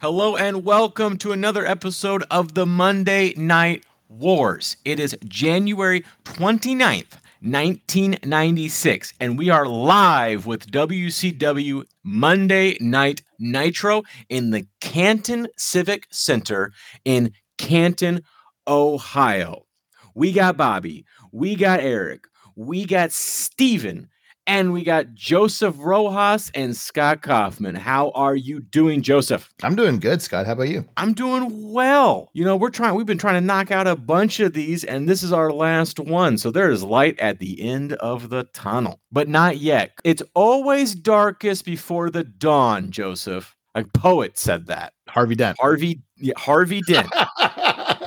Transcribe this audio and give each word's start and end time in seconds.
Hello 0.00 0.34
and 0.34 0.64
welcome 0.64 1.18
to 1.18 1.32
another 1.32 1.66
episode 1.66 2.24
of 2.30 2.54
the 2.54 2.64
Monday 2.64 3.34
Night 3.36 3.84
Wars. 4.08 4.78
It 4.86 4.98
is 4.98 5.14
January 5.26 6.06
29th, 6.24 7.18
1996, 7.42 9.12
and 9.20 9.36
we 9.36 9.50
are 9.50 9.66
live 9.66 10.46
with 10.46 10.70
WCW 10.70 11.84
Monday 12.02 12.78
Night 12.80 13.20
Nitro 13.38 14.02
in 14.30 14.52
the 14.52 14.66
Canton 14.80 15.48
Civic 15.58 16.06
Center 16.10 16.72
in 17.04 17.34
Canton, 17.58 18.22
Ohio. 18.66 19.66
We 20.14 20.32
got 20.32 20.56
Bobby, 20.56 21.04
we 21.30 21.56
got 21.56 21.80
Eric, 21.80 22.24
we 22.56 22.86
got 22.86 23.12
Steven, 23.12 24.08
and 24.50 24.72
we 24.72 24.82
got 24.82 25.14
Joseph 25.14 25.76
Rojas 25.78 26.50
and 26.56 26.76
Scott 26.76 27.22
Kaufman. 27.22 27.76
How 27.76 28.10
are 28.16 28.34
you 28.34 28.58
doing, 28.58 29.00
Joseph? 29.00 29.48
I'm 29.62 29.76
doing 29.76 30.00
good, 30.00 30.20
Scott. 30.20 30.44
How 30.44 30.54
about 30.54 30.68
you? 30.68 30.84
I'm 30.96 31.12
doing 31.12 31.70
well. 31.72 32.28
You 32.32 32.44
know, 32.44 32.56
we're 32.56 32.70
trying, 32.70 32.96
we've 32.96 33.06
been 33.06 33.16
trying 33.16 33.36
to 33.36 33.40
knock 33.40 33.70
out 33.70 33.86
a 33.86 33.94
bunch 33.94 34.40
of 34.40 34.52
these, 34.52 34.82
and 34.82 35.08
this 35.08 35.22
is 35.22 35.32
our 35.32 35.52
last 35.52 36.00
one. 36.00 36.36
So 36.36 36.50
there 36.50 36.68
is 36.68 36.82
light 36.82 37.16
at 37.20 37.38
the 37.38 37.62
end 37.62 37.92
of 37.94 38.28
the 38.28 38.42
tunnel, 38.52 38.98
but 39.12 39.28
not 39.28 39.58
yet. 39.58 39.92
It's 40.02 40.22
always 40.34 40.96
darkest 40.96 41.64
before 41.64 42.10
the 42.10 42.24
dawn, 42.24 42.90
Joseph. 42.90 43.54
A 43.76 43.84
poet 43.84 44.36
said 44.36 44.66
that. 44.66 44.94
Harvey 45.08 45.36
Dent. 45.36 45.58
Harvey, 45.60 46.02
yeah, 46.16 46.34
Harvey 46.36 46.82
Dent 46.82 47.08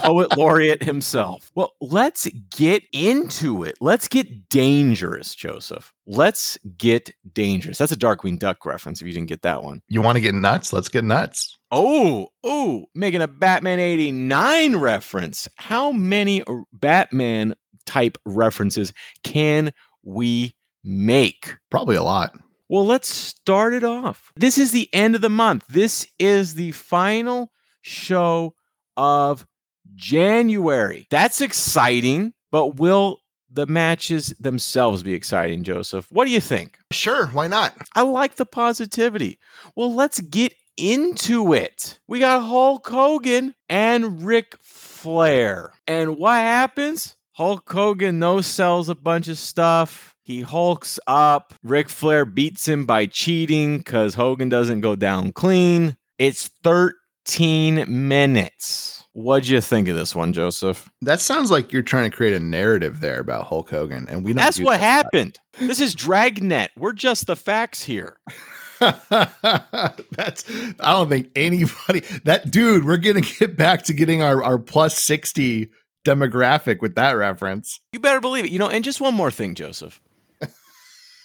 poet 0.04 0.38
laureate 0.38 0.84
himself. 0.84 1.52
Well, 1.56 1.74
let's 1.82 2.28
get 2.56 2.84
into 2.92 3.64
it. 3.64 3.76
Let's 3.82 4.08
get 4.08 4.50
dangerous, 4.50 5.34
Joseph. 5.34 5.94
Let's 6.06 6.58
get 6.78 7.12
dangerous. 7.34 7.78
That's 7.78 7.92
a 7.92 7.98
Darkwing 7.98 8.38
Duck 8.38 8.66
reference 8.66 9.02
if 9.02 9.08
you 9.08 9.14
didn't 9.14 9.30
get 9.30 9.42
that 9.44 9.64
one. 9.64 9.82
You 9.88 10.02
want 10.02 10.18
to 10.18 10.22
get 10.22 10.36
nuts? 10.36 10.74
Let's 10.74 10.90
get 10.90 11.04
nuts. 11.04 11.58
Oh, 11.72 12.28
oh, 12.44 12.86
making 12.94 13.22
a 13.22 13.28
Batman 13.28 13.80
89 13.80 14.76
reference. 14.76 15.48
How 15.56 15.92
many 15.92 16.44
Batman 16.74 17.56
type 17.86 18.18
references 18.26 18.94
can 19.24 19.72
we 20.04 20.56
make? 20.84 21.56
Probably 21.72 21.96
a 21.96 22.04
lot. 22.04 22.38
Well, 22.70 22.86
let's 22.86 23.14
start 23.14 23.74
it 23.74 23.84
off. 23.84 24.32
This 24.36 24.58
is 24.58 24.72
the 24.72 24.90
end 24.94 25.16
of 25.16 25.22
the 25.22 25.30
month. 25.30 25.66
This 25.70 26.08
is 26.18 26.56
the 26.56 26.72
final 26.72 27.52
show 27.82 28.56
of 28.98 29.46
January. 29.96 31.08
That's 31.10 31.42
exciting, 31.42 32.34
but 32.52 32.78
will 32.78 33.20
the 33.52 33.68
matches 33.68 34.34
themselves 34.40 35.04
be 35.04 35.14
exciting, 35.14 35.64
Joseph? 35.64 36.08
What 36.12 36.26
do 36.26 36.32
you 36.32 36.42
think? 36.42 36.78
Sure, 36.92 37.28
why 37.28 37.48
not? 37.48 37.76
I 37.96 38.02
like 38.02 38.36
the 38.36 38.46
positivity. 38.46 39.40
Well, 39.76 39.94
let's 39.94 40.20
get 40.22 40.54
into 40.78 41.54
it. 41.54 42.00
We 42.08 42.20
got 42.20 42.42
Hulk 42.42 42.88
Hogan 42.88 43.54
and 43.70 44.26
Ric 44.26 44.58
Flair. 44.62 45.72
And 45.88 46.18
what 46.18 46.36
happens? 46.36 47.16
Hulk 47.34 47.70
Hogan 47.72 48.20
no 48.20 48.42
sells 48.42 48.90
a 48.90 48.96
bunch 48.96 49.28
of 49.28 49.38
stuff. 49.38 50.16
He 50.24 50.42
hulks 50.42 51.00
up. 51.06 51.54
Ric 51.64 51.90
Flair 51.90 52.26
beats 52.26 52.68
him 52.68 52.86
by 52.86 53.08
cheating 53.08 53.80
because 53.80 54.16
Hogan 54.16 54.50
doesn't 54.50 54.82
go 54.82 54.96
down 54.96 55.34
clean. 55.34 55.98
It's 56.18 56.50
13 56.64 57.86
minutes. 58.08 59.03
What'd 59.14 59.48
you 59.48 59.62
think 59.62 59.88
of 59.88 59.96
this 59.96 60.16
one, 60.16 60.34
Joseph? 60.34 60.90
That 61.02 61.22
sounds 61.22 61.52
like 61.52 61.72
you're 61.72 61.84
trying 61.84 62.10
to 62.10 62.16
create 62.18 62.34
a 62.34 62.40
narrative 62.40 63.00
there 63.00 63.20
about 63.20 63.46
Hulk 63.46 63.70
Hogan, 63.70 64.08
and 64.10 64.26
we 64.26 64.34
know 64.34 64.42
That's 64.42 64.60
what 64.60 64.80
that 64.80 65.06
happened. 65.06 65.40
this 65.60 65.80
is 65.80 65.94
Dragnet. 65.94 66.72
We're 66.76 66.94
just 66.94 67.28
the 67.28 67.36
facts 67.36 67.84
here. 67.84 68.18
That's 68.80 70.44
I 70.80 70.92
don't 70.92 71.10
think 71.10 71.30
anybody 71.36 72.02
that 72.26 72.50
dude, 72.50 72.86
we're 72.86 72.98
gonna 72.98 73.22
get 73.22 73.56
back 73.56 73.84
to 73.84 73.94
getting 73.94 74.22
our, 74.24 74.44
our 74.44 74.58
plus 74.58 74.98
60 74.98 75.70
demographic 76.04 76.82
with 76.82 76.96
that 76.96 77.12
reference. 77.12 77.80
You 77.94 78.00
better 78.00 78.20
believe 78.20 78.46
it. 78.46 78.52
You 78.52 78.60
know, 78.60 78.68
and 78.68 78.84
just 78.84 79.00
one 79.00 79.14
more 79.14 79.32
thing, 79.32 79.56
Joseph. 79.56 80.02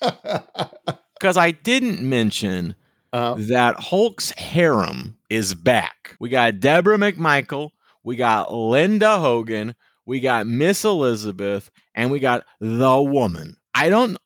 Because 0.01 1.37
I 1.37 1.51
didn't 1.51 2.01
mention 2.01 2.77
uh, 3.13 3.35
that 3.39 3.81
Hulk's 3.81 4.31
harem 4.39 5.17
is 5.29 5.53
back. 5.53 6.15
We 6.21 6.29
got 6.29 6.61
Deborah 6.61 6.97
McMichael, 6.97 7.71
we 8.09 8.17
got 8.17 8.51
Linda 8.51 9.19
Hogan, 9.19 9.75
we 10.07 10.21
got 10.21 10.47
Miss 10.47 10.83
Elizabeth, 10.83 11.71
and 11.95 12.11
we 12.11 12.21
got 12.21 12.47
the 12.59 13.03
woman. 13.03 13.59
I 13.75 13.91
don't 13.91 14.17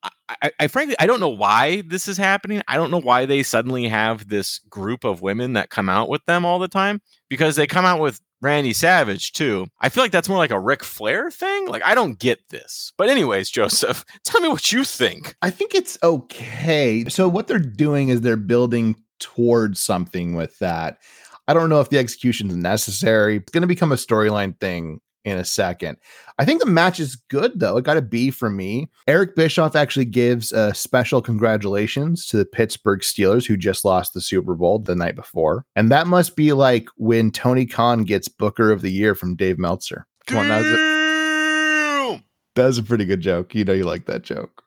I, 0.41 0.53
I, 0.60 0.69
frankly 0.69 0.94
I 1.00 1.06
don't 1.06 1.19
know 1.19 1.28
why 1.28 1.82
this 1.88 2.06
is 2.06 2.16
happening. 2.16 2.62
I 2.69 2.76
don't 2.76 2.93
know 2.93 3.00
why 3.00 3.26
they 3.26 3.43
suddenly 3.43 3.88
have 3.88 4.28
this 4.28 4.60
group 4.70 5.03
of 5.03 5.20
women 5.20 5.54
that 5.54 5.70
come 5.70 5.88
out 5.88 6.09
with 6.09 6.25
them 6.26 6.44
all 6.44 6.60
the 6.60 6.69
time 6.69 7.03
because 7.28 7.56
they 7.56 7.66
come 7.66 7.84
out 7.84 7.98
with 7.98 8.20
Randy 8.41 8.72
Savage 8.72 9.32
too. 9.32 9.66
I 9.81 9.88
feel 9.88 10.04
like 10.04 10.12
that's 10.12 10.28
more 10.28 10.38
like 10.38 10.53
a 10.53 10.60
Ric 10.60 10.84
Flair 10.84 11.32
thing. 11.32 11.66
Like 11.66 11.82
I 11.82 11.97
don't 11.97 12.20
get 12.20 12.38
this. 12.50 12.93
But 12.97 13.09
anyways, 13.09 13.50
Joseph, 13.50 14.04
tell 14.25 14.41
me 14.41 14.49
what 14.49 14.70
you 14.70 14.84
think. 14.84 15.34
I 15.43 15.50
think 15.50 15.75
it's 15.75 15.99
okay. 16.04 17.04
So 17.09 17.28
what 17.28 17.49
they're 17.49 17.59
doing 17.59 18.10
is 18.10 18.20
they're 18.20 18.37
building 18.37 18.94
towards 19.19 19.81
something 19.81 20.34
with 20.34 20.56
that. 20.60 20.99
I 21.48 21.54
don't 21.54 21.69
know 21.69 21.80
if 21.80 21.91
the 21.91 21.98
execution 21.98 22.48
is 22.50 22.56
necessary. 22.56 23.36
It's 23.36 23.53
going 23.53 23.62
to 23.62 23.69
become 23.69 23.92
a 23.92 23.97
storyline 23.97 24.58
thing 24.60 25.00
in 25.25 25.38
a 25.38 25.44
second. 25.44 25.97
I 26.38 26.44
think 26.44 26.60
the 26.60 26.66
match 26.66 26.98
is 26.98 27.16
good 27.28 27.60
though. 27.60 27.76
It 27.76 27.84
got 27.84 27.97
a 27.97 28.03
B 28.03 28.30
for 28.30 28.50
me. 28.50 28.91
Eric 29.06 29.36
Bischoff 29.36 29.76
actually 29.76 30.04
gives 30.04 30.52
a 30.52 30.75
special 30.75 31.22
congratulations 31.22 32.26
to 32.26 32.36
the 32.36 32.44
Pittsburgh 32.44 33.00
Steelers 33.00 33.47
who 33.47 33.56
just 33.56 33.84
lost 33.84 34.14
the 34.14 34.20
Super 34.20 34.54
Bowl 34.54 34.78
the 34.78 34.97
night 34.97 35.14
before. 35.14 35.64
And 35.76 35.91
that 35.91 36.06
must 36.06 36.36
be 36.36 36.52
like 36.52 36.88
when 36.97 37.31
Tony 37.31 37.66
Khan 37.66 38.04
gets 38.04 38.28
Booker 38.28 38.70
of 38.70 38.82
the 38.82 38.91
Year 38.91 39.14
from 39.14 39.36
Dave 39.36 39.58
Meltzer. 39.58 40.06
Come 40.26 40.38
on, 40.38 40.48
that 40.48 40.62
was 40.62 40.72
a, 40.72 42.22
that 42.54 42.66
was 42.66 42.78
a 42.78 42.82
pretty 42.82 43.04
good 43.04 43.20
joke. 43.20 43.54
You 43.54 43.64
know 43.64 43.72
you 43.72 43.84
like 43.84 44.06
that 44.06 44.22
joke. 44.22 44.62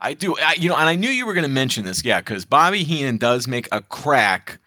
I 0.00 0.12
do. 0.12 0.36
I, 0.36 0.54
you 0.58 0.68
know, 0.68 0.76
and 0.76 0.88
I 0.88 0.96
knew 0.96 1.08
you 1.08 1.24
were 1.24 1.32
going 1.34 1.44
to 1.44 1.50
mention 1.50 1.84
this. 1.84 2.04
Yeah, 2.04 2.20
because 2.20 2.44
Bobby 2.44 2.84
Heenan 2.84 3.16
does 3.16 3.48
make 3.48 3.68
a 3.72 3.80
crack 3.80 4.60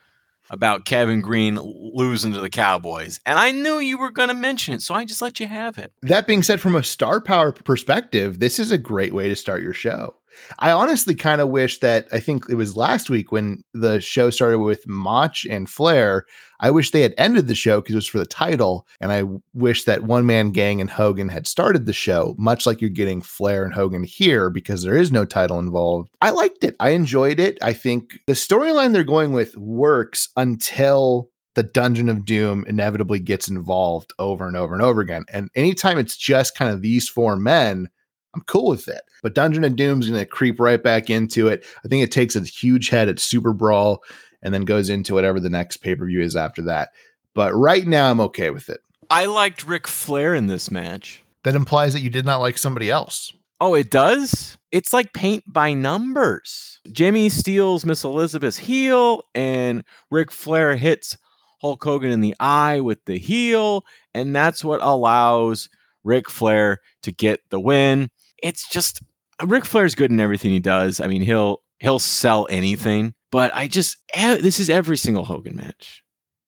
about 0.49 0.85
Kevin 0.85 1.21
Greene 1.21 1.59
losing 1.59 2.33
to 2.33 2.39
the 2.39 2.49
Cowboys. 2.49 3.19
And 3.25 3.37
I 3.37 3.51
knew 3.51 3.79
you 3.79 3.97
were 3.97 4.11
going 4.11 4.29
to 4.29 4.35
mention 4.35 4.73
it, 4.73 4.81
so 4.81 4.95
I 4.95 5.05
just 5.05 5.21
let 5.21 5.39
you 5.39 5.47
have 5.47 5.77
it. 5.77 5.91
That 6.01 6.27
being 6.27 6.43
said, 6.43 6.61
from 6.61 6.75
a 6.75 6.83
star 6.83 7.21
power 7.21 7.51
perspective, 7.51 8.39
this 8.39 8.59
is 8.59 8.71
a 8.71 8.77
great 8.77 9.13
way 9.13 9.27
to 9.27 9.35
start 9.35 9.61
your 9.61 9.73
show. 9.73 10.15
I 10.59 10.71
honestly 10.71 11.15
kind 11.15 11.41
of 11.41 11.49
wish 11.49 11.79
that 11.79 12.07
I 12.11 12.19
think 12.19 12.45
it 12.49 12.55
was 12.55 12.77
last 12.77 13.09
week 13.09 13.31
when 13.31 13.63
the 13.73 13.99
show 13.99 14.29
started 14.29 14.59
with 14.59 14.87
Mach 14.87 15.45
and 15.49 15.69
Flair. 15.69 16.25
I 16.59 16.71
wish 16.71 16.91
they 16.91 17.01
had 17.01 17.13
ended 17.17 17.47
the 17.47 17.55
show 17.55 17.81
because 17.81 17.93
it 17.93 17.97
was 17.97 18.07
for 18.07 18.19
the 18.19 18.25
title. 18.25 18.87
And 18.99 19.11
I 19.11 19.23
wish 19.53 19.83
that 19.83 20.03
One 20.03 20.25
Man 20.25 20.51
Gang 20.51 20.81
and 20.81 20.89
Hogan 20.89 21.29
had 21.29 21.45
started 21.45 21.85
the 21.85 21.93
show, 21.93 22.35
much 22.37 22.65
like 22.65 22.81
you're 22.81 22.89
getting 22.89 23.21
Flair 23.21 23.63
and 23.63 23.73
Hogan 23.73 24.03
here 24.03 24.49
because 24.49 24.83
there 24.83 24.97
is 24.97 25.11
no 25.11 25.25
title 25.25 25.59
involved. 25.59 26.09
I 26.21 26.31
liked 26.31 26.63
it. 26.63 26.75
I 26.79 26.89
enjoyed 26.89 27.39
it. 27.39 27.57
I 27.61 27.73
think 27.73 28.19
the 28.25 28.33
storyline 28.33 28.93
they're 28.93 29.03
going 29.03 29.33
with 29.33 29.55
works 29.57 30.29
until 30.35 31.29
the 31.57 31.63
Dungeon 31.63 32.07
of 32.07 32.23
Doom 32.23 32.65
inevitably 32.67 33.19
gets 33.19 33.47
involved 33.47 34.13
over 34.19 34.47
and 34.47 34.55
over 34.55 34.75
and 34.75 34.83
over 34.83 35.01
again. 35.01 35.25
And 35.33 35.49
anytime 35.55 35.97
it's 35.97 36.15
just 36.15 36.55
kind 36.55 36.71
of 36.71 36.83
these 36.83 37.09
four 37.09 37.35
men, 37.35 37.89
I'm 38.37 38.43
cool 38.43 38.67
with 38.67 38.87
it. 38.87 39.01
But 39.23 39.33
Dungeon 39.33 39.63
of 39.63 39.75
Doom's 39.75 40.07
going 40.07 40.19
to 40.19 40.25
creep 40.25 40.59
right 40.59 40.81
back 40.81 41.09
into 41.09 41.47
it. 41.47 41.65
I 41.83 41.87
think 41.87 42.03
it 42.03 42.11
takes 42.11 42.35
a 42.35 42.41
huge 42.41 42.89
head 42.89 43.09
at 43.09 43.19
Super 43.19 43.51
Brawl 43.51 44.03
and 44.43 44.53
then 44.53 44.61
goes 44.61 44.89
into 44.89 45.15
whatever 45.15 45.39
the 45.39 45.49
next 45.49 45.77
pay 45.77 45.95
per 45.95 46.05
view 46.05 46.21
is 46.21 46.35
after 46.35 46.61
that. 46.63 46.89
But 47.33 47.51
right 47.55 47.87
now, 47.87 48.11
I'm 48.11 48.21
okay 48.21 48.51
with 48.51 48.69
it. 48.69 48.79
I 49.09 49.25
liked 49.25 49.65
Ric 49.65 49.87
Flair 49.87 50.35
in 50.35 50.45
this 50.45 50.69
match. 50.69 51.23
That 51.45 51.55
implies 51.55 51.93
that 51.93 52.01
you 52.01 52.11
did 52.11 52.25
not 52.25 52.41
like 52.41 52.59
somebody 52.59 52.91
else. 52.91 53.33
Oh, 53.59 53.73
it 53.73 53.89
does? 53.89 54.55
It's 54.71 54.93
like 54.93 55.13
paint 55.13 55.43
by 55.47 55.73
numbers. 55.73 56.79
Jimmy 56.91 57.29
steals 57.29 57.85
Miss 57.85 58.03
Elizabeth's 58.03 58.57
heel, 58.57 59.23
and 59.33 59.83
Ric 60.11 60.31
Flair 60.31 60.75
hits 60.75 61.17
Hulk 61.61 61.83
Hogan 61.83 62.11
in 62.11 62.21
the 62.21 62.35
eye 62.39 62.81
with 62.81 63.03
the 63.05 63.17
heel, 63.17 63.83
and 64.13 64.35
that's 64.35 64.63
what 64.63 64.83
allows 64.83 65.69
Ric 66.03 66.29
Flair 66.29 66.79
to 67.01 67.11
get 67.11 67.41
the 67.49 67.59
win. 67.59 68.11
It's 68.41 68.69
just 68.69 69.01
Ric 69.43 69.65
Flair's 69.65 69.95
good 69.95 70.11
in 70.11 70.19
everything 70.19 70.51
he 70.51 70.59
does. 70.59 70.99
I 70.99 71.07
mean, 71.07 71.21
he'll 71.21 71.61
he'll 71.79 71.99
sell 71.99 72.47
anything, 72.49 73.13
but 73.31 73.53
I 73.53 73.67
just 73.67 73.97
this 74.15 74.59
is 74.59 74.69
every 74.69 74.97
single 74.97 75.25
Hogan 75.25 75.55
match 75.55 76.03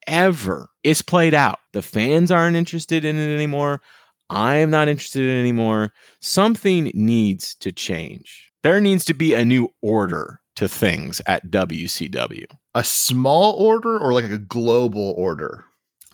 ever. 0.07 0.69
It's 0.83 1.01
played 1.01 1.33
out. 1.33 1.59
The 1.73 1.81
fans 1.81 2.31
aren't 2.31 2.55
interested 2.55 3.05
in 3.05 3.15
it 3.17 3.33
anymore. 3.33 3.81
I'm 4.29 4.69
not 4.69 4.87
interested 4.87 5.23
in 5.23 5.29
it 5.29 5.39
anymore. 5.39 5.93
Something 6.21 6.91
needs 6.93 7.55
to 7.55 7.71
change. 7.71 8.51
There 8.63 8.81
needs 8.81 9.05
to 9.05 9.13
be 9.13 9.33
a 9.33 9.45
new 9.45 9.69
order 9.81 10.41
to 10.55 10.67
things 10.67 11.21
at 11.25 11.49
WCW. 11.49 12.45
A 12.75 12.83
small 12.83 13.53
order 13.53 13.97
or 13.97 14.13
like 14.13 14.25
a 14.25 14.37
global 14.37 15.13
order? 15.17 15.65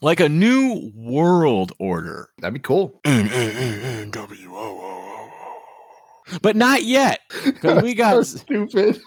Like 0.01 0.19
a 0.19 0.29
new 0.29 0.91
world 0.93 1.71
order. 1.79 2.29
That'd 2.39 2.53
be 2.53 2.59
cool. 2.59 3.01
But 6.41 6.55
not 6.55 6.83
yet. 6.83 7.19
We 7.63 7.93
got 7.95 8.25
so 8.25 8.37
stupid. 8.39 9.01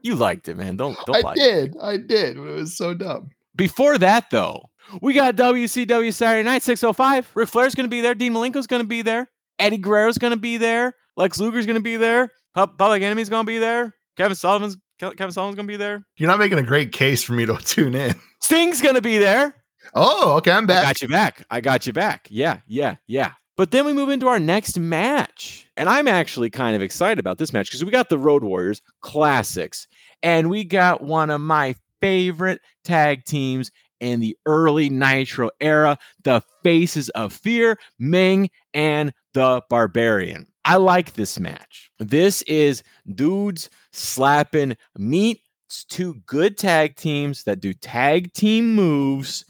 You 0.00 0.14
liked 0.16 0.48
it, 0.48 0.56
man. 0.56 0.76
Don't 0.76 0.98
don't 1.06 1.24
I 1.24 1.34
did. 1.34 1.76
I 1.80 1.96
did. 1.96 2.36
It 2.36 2.40
was 2.40 2.76
so 2.76 2.94
dumb. 2.94 3.30
Before 3.56 3.96
that, 3.98 4.30
though, 4.30 4.68
we 5.00 5.14
got 5.14 5.36
WCW 5.36 6.12
Saturday 6.12 6.42
Night 6.42 6.62
605. 6.62 7.30
Ric 7.34 7.48
Flair's 7.48 7.74
going 7.74 7.86
to 7.86 7.90
be 7.90 8.00
there. 8.00 8.14
Dean 8.14 8.32
Malenko's 8.32 8.66
going 8.66 8.82
to 8.82 8.88
be 8.88 9.02
there. 9.02 9.28
Eddie 9.58 9.78
Guerrero's 9.78 10.18
going 10.18 10.32
to 10.32 10.38
be 10.38 10.56
there. 10.56 10.94
Lex 11.16 11.38
Luger's 11.38 11.66
going 11.66 11.76
to 11.76 11.82
be 11.82 11.96
there. 11.96 12.30
Public 12.54 13.02
Enemy's 13.02 13.28
going 13.28 13.46
to 13.46 13.50
be 13.50 13.58
there. 13.58 13.94
Kevin 14.16 14.36
Sullivan's 14.36 14.76
Kevin 14.98 15.32
Sullivan's 15.32 15.56
going 15.56 15.66
to 15.66 15.72
be 15.72 15.76
there. 15.76 16.06
You're 16.16 16.28
not 16.28 16.38
making 16.38 16.58
a 16.58 16.62
great 16.62 16.92
case 16.92 17.22
for 17.22 17.32
me 17.32 17.46
to 17.46 17.56
tune 17.64 17.94
in. 17.94 18.14
Sting's 18.40 18.80
going 18.80 18.94
to 18.94 19.02
be 19.02 19.18
there. 19.18 19.56
Oh, 19.94 20.36
okay. 20.36 20.52
I'm 20.52 20.66
back. 20.66 20.84
I 20.84 20.88
got 20.88 21.02
you 21.02 21.08
back. 21.08 21.46
I 21.50 21.60
got 21.60 21.86
you 21.86 21.92
back. 21.92 22.28
Yeah, 22.30 22.60
yeah, 22.66 22.96
yeah. 23.06 23.32
But 23.56 23.70
then 23.70 23.84
we 23.84 23.92
move 23.92 24.08
into 24.08 24.28
our 24.28 24.40
next 24.40 24.78
match. 24.78 25.68
And 25.76 25.88
I'm 25.88 26.08
actually 26.08 26.50
kind 26.50 26.74
of 26.74 26.82
excited 26.82 27.18
about 27.18 27.38
this 27.38 27.52
match 27.52 27.68
because 27.68 27.84
we 27.84 27.90
got 27.90 28.08
the 28.08 28.18
Road 28.18 28.42
Warriors 28.42 28.82
classics 29.00 29.86
and 30.22 30.50
we 30.50 30.64
got 30.64 31.02
one 31.02 31.30
of 31.30 31.40
my 31.40 31.76
favorite 32.00 32.60
tag 32.84 33.24
teams 33.24 33.70
in 34.00 34.20
the 34.20 34.36
early 34.46 34.90
Nitro 34.90 35.50
era, 35.60 35.98
the 36.24 36.42
Faces 36.62 37.08
of 37.10 37.32
Fear, 37.32 37.78
Meng 37.98 38.50
and 38.74 39.12
the 39.32 39.62
Barbarian. 39.70 40.46
I 40.64 40.76
like 40.76 41.14
this 41.14 41.38
match. 41.38 41.90
This 41.98 42.42
is 42.42 42.82
dudes 43.14 43.70
slapping 43.92 44.76
meat. 44.96 45.40
It's 45.68 45.84
two 45.84 46.14
good 46.26 46.58
tag 46.58 46.96
teams 46.96 47.44
that 47.44 47.60
do 47.60 47.72
tag 47.72 48.32
team 48.32 48.74
moves. 48.74 49.44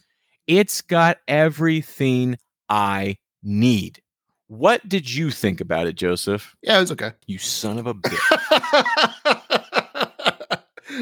It's 0.47 0.81
got 0.81 1.19
everything 1.27 2.37
I 2.69 3.17
need. 3.45 4.01
What 4.49 4.89
did 4.89 5.13
you 5.13 5.31
think 5.31 5.61
about 5.61 5.87
it, 5.87 5.95
Joseph? 5.95 6.55
Yeah, 6.63 6.77
it 6.79 6.81
was 6.81 6.93
okay. 6.93 7.13
You 7.27 7.39
son 7.39 7.79
of 7.79 7.87
a 7.87 7.95
bitch. 7.95 8.31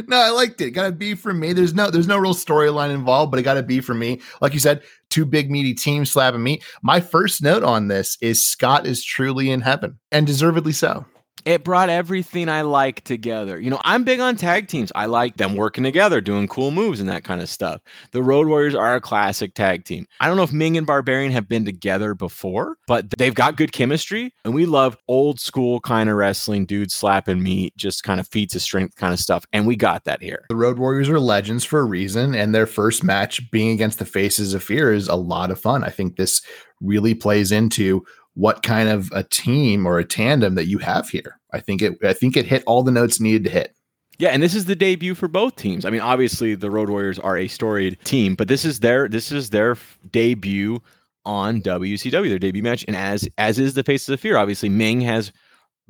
no, 0.07 0.17
I 0.17 0.31
liked 0.31 0.61
it. 0.61 0.71
Got 0.71 0.87
to 0.87 0.93
be 0.93 1.15
for 1.15 1.35
me. 1.35 1.53
There's 1.53 1.75
no 1.75 1.91
there's 1.91 2.07
no 2.07 2.19
real 2.19 2.35
storyline 2.35 2.91
involved, 2.95 3.31
but 3.31 3.41
it 3.41 3.43
got 3.43 3.55
to 3.55 3.63
be 3.63 3.81
for 3.81 3.95
me. 3.95 4.21
Like 4.41 4.55
you 4.55 4.61
said, 4.61 4.83
two 5.11 5.25
big 5.25 5.51
meaty 5.51 5.75
teams 5.75 6.11
slapping 6.11 6.43
me. 6.43 6.61
My 6.83 7.01
first 7.01 7.43
note 7.43 7.65
on 7.65 7.89
this 7.89 8.17
is 8.21 8.47
Scott 8.47 8.87
is 8.87 9.05
truly 9.05 9.51
in 9.51 9.61
heaven 9.61 9.99
and 10.11 10.27
deservedly 10.27 10.73
so 10.73 11.05
it 11.45 11.65
brought 11.65 11.91
everything 11.91 12.49
I 12.49 12.63
like 12.63 13.03
together. 13.05 13.59
You 13.59 13.71
know, 13.71 13.81
I'm 13.85 14.05
big 14.05 14.21
on 14.21 14.37
tag 14.37 14.69
teams. 14.69 14.93
I 14.95 15.07
like 15.07 15.37
them 15.37 15.57
working 15.57 15.85
together, 15.85 16.21
doing 16.21 16.47
cool 16.47 16.71
moves 16.71 17.01
and 17.01 17.09
that 17.09 17.25
kind 17.25 17.41
of 17.41 17.49
stuff. 17.49 17.81
The 18.13 18.23
Road 18.23 18.47
Warriors 18.47 18.75
are 18.75 18.95
a 18.95 19.01
classic 19.01 19.55
tag 19.55 19.85
team. 19.85 20.07
I 20.21 20.29
don't 20.29 20.37
know 20.37 20.45
if 20.45 20.53
Meng 20.53 20.77
and 20.77 20.87
Barbarian 20.87 21.33
have 21.33 21.49
been 21.49 21.65
together 21.65 22.15
before, 22.15 22.77
but 22.87 23.11
they've 23.19 23.35
got 23.35 23.57
good 23.57 23.73
chemistry. 23.73 24.33
And 24.45 24.55
we 24.55 24.67
love 24.67 24.97
old 25.09 25.41
school 25.41 25.81
kind 25.81 26.09
of 26.09 26.17
wrestling, 26.17 26.67
dudes 26.67 26.95
slapping 26.95 27.43
meat, 27.43 27.77
just 27.77 28.05
kind 28.05 28.21
of 28.21 28.29
feats 28.29 28.55
of 28.55 28.63
strength 28.63 28.97
kind 28.97 29.13
of 29.13 29.19
stuff. 29.19 29.45
And 29.53 29.67
we 29.67 29.77
got 29.77 30.05
that 30.05 30.23
here. 30.23 30.45
The 30.49 30.57
Road 30.57 30.79
Warriors 30.79 31.09
are 31.09 31.21
legends 31.21 31.65
for 31.65 31.81
a 31.81 31.85
reason. 31.85 32.35
And 32.35 32.55
their 32.55 32.67
first 32.67 33.03
match 33.03 33.51
being 33.51 33.71
against 33.71 33.99
the 33.99 34.05
Faces 34.05 34.55
of 34.55 34.63
Fear 34.63 34.93
is 34.93 35.09
a 35.09 35.17
lot 35.17 35.51
of 35.51 35.61
fun. 35.61 35.83
I 35.83 35.91
think 35.91 36.17
this 36.17 36.43
really 36.81 37.15
plays 37.15 37.53
into 37.53 38.05
what 38.35 38.63
kind 38.63 38.89
of 38.89 39.11
a 39.13 39.23
team 39.23 39.87
or 39.87 39.99
a 39.99 40.05
tandem 40.05 40.55
that 40.55 40.67
you 40.67 40.79
have 40.79 41.09
here. 41.09 41.39
I 41.53 41.61
think 41.61 41.83
it 41.83 41.99
I 42.03 42.13
think 42.13 42.37
it 42.37 42.47
hit 42.47 42.63
all 42.67 42.83
the 42.83 42.93
notes 42.93 43.21
needed 43.21 43.45
to 43.45 43.51
hit. 43.51 43.75
Yeah, 44.19 44.31
and 44.31 44.43
this 44.43 44.55
is 44.55 44.67
the 44.67 44.77
debut 44.77 45.15
for 45.15 45.29
both 45.29 45.57
teams. 45.57 45.85
I 45.85 45.91
mean, 45.91 46.01
obviously 46.01 46.55
the 46.55 46.71
Road 46.71 46.89
Warriors 46.91 47.19
are 47.19 47.37
a 47.37 47.49
storied 47.49 47.99
team, 48.05 48.35
but 48.35 48.49
this 48.49 48.65
is 48.65 48.81
their 48.81 49.09
this 49.09 49.33
is 49.33 49.51
their 49.51 49.77
debut 50.11 50.81
on 51.25 51.63
WCW, 51.63 52.29
their 52.29 52.39
debut 52.39 52.63
match, 52.63 52.85
and 52.87 52.97
as 52.97 53.29
as 53.39 53.59
is 53.59 53.75
the 53.75 53.83
Faces 53.83 54.09
of 54.09 54.21
Fear. 54.21 54.37
Obviously, 54.37 54.69
Meng 54.69 55.01
has 55.03 55.33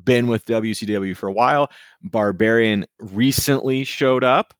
been 0.02 0.26
with 0.26 0.44
WCW 0.46 1.16
for 1.16 1.28
a 1.28 1.32
while. 1.32 1.70
Barbarian 2.02 2.86
recently 2.98 3.84
showed 3.84 4.24
up, 4.24 4.54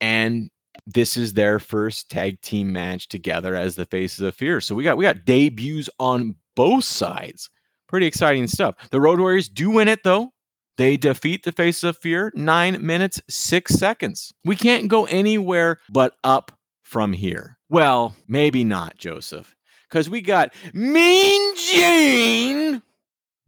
and 0.00 0.50
this 0.86 1.16
is 1.16 1.34
their 1.34 1.58
first 1.58 2.08
tag 2.08 2.40
team 2.40 2.72
match 2.72 3.08
together 3.08 3.54
as 3.54 3.76
the 3.76 3.86
Faces 3.86 4.20
of 4.20 4.34
Fear. 4.34 4.60
So 4.60 4.74
we 4.74 4.84
got 4.84 4.96
we 4.96 5.04
got 5.04 5.24
debuts 5.24 5.90
on 5.98 6.36
both 6.58 6.82
sides. 6.82 7.48
Pretty 7.86 8.06
exciting 8.06 8.48
stuff. 8.48 8.74
The 8.90 9.00
Road 9.00 9.20
Warriors 9.20 9.48
do 9.48 9.70
win 9.70 9.86
it 9.86 10.00
though. 10.02 10.32
They 10.76 10.96
defeat 10.96 11.44
the 11.44 11.52
Faces 11.52 11.84
of 11.84 11.98
Fear 11.98 12.32
nine 12.34 12.84
minutes, 12.84 13.20
six 13.30 13.74
seconds. 13.74 14.34
We 14.44 14.56
can't 14.56 14.88
go 14.88 15.04
anywhere 15.04 15.78
but 15.88 16.16
up 16.24 16.50
from 16.82 17.12
here. 17.12 17.56
Well, 17.68 18.16
maybe 18.26 18.64
not, 18.64 18.96
Joseph, 18.96 19.54
because 19.88 20.10
we 20.10 20.20
got 20.20 20.52
Mean 20.72 21.56
Gene, 21.56 22.82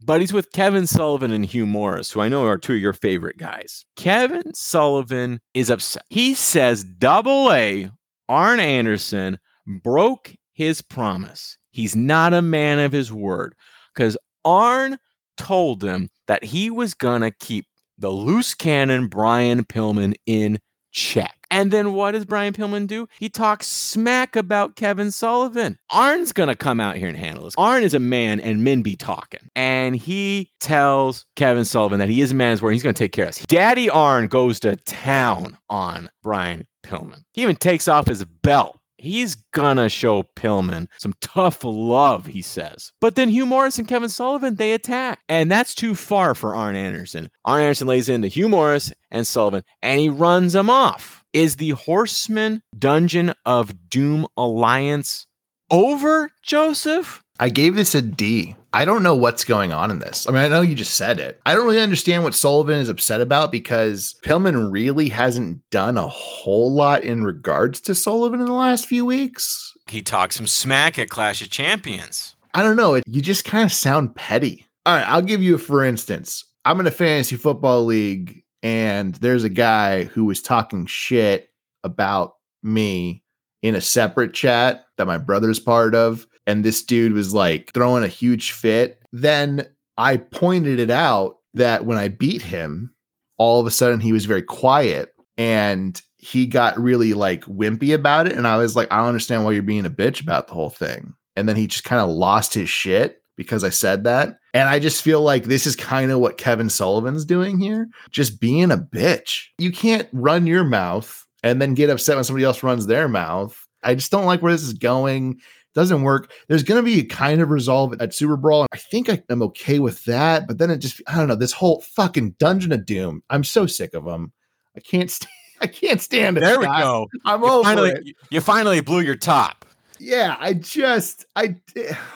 but 0.05 0.21
he's 0.21 0.31
with 0.31 0.53
Kevin 0.53 0.87
Sullivan 0.87 1.31
and 1.31 1.45
Hugh 1.45 1.65
Morrus, 1.65 2.13
who 2.13 2.21
I 2.21 2.29
know 2.29 2.45
are 2.45 2.57
two 2.57 2.75
of 2.75 2.79
your 2.79 2.93
favorite 2.93 3.37
guys. 3.37 3.83
Kevin 3.97 4.53
Sullivan 4.53 5.41
is 5.53 5.69
upset. 5.69 6.05
He 6.09 6.33
says 6.33 6.85
Double 6.85 7.51
A, 7.51 7.91
Arn 8.29 8.61
Anderson, 8.61 9.37
broke 9.83 10.33
his 10.53 10.81
promise. 10.81 11.57
He's 11.71 11.95
not 11.95 12.33
a 12.33 12.41
man 12.41 12.79
of 12.79 12.91
his 12.91 13.11
word 13.11 13.55
because 13.93 14.17
Arn 14.45 14.97
told 15.37 15.83
him 15.83 16.09
that 16.27 16.43
he 16.43 16.69
was 16.69 16.93
going 16.93 17.21
to 17.21 17.31
keep 17.31 17.65
the 17.97 18.09
loose 18.09 18.53
cannon 18.53 19.07
Brian 19.07 19.63
Pillman 19.63 20.15
in 20.25 20.59
check. 20.91 21.35
And 21.49 21.69
then 21.71 21.93
what 21.93 22.11
does 22.11 22.25
Brian 22.25 22.53
Pillman 22.53 22.87
do? 22.87 23.07
He 23.19 23.29
talks 23.29 23.67
smack 23.67 24.35
about 24.35 24.77
Kevin 24.77 25.11
Sullivan. 25.11 25.77
Arn's 25.89 26.31
gonna 26.31 26.55
come 26.55 26.79
out 26.79 26.95
here 26.95 27.09
and 27.09 27.17
handle 27.17 27.43
this. 27.43 27.53
Arn 27.57 27.83
is 27.83 27.93
a 27.93 27.99
man 27.99 28.39
and 28.39 28.63
men 28.63 28.81
be 28.81 28.95
talking. 28.95 29.49
And 29.55 29.95
he 29.95 30.49
tells 30.61 31.25
Kevin 31.35 31.65
Sullivan 31.65 31.99
that 31.99 32.07
he 32.09 32.21
is 32.21 32.31
a 32.31 32.35
man's 32.35 32.61
word. 32.61 32.71
He's 32.71 32.83
gonna 32.83 32.93
take 32.93 33.11
care 33.11 33.25
of 33.25 33.29
us. 33.29 33.39
Daddy 33.47 33.89
Arn 33.89 34.27
goes 34.27 34.61
to 34.61 34.77
town 34.77 35.57
on 35.69 36.09
Brian 36.23 36.65
Pillman. 36.83 37.23
He 37.33 37.41
even 37.41 37.57
takes 37.57 37.89
off 37.89 38.07
his 38.07 38.23
belt 38.23 38.79
He's 39.01 39.35
gonna 39.51 39.89
show 39.89 40.21
Pillman 40.35 40.87
some 40.99 41.15
tough 41.21 41.63
love, 41.63 42.27
he 42.27 42.43
says. 42.43 42.91
But 43.01 43.15
then 43.15 43.29
Hugh 43.29 43.47
Morrus 43.47 43.79
and 43.79 43.87
Kevin 43.87 44.09
Sullivan, 44.09 44.55
they 44.55 44.73
attack. 44.73 45.21
And 45.27 45.51
that's 45.51 45.73
too 45.73 45.95
far 45.95 46.35
for 46.35 46.53
Arn 46.53 46.75
Anderson. 46.75 47.31
Arn 47.43 47.63
Anderson 47.63 47.87
lays 47.87 48.09
into 48.09 48.27
Hugh 48.27 48.47
Morrus 48.47 48.93
and 49.09 49.25
Sullivan, 49.25 49.63
and 49.81 49.99
he 49.99 50.09
runs 50.09 50.53
them 50.53 50.69
off. 50.69 51.23
Is 51.33 51.55
the 51.55 51.71
Horseman 51.71 52.61
Dungeon 52.77 53.33
of 53.43 53.89
Doom 53.89 54.27
Alliance 54.37 55.25
over, 55.71 56.31
Joseph? 56.43 57.23
I 57.41 57.49
gave 57.49 57.73
this 57.73 57.95
a 57.95 58.03
D. 58.03 58.55
I 58.71 58.85
don't 58.85 59.01
know 59.01 59.15
what's 59.15 59.43
going 59.43 59.73
on 59.73 59.89
in 59.89 59.97
this. 59.97 60.29
I 60.29 60.31
mean, 60.31 60.43
I 60.43 60.47
know 60.47 60.61
you 60.61 60.75
just 60.75 60.93
said 60.93 61.19
it. 61.19 61.41
I 61.47 61.55
don't 61.55 61.65
really 61.65 61.81
understand 61.81 62.23
what 62.23 62.35
Sullivan 62.35 62.77
is 62.77 62.87
upset 62.87 63.19
about 63.19 63.51
because 63.51 64.13
Pillman 64.23 64.71
really 64.71 65.09
hasn't 65.09 65.67
done 65.71 65.97
a 65.97 66.07
whole 66.07 66.71
lot 66.71 67.03
in 67.03 67.23
regards 67.23 67.81
to 67.81 67.95
Sullivan 67.95 68.41
in 68.41 68.45
the 68.45 68.53
last 68.53 68.85
few 68.85 69.07
weeks. 69.07 69.75
He 69.87 70.03
talked 70.03 70.35
some 70.35 70.45
smack 70.45 70.99
at 70.99 71.09
Clash 71.09 71.41
of 71.41 71.49
Champions. 71.49 72.35
I 72.53 72.61
don't 72.61 72.75
know. 72.75 73.01
You 73.07 73.23
just 73.23 73.43
kind 73.43 73.65
of 73.65 73.73
sound 73.73 74.15
petty. 74.15 74.67
All 74.85 74.95
right, 74.95 75.09
I'll 75.09 75.23
give 75.23 75.41
you 75.41 75.55
a 75.55 75.57
for 75.57 75.83
instance. 75.83 76.45
I'm 76.63 76.79
in 76.79 76.85
a 76.85 76.91
fantasy 76.91 77.37
football 77.37 77.83
league 77.83 78.43
and 78.61 79.15
there's 79.15 79.43
a 79.43 79.49
guy 79.49 80.03
who 80.03 80.25
was 80.25 80.43
talking 80.43 80.85
shit 80.85 81.49
about 81.83 82.35
me 82.61 83.23
in 83.63 83.73
a 83.73 83.81
separate 83.81 84.35
chat 84.35 84.85
that 84.97 85.07
my 85.07 85.17
brother's 85.17 85.59
part 85.59 85.95
of 85.95 86.27
and 86.47 86.63
this 86.63 86.83
dude 86.83 87.13
was 87.13 87.33
like 87.33 87.71
throwing 87.73 88.03
a 88.03 88.07
huge 88.07 88.51
fit, 88.51 89.01
then 89.11 89.67
I 89.97 90.17
pointed 90.17 90.79
it 90.79 90.89
out 90.89 91.37
that 91.53 91.85
when 91.85 91.97
I 91.97 92.07
beat 92.07 92.41
him, 92.41 92.93
all 93.37 93.59
of 93.59 93.67
a 93.67 93.71
sudden 93.71 93.99
he 93.99 94.13
was 94.13 94.25
very 94.25 94.41
quiet 94.41 95.13
and 95.37 96.01
he 96.17 96.45
got 96.45 96.79
really 96.79 97.13
like 97.13 97.43
wimpy 97.45 97.93
about 97.93 98.27
it. 98.27 98.33
And 98.33 98.47
I 98.47 98.57
was 98.57 98.75
like, 98.75 98.91
I 98.91 98.97
don't 98.97 99.07
understand 99.07 99.43
why 99.43 99.51
you're 99.51 99.63
being 99.63 99.85
a 99.85 99.89
bitch 99.89 100.21
about 100.21 100.47
the 100.47 100.53
whole 100.53 100.69
thing. 100.69 101.13
And 101.35 101.49
then 101.49 101.55
he 101.55 101.67
just 101.67 101.83
kind 101.83 102.01
of 102.01 102.09
lost 102.09 102.53
his 102.53 102.69
shit 102.69 103.21
because 103.37 103.63
I 103.63 103.69
said 103.69 104.03
that. 104.03 104.37
And 104.53 104.69
I 104.69 104.79
just 104.79 105.01
feel 105.01 105.21
like 105.21 105.45
this 105.45 105.65
is 105.65 105.75
kind 105.75 106.11
of 106.11 106.19
what 106.19 106.37
Kevin 106.37 106.69
Sullivan's 106.69 107.25
doing 107.25 107.59
here, 107.59 107.87
just 108.11 108.39
being 108.39 108.69
a 108.71 108.77
bitch. 108.77 109.45
You 109.57 109.71
can't 109.71 110.07
run 110.11 110.45
your 110.45 110.63
mouth 110.63 111.25
and 111.41 111.61
then 111.61 111.73
get 111.73 111.89
upset 111.89 112.15
when 112.15 112.23
somebody 112.23 112.45
else 112.45 112.61
runs 112.61 112.85
their 112.85 113.07
mouth. 113.07 113.57
I 113.83 113.95
just 113.95 114.11
don't 114.11 114.25
like 114.25 114.41
where 114.41 114.51
this 114.51 114.61
is 114.61 114.73
going 114.73 115.41
doesn't 115.73 116.01
work. 116.01 116.31
There's 116.47 116.63
going 116.63 116.83
to 116.83 116.85
be 116.85 116.99
a 116.99 117.05
kind 117.05 117.41
of 117.41 117.49
resolve 117.49 117.99
at 118.01 118.13
Super 118.13 118.37
Brawl. 118.37 118.67
I 118.71 118.77
think 118.77 119.09
I 119.09 119.21
am 119.29 119.41
okay 119.43 119.79
with 119.79 120.03
that. 120.05 120.47
But 120.47 120.57
then 120.57 120.69
it 120.69 120.77
just, 120.77 121.01
I 121.07 121.17
don't 121.17 121.27
know, 121.27 121.35
this 121.35 121.53
whole 121.53 121.81
fucking 121.81 122.31
Dungeon 122.31 122.71
of 122.71 122.85
Doom. 122.85 123.23
I'm 123.29 123.43
so 123.43 123.65
sick 123.65 123.93
of 123.93 124.05
them. 124.05 124.31
I 124.75 124.79
can't 124.79 125.09
stand. 125.09 125.31
I 125.61 125.67
can't 125.67 126.01
stand 126.01 126.37
it. 126.37 126.41
There 126.41 126.59
we 126.59 126.65
go. 126.65 127.07
I'm 127.23 127.41
you 127.41 127.47
over 127.47 127.63
finally, 127.63 127.91
it. 127.91 128.15
You 128.31 128.41
finally 128.41 128.81
blew 128.81 129.01
your 129.01 129.15
top. 129.15 129.63
Yeah, 129.99 130.35
I 130.39 130.55
just, 130.55 131.27
I, 131.35 131.55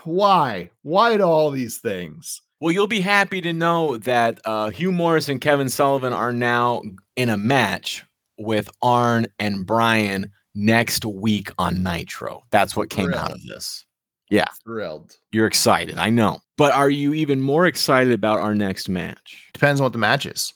why, 0.04 0.72
why 0.82 1.16
do 1.18 1.24
all 1.24 1.52
these 1.52 1.78
things? 1.78 2.42
Well, 2.60 2.72
you'll 2.72 2.88
be 2.88 3.02
happy 3.02 3.42
to 3.42 3.54
know 3.54 3.98
that 3.98 4.40
uh, 4.46 4.72
Hugh 4.72 4.92
Morrus 4.92 5.30
and 5.30 5.40
Kevin 5.40 5.70
Sullivan 5.70 6.12
are 6.12 6.34
now 6.34 6.82
in 7.16 7.30
a 7.30 7.38
match 7.38 8.04
with 8.40 8.68
Arn 8.82 9.28
and 9.38 9.66
Brian 9.68 10.32
next 10.56 11.06
week 11.06 11.52
on 11.58 11.84
Nitro. 11.84 12.44
That's 12.50 12.76
what 12.76 12.90
came 12.90 13.08
Thrilled. 13.08 13.22
out 13.22 13.32
of 13.32 13.44
this. 13.44 13.86
Yeah. 14.30 14.48
Thrilled. 14.64 15.16
You're 15.32 15.48
excited. 15.48 15.98
I 15.98 16.10
know. 16.10 16.40
But 16.58 16.74
are 16.74 16.90
you 16.90 17.14
even 17.14 17.42
more 17.42 17.68
excited 17.68 18.14
about 18.14 18.40
our 18.40 18.56
next 18.56 18.90
match? 18.90 19.50
Depends 19.54 19.80
on 19.80 19.86
what 19.86 19.92
the 19.94 20.00
match 20.00 20.26
is. 20.26 20.54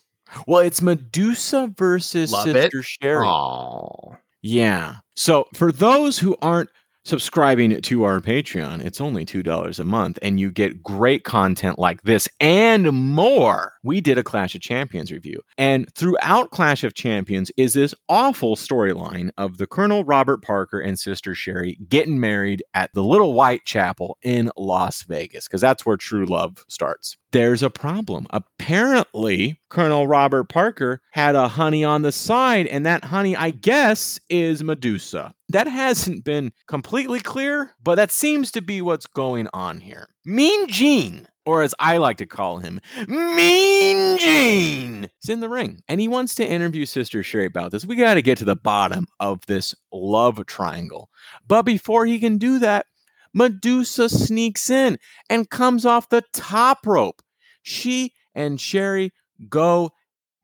Well, 0.47 0.61
it's 0.61 0.81
Medusa 0.81 1.71
versus 1.77 2.31
Love 2.31 2.45
Sister 2.45 2.79
it. 2.79 2.85
Sherri. 2.85 3.25
Aww. 3.25 4.17
Yeah. 4.41 4.95
So 5.15 5.47
for 5.53 5.71
those 5.71 6.17
who 6.17 6.37
aren't 6.41 6.69
subscribing 7.09 7.81
to 7.81 8.03
our 8.03 8.21
Patreon, 8.21 8.85
it's 8.85 9.01
only 9.01 9.25
$2 9.25 9.79
a 9.79 9.83
month, 9.83 10.19
and 10.21 10.39
you 10.39 10.51
get 10.51 10.81
great 10.83 11.23
content 11.23 11.79
like 11.79 12.01
this 12.03 12.29
and 12.39 12.91
more. 12.91 13.73
We 13.83 13.99
did 13.99 14.17
a 14.17 14.23
Clash 14.23 14.53
of 14.55 14.61
Champions 14.61 15.11
review. 15.11 15.41
And 15.57 15.93
throughout 15.95 16.51
Clash 16.51 16.83
of 16.83 16.93
Champions 16.93 17.51
is 17.57 17.73
this 17.73 17.95
awful 18.07 18.55
storyline 18.55 19.31
of 19.37 19.57
the 19.57 19.67
Colonel 19.67 20.03
Robert 20.03 20.43
Parker 20.43 20.79
and 20.79 20.99
Sister 20.99 21.33
Sherri 21.33 21.77
getting 21.89 22.19
married 22.19 22.63
at 22.73 22.93
the 22.93 23.03
Little 23.03 23.33
White 23.33 23.65
Chapel 23.65 24.17
in 24.21 24.51
Las 24.55 25.01
Vegas, 25.03 25.47
because 25.47 25.61
that's 25.61 25.85
where 25.85 25.97
true 25.97 26.25
love 26.25 26.63
starts. 26.67 27.17
There's 27.31 27.61
a 27.61 27.69
problem. 27.69 28.25
Apparently, 28.31 29.59
Colonel 29.69 30.07
Robert 30.07 30.45
Parker 30.45 30.99
had 31.11 31.35
a 31.35 31.47
honey 31.47 31.83
on 31.83 32.01
the 32.01 32.11
side, 32.11 32.65
and 32.65 32.85
that 32.87 33.03
honey, 33.03 33.35
I 33.35 33.51
guess, 33.51 34.19
is 34.29 34.63
Medusa. 34.63 35.33
That 35.49 35.67
hasn't 35.67 36.23
been 36.23 36.51
completely 36.67 37.19
clear, 37.19 37.75
but 37.83 37.95
that 37.95 38.11
seems 38.11 38.51
to 38.53 38.61
be 38.61 38.81
what's 38.81 39.05
going 39.05 39.47
on 39.53 39.79
here. 39.79 40.07
Mean 40.25 40.67
Gene, 40.67 41.27
or 41.45 41.61
as 41.61 41.75
I 41.77 41.97
like 41.97 42.17
to 42.17 42.25
call 42.25 42.57
him, 42.57 42.81
Mean 43.07 44.17
Gene, 44.17 45.07
is 45.23 45.29
in 45.29 45.39
the 45.39 45.49
ring, 45.49 45.81
and 45.87 46.01
he 46.01 46.07
wants 46.07 46.33
to 46.35 46.47
interview 46.47 46.87
Sister 46.87 47.21
Sherri 47.21 47.45
about 47.45 47.71
this. 47.71 47.85
We 47.85 47.95
got 47.95 48.15
to 48.15 48.23
get 48.23 48.39
to 48.39 48.45
the 48.45 48.55
bottom 48.55 49.07
of 49.19 49.45
this 49.45 49.75
love 49.91 50.43
triangle. 50.47 51.09
But 51.47 51.61
before 51.61 52.07
he 52.07 52.19
can 52.19 52.39
do 52.39 52.57
that, 52.59 52.87
Medusa 53.33 54.09
sneaks 54.09 54.69
in 54.69 54.97
and 55.29 55.49
comes 55.49 55.85
off 55.85 56.09
the 56.09 56.23
top 56.33 56.85
rope. 56.85 57.21
She 57.61 58.13
and 58.33 58.59
Sherri 58.59 59.11
go 59.49 59.91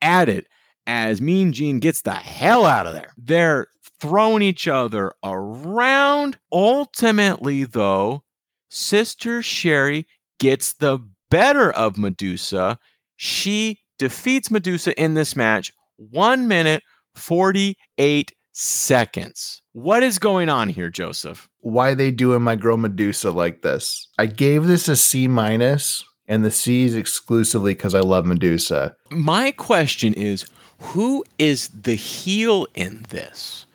at 0.02 0.30
it 0.30 0.48
as 0.88 1.22
Mean 1.22 1.52
Gene 1.54 1.80
gets 1.80 2.02
the 2.02 2.14
hell 2.14 2.66
out 2.66 2.88
of 2.88 2.94
there. 2.94 3.14
They're 3.18 3.68
throwing 4.00 4.42
each 4.42 4.68
other 4.68 5.14
around. 5.24 6.38
Ultimately, 6.52 7.64
though, 7.64 8.24
Sister 8.70 9.42
Sherri 9.42 10.08
gets 10.40 10.74
the 10.74 11.00
better 11.32 11.72
of 11.72 11.98
Medusa. 11.98 12.78
She 13.16 13.80
defeats 13.98 14.52
Medusa 14.52 15.00
in 15.02 15.14
this 15.14 15.36
match, 15.36 15.72
one 15.98 16.48
minute, 16.48 16.84
48 17.16 18.32
seconds. 18.56 19.62
What 19.74 20.02
is 20.02 20.18
going 20.18 20.48
on 20.48 20.70
here, 20.70 20.90
Joseph? 20.90 21.50
Why 21.60 21.94
they 21.94 22.10
doing 22.10 22.42
my 22.42 22.56
girl 22.56 22.78
Medusa 22.78 23.30
like 23.32 23.62
this? 23.62 24.08
I 24.18 24.28
gave 24.28 24.66
this 24.66 24.88
a 24.88 24.96
C 24.96 25.28
minus, 25.28 26.04
and 26.28 26.46
the 26.46 26.52
C 26.52 26.86
is 26.86 26.96
exclusively 26.96 27.74
because 27.74 27.94
I 27.94 28.00
love 28.00 28.26
Medusa. 28.26 28.96
My 29.12 29.52
question 29.52 30.14
is, 30.14 30.46
who 30.80 31.26
is 31.38 31.68
the 31.70 31.96
heel 31.96 32.66
in 32.76 33.06
this? 33.10 33.66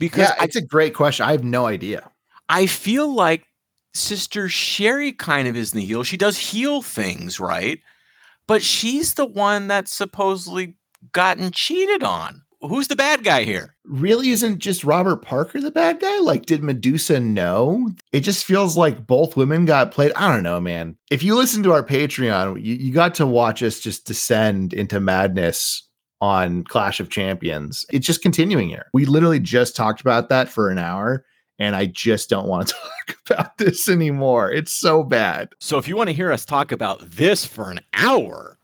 Because 0.00 0.28
yeah, 0.36 0.44
it's 0.44 0.56
a 0.56 0.60
great 0.60 0.94
question. 0.94 1.24
I 1.24 1.30
have 1.30 1.44
no 1.44 1.66
idea. 1.66 2.10
I 2.48 2.66
feel 2.66 3.12
like 3.12 3.46
Sister 3.94 4.48
Sherri 4.48 5.12
kind 5.12 5.46
of 5.46 5.56
is 5.56 5.70
the 5.70 5.84
heel. 5.84 6.02
She 6.02 6.16
does 6.16 6.36
heel 6.36 6.82
things, 6.82 7.38
right? 7.38 7.78
But 8.48 8.62
she's 8.62 9.14
the 9.14 9.24
one 9.24 9.68
that's 9.68 9.92
supposedly 9.92 10.76
gotten 11.12 11.52
cheated 11.52 12.02
on. 12.02 12.42
Who's 12.60 12.88
the 12.88 12.96
bad 12.96 13.22
guy 13.22 13.44
here? 13.44 13.76
Really 13.84 14.30
isn't 14.30 14.58
just 14.58 14.84
Robert 14.84 15.22
Parker 15.22 15.60
the 15.60 15.70
bad 15.70 16.00
guy? 16.00 16.18
Like, 16.20 16.46
did 16.46 16.62
Medusa 16.62 17.20
know? 17.20 17.90
It 18.12 18.20
just 18.20 18.44
feels 18.44 18.76
like 18.76 19.06
both 19.06 19.36
women 19.36 19.66
got 19.66 19.92
played. 19.92 20.12
I 20.16 20.32
don't 20.32 20.42
know, 20.42 20.60
man. 20.60 20.96
If 21.10 21.22
you 21.22 21.34
listen 21.34 21.62
to 21.64 21.72
our 21.72 21.84
Patreon, 21.84 22.62
you, 22.62 22.74
you 22.74 22.92
got 22.92 23.14
to 23.16 23.26
watch 23.26 23.62
us 23.62 23.78
just 23.78 24.06
descend 24.06 24.72
into 24.72 25.00
madness 25.00 25.86
on 26.20 26.64
Clash 26.64 26.98
of 26.98 27.10
Champions. 27.10 27.84
It's 27.90 28.06
just 28.06 28.22
continuing 28.22 28.68
here. 28.68 28.86
We 28.94 29.04
literally 29.04 29.40
just 29.40 29.76
talked 29.76 30.00
about 30.00 30.30
that 30.30 30.48
for 30.48 30.70
an 30.70 30.78
hour 30.78 31.24
and 31.58 31.74
I 31.74 31.86
just 31.86 32.28
don't 32.28 32.48
want 32.48 32.68
to 32.68 32.74
talk 33.08 33.18
about 33.30 33.58
this 33.58 33.88
anymore. 33.88 34.50
It's 34.50 34.72
so 34.72 35.02
bad. 35.02 35.50
So 35.60 35.78
if 35.78 35.88
you 35.88 35.96
want 35.96 36.08
to 36.08 36.14
hear 36.14 36.32
us 36.32 36.44
talk 36.44 36.72
about 36.72 37.10
this 37.10 37.44
for 37.44 37.70
an 37.70 37.80
hour, 37.94 38.55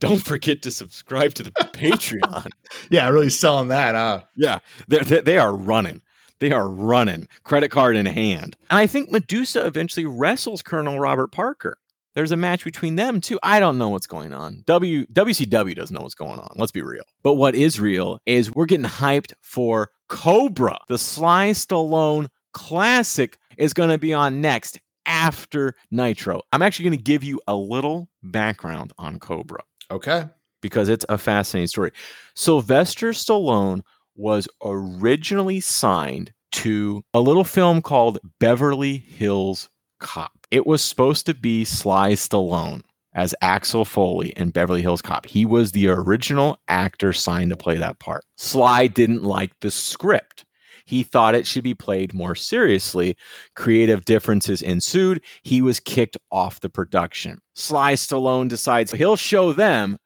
don't 0.00 0.24
forget 0.24 0.62
to 0.62 0.70
subscribe 0.70 1.34
to 1.34 1.42
the 1.42 1.50
Patreon. 1.72 2.50
Yeah, 2.90 3.08
really 3.08 3.30
selling 3.30 3.68
that, 3.68 3.94
huh? 3.94 4.22
Yeah, 4.34 4.58
they're, 4.88 5.04
they 5.04 5.38
are 5.38 5.54
running. 5.54 6.02
They 6.40 6.52
are 6.52 6.68
running, 6.68 7.28
credit 7.44 7.68
card 7.68 7.96
in 7.96 8.06
hand. 8.06 8.56
And 8.70 8.78
I 8.78 8.86
think 8.86 9.10
Medusa 9.10 9.66
eventually 9.66 10.06
wrestles 10.06 10.62
Colonel 10.62 10.98
Robert 10.98 11.28
Parker. 11.32 11.76
There's 12.14 12.32
a 12.32 12.36
match 12.36 12.64
between 12.64 12.96
them 12.96 13.20
too. 13.20 13.38
I 13.42 13.60
don't 13.60 13.78
know 13.78 13.90
what's 13.90 14.06
going 14.06 14.32
on. 14.32 14.64
W 14.66 15.06
WCW 15.06 15.76
doesn't 15.76 15.94
know 15.94 16.02
what's 16.02 16.14
going 16.14 16.40
on. 16.40 16.50
Let's 16.56 16.72
be 16.72 16.82
real. 16.82 17.04
But 17.22 17.34
what 17.34 17.54
is 17.54 17.78
real 17.78 18.18
is 18.26 18.52
we're 18.52 18.66
getting 18.66 18.86
hyped 18.86 19.32
for 19.42 19.90
Cobra. 20.08 20.78
The 20.88 20.98
Sly 20.98 21.50
Stallone 21.50 22.28
classic 22.52 23.38
is 23.58 23.72
going 23.72 23.90
to 23.90 23.98
be 23.98 24.12
on 24.12 24.40
next 24.40 24.80
after 25.06 25.74
Nitro. 25.90 26.42
I'm 26.52 26.62
actually 26.62 26.86
going 26.86 26.98
to 26.98 27.04
give 27.04 27.22
you 27.22 27.40
a 27.46 27.54
little 27.54 28.08
background 28.22 28.92
on 28.98 29.18
Cobra. 29.20 29.62
Okay. 29.90 30.24
Because 30.62 30.88
it's 30.88 31.06
a 31.08 31.18
fascinating 31.18 31.68
story. 31.68 31.92
Sylvester 32.34 33.10
Stallone 33.10 33.82
was 34.16 34.46
originally 34.62 35.60
signed 35.60 36.32
to 36.52 37.02
a 37.14 37.20
little 37.20 37.44
film 37.44 37.80
called 37.80 38.18
Beverly 38.38 38.98
Hills 38.98 39.68
Cop. 40.00 40.32
It 40.50 40.66
was 40.66 40.82
supposed 40.82 41.26
to 41.26 41.34
be 41.34 41.64
Sly 41.64 42.12
Stallone 42.12 42.82
as 43.14 43.34
Axel 43.40 43.84
Foley 43.84 44.30
in 44.30 44.50
Beverly 44.50 44.82
Hills 44.82 45.02
Cop. 45.02 45.26
He 45.26 45.44
was 45.46 45.72
the 45.72 45.88
original 45.88 46.58
actor 46.68 47.12
signed 47.12 47.50
to 47.50 47.56
play 47.56 47.76
that 47.78 47.98
part. 47.98 48.24
Sly 48.36 48.86
didn't 48.86 49.24
like 49.24 49.52
the 49.60 49.70
script. 49.70 50.44
He 50.90 51.04
thought 51.04 51.36
it 51.36 51.46
should 51.46 51.62
be 51.62 51.72
played 51.72 52.12
more 52.12 52.34
seriously. 52.34 53.16
Creative 53.54 54.04
differences 54.04 54.60
ensued. 54.60 55.22
He 55.44 55.62
was 55.62 55.78
kicked 55.78 56.16
off 56.32 56.58
the 56.58 56.68
production. 56.68 57.38
Sly 57.54 57.94
Stallone 57.94 58.48
decides 58.48 58.90
he'll 58.90 59.14
show 59.14 59.52
them, 59.52 59.98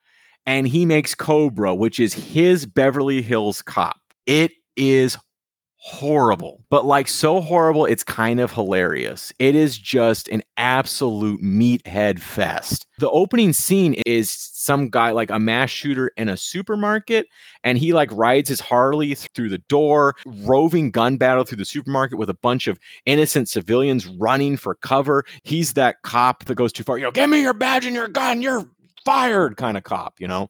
and 0.45 0.69
he 0.69 0.85
makes 0.85 1.15
Cobra, 1.15 1.75
which 1.75 1.99
is 1.99 2.13
his 2.13 2.67
Beverly 2.67 3.23
Hills 3.23 3.63
Cop. 3.63 3.99
It 4.27 4.53
is 4.77 5.17
horrible, 5.87 6.65
but 6.71 6.87
like 6.87 7.07
so 7.07 7.43
horrible, 7.43 7.85
it's 7.85 8.03
kind 8.03 8.41
of 8.41 8.51
hilarious. 8.51 9.35
It 9.39 9.55
is 9.55 9.77
just 9.77 10.29
an 10.29 10.43
absolute 10.57 11.43
meathead 11.43 12.21
fest. 12.21 12.87
The 13.01 13.11
opening 13.11 13.53
scene 13.53 13.93
is 14.07 14.31
some 14.31 14.89
guy, 14.89 15.11
like 15.11 15.31
a 15.31 15.39
mass 15.39 15.69
shooter 15.69 16.11
in 16.17 16.31
a 16.31 16.39
supermarket, 16.39 17.27
and 17.65 17.77
he 17.77 17.93
like 17.93 18.09
rides 18.13 18.49
his 18.49 18.61
Harley 18.61 19.15
through 19.15 19.51
the 19.51 19.59
door, 19.59 20.15
roving 20.25 20.91
gun 20.91 21.19
battle 21.19 21.45
through 21.45 21.59
the 21.59 21.67
supermarket 21.67 22.19
with 22.19 22.31
a 22.31 22.35
bunch 22.35 22.67
of 22.67 22.81
innocent 23.05 23.51
civilians 23.51 24.07
running 24.07 24.57
for 24.57 24.77
cover. 24.77 25.23
He's 25.43 25.75
that 25.75 26.01
cop 26.03 26.47
that 26.47 26.55
goes 26.55 26.73
too 26.73 26.83
far, 26.83 26.97
you 26.97 27.05
know, 27.05 27.11
give 27.11 27.29
me 27.29 27.43
your 27.43 27.53
badge 27.53 27.85
and 27.85 27.95
your 27.95 28.09
gun, 28.09 28.41
you're 28.41 28.65
fired 29.05 29.59
kind 29.59 29.77
of 29.77 29.85
cop, 29.85 30.15
you 30.19 30.29
know? 30.29 30.49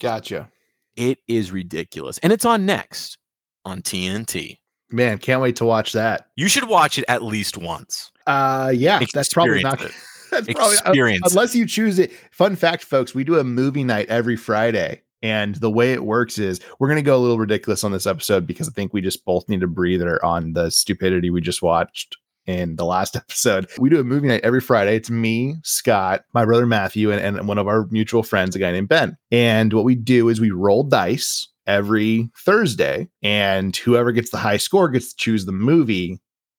Gotcha. 0.00 0.48
It 0.96 1.18
is 1.28 1.52
ridiculous. 1.52 2.16
And 2.22 2.32
it's 2.32 2.46
on 2.46 2.64
next 2.64 3.18
on 3.66 3.82
TNT. 3.82 4.59
Man, 4.92 5.18
can't 5.18 5.40
wait 5.40 5.56
to 5.56 5.64
watch 5.64 5.92
that. 5.92 6.28
You 6.36 6.48
should 6.48 6.68
watch 6.68 6.98
it 6.98 7.04
at 7.08 7.22
least 7.22 7.56
once. 7.56 8.10
Uh, 8.26 8.72
yeah, 8.74 9.00
that's 9.14 9.32
probably 9.32 9.62
not. 9.62 9.80
It. 9.80 9.92
That's 10.30 10.46
probably 10.52 10.76
Experience 10.76 11.24
uh, 11.24 11.30
unless 11.30 11.56
you 11.56 11.66
choose 11.66 11.98
it. 11.98 12.12
Fun 12.30 12.54
fact, 12.54 12.84
folks, 12.84 13.16
we 13.16 13.24
do 13.24 13.40
a 13.40 13.42
movie 13.44 13.82
night 13.82 14.08
every 14.08 14.36
Friday. 14.36 15.02
And 15.22 15.56
the 15.56 15.70
way 15.70 15.92
it 15.92 16.04
works 16.04 16.38
is 16.38 16.60
we're 16.78 16.86
going 16.86 16.96
to 16.96 17.02
go 17.02 17.16
a 17.16 17.18
little 17.18 17.38
ridiculous 17.38 17.82
on 17.82 17.90
this 17.90 18.06
episode 18.06 18.46
because 18.46 18.68
I 18.68 18.72
think 18.72 18.92
we 18.92 19.00
just 19.00 19.24
both 19.24 19.48
need 19.48 19.64
a 19.64 19.66
breather 19.66 20.24
on 20.24 20.52
the 20.52 20.70
stupidity 20.70 21.30
we 21.30 21.40
just 21.40 21.62
watched 21.62 22.16
in 22.46 22.76
the 22.76 22.84
last 22.84 23.16
episode. 23.16 23.68
We 23.78 23.90
do 23.90 24.00
a 24.00 24.04
movie 24.04 24.28
night 24.28 24.42
every 24.42 24.60
Friday. 24.60 24.96
It's 24.96 25.10
me, 25.10 25.56
Scott, 25.62 26.24
my 26.32 26.44
brother 26.44 26.66
Matthew, 26.66 27.12
and, 27.12 27.38
and 27.38 27.48
one 27.48 27.58
of 27.58 27.68
our 27.68 27.86
mutual 27.90 28.22
friends, 28.22 28.56
a 28.56 28.58
guy 28.58 28.72
named 28.72 28.88
Ben. 28.88 29.16
And 29.30 29.72
what 29.72 29.84
we 29.84 29.94
do 29.94 30.28
is 30.28 30.40
we 30.40 30.50
roll 30.50 30.84
dice 30.84 31.48
every 31.70 32.28
Thursday, 32.36 33.08
and 33.22 33.76
whoever 33.76 34.10
gets 34.12 34.30
the 34.30 34.36
high 34.36 34.56
score 34.56 34.88
gets 34.88 35.10
to 35.10 35.16
choose 35.16 35.46
the 35.46 35.52
movie 35.52 36.18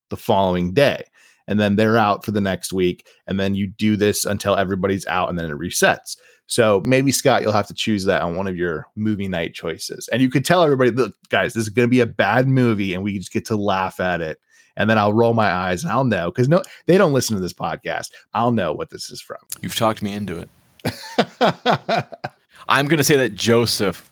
the 0.09 0.17
following 0.17 0.73
day. 0.73 1.03
And 1.47 1.59
then 1.59 1.75
they're 1.75 1.97
out 1.97 2.23
for 2.23 2.31
the 2.31 2.39
next 2.39 2.71
week. 2.71 3.07
And 3.27 3.39
then 3.39 3.53
you 3.53 3.67
do 3.67 3.97
this 3.97 4.25
until 4.25 4.55
everybody's 4.55 5.05
out 5.07 5.29
and 5.29 5.37
then 5.37 5.49
it 5.49 5.57
resets. 5.57 6.15
So 6.47 6.81
maybe 6.85 7.11
Scott, 7.11 7.41
you'll 7.41 7.51
have 7.51 7.67
to 7.67 7.73
choose 7.73 8.05
that 8.05 8.21
on 8.21 8.35
one 8.35 8.47
of 8.47 8.55
your 8.55 8.87
movie 8.95 9.27
night 9.27 9.53
choices. 9.53 10.07
And 10.09 10.21
you 10.21 10.29
could 10.29 10.45
tell 10.45 10.63
everybody, 10.63 10.91
look, 10.91 11.13
guys, 11.29 11.53
this 11.53 11.63
is 11.63 11.69
going 11.69 11.87
to 11.87 11.91
be 11.91 12.01
a 12.01 12.05
bad 12.05 12.47
movie, 12.47 12.93
and 12.93 13.03
we 13.03 13.17
just 13.17 13.31
get 13.31 13.45
to 13.45 13.55
laugh 13.55 13.99
at 13.99 14.21
it. 14.21 14.39
And 14.77 14.89
then 14.89 14.97
I'll 14.97 15.13
roll 15.13 15.33
my 15.33 15.51
eyes 15.51 15.83
and 15.83 15.91
I'll 15.91 16.05
know 16.05 16.31
because 16.31 16.47
no, 16.47 16.61
they 16.85 16.97
don't 16.97 17.13
listen 17.13 17.35
to 17.35 17.41
this 17.41 17.53
podcast. 17.53 18.11
I'll 18.33 18.51
know 18.51 18.71
what 18.73 18.89
this 18.89 19.09
is 19.11 19.21
from. 19.21 19.37
You've 19.61 19.75
talked 19.75 20.01
me 20.01 20.13
into 20.13 20.39
it. 20.39 20.49
I'm 22.69 22.87
going 22.87 22.97
to 22.97 23.03
say 23.03 23.17
that 23.17 23.35
Joseph 23.35 24.10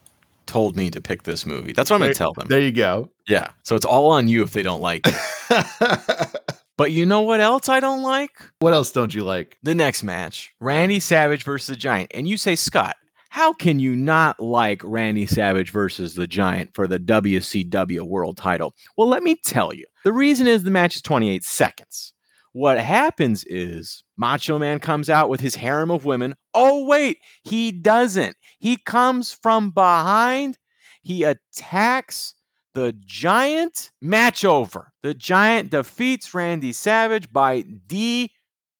told 0.49 0.75
me 0.75 0.89
to 0.89 0.99
pick 0.99 1.23
this 1.23 1.45
movie. 1.45 1.71
That's 1.71 1.89
what 1.89 1.95
I'm 1.97 2.01
going 2.01 2.11
to 2.11 2.17
tell 2.17 2.33
them. 2.33 2.47
There 2.47 2.59
you 2.59 2.71
go. 2.71 3.09
Yeah. 3.27 3.51
So 3.63 3.75
it's 3.75 3.85
all 3.85 4.09
on 4.11 4.27
you 4.27 4.43
if 4.43 4.51
they 4.51 4.63
don't 4.63 4.81
like 4.81 5.05
it. 5.07 6.41
but 6.77 6.91
you 6.91 7.05
know 7.05 7.21
what 7.21 7.39
else 7.39 7.69
I 7.69 7.79
don't 7.79 8.01
like? 8.01 8.31
What 8.59 8.73
else 8.73 8.91
don't 8.91 9.13
you 9.13 9.23
like? 9.23 9.57
The 9.63 9.75
next 9.75 10.03
match 10.03 10.51
Randy 10.59 10.99
Savage 10.99 11.43
versus 11.43 11.67
the 11.67 11.75
Giant. 11.75 12.11
And 12.13 12.27
you 12.27 12.35
say, 12.37 12.55
Scott, 12.55 12.97
How 13.29 13.53
can 13.53 13.79
you 13.79 13.95
not 13.95 14.39
like 14.39 14.81
Randy 14.83 15.27
Savage 15.27 15.69
versus 15.71 16.15
the 16.15 16.27
Giant 16.27 16.73
for 16.73 16.87
the 16.87 16.99
WCW 16.99 18.01
World 18.01 18.37
title? 18.37 18.73
Well, 18.97 19.07
let 19.07 19.21
me 19.23 19.35
tell 19.45 19.73
you. 19.73 19.85
The 20.03 20.13
reason 20.13 20.47
is 20.47 20.63
the 20.63 20.71
match 20.71 20.95
is 20.95 21.03
28 21.03 21.43
seconds. 21.43 22.13
What 22.53 22.79
happens 22.79 23.43
is 23.45 24.03
Macho 24.17 24.57
Man 24.57 24.79
comes 24.79 25.09
out 25.11 25.29
with 25.29 25.39
his 25.39 25.53
harem 25.55 25.91
of 25.91 26.05
women. 26.05 26.35
Oh, 26.55 26.85
wait, 26.85 27.19
he 27.43 27.71
doesn't. 27.71 28.35
He 28.59 28.77
comes 28.77 29.31
from 29.31 29.71
behind. 29.71 30.57
He 31.01 31.23
attacks 31.23 32.35
the 32.73 32.93
giant. 33.05 33.91
Match 34.01 34.45
over. 34.45 34.91
The 35.01 35.13
giant 35.13 35.71
defeats 35.71 36.33
Randy 36.33 36.73
Savage 36.73 37.31
by 37.31 37.63
DQ 37.63 38.29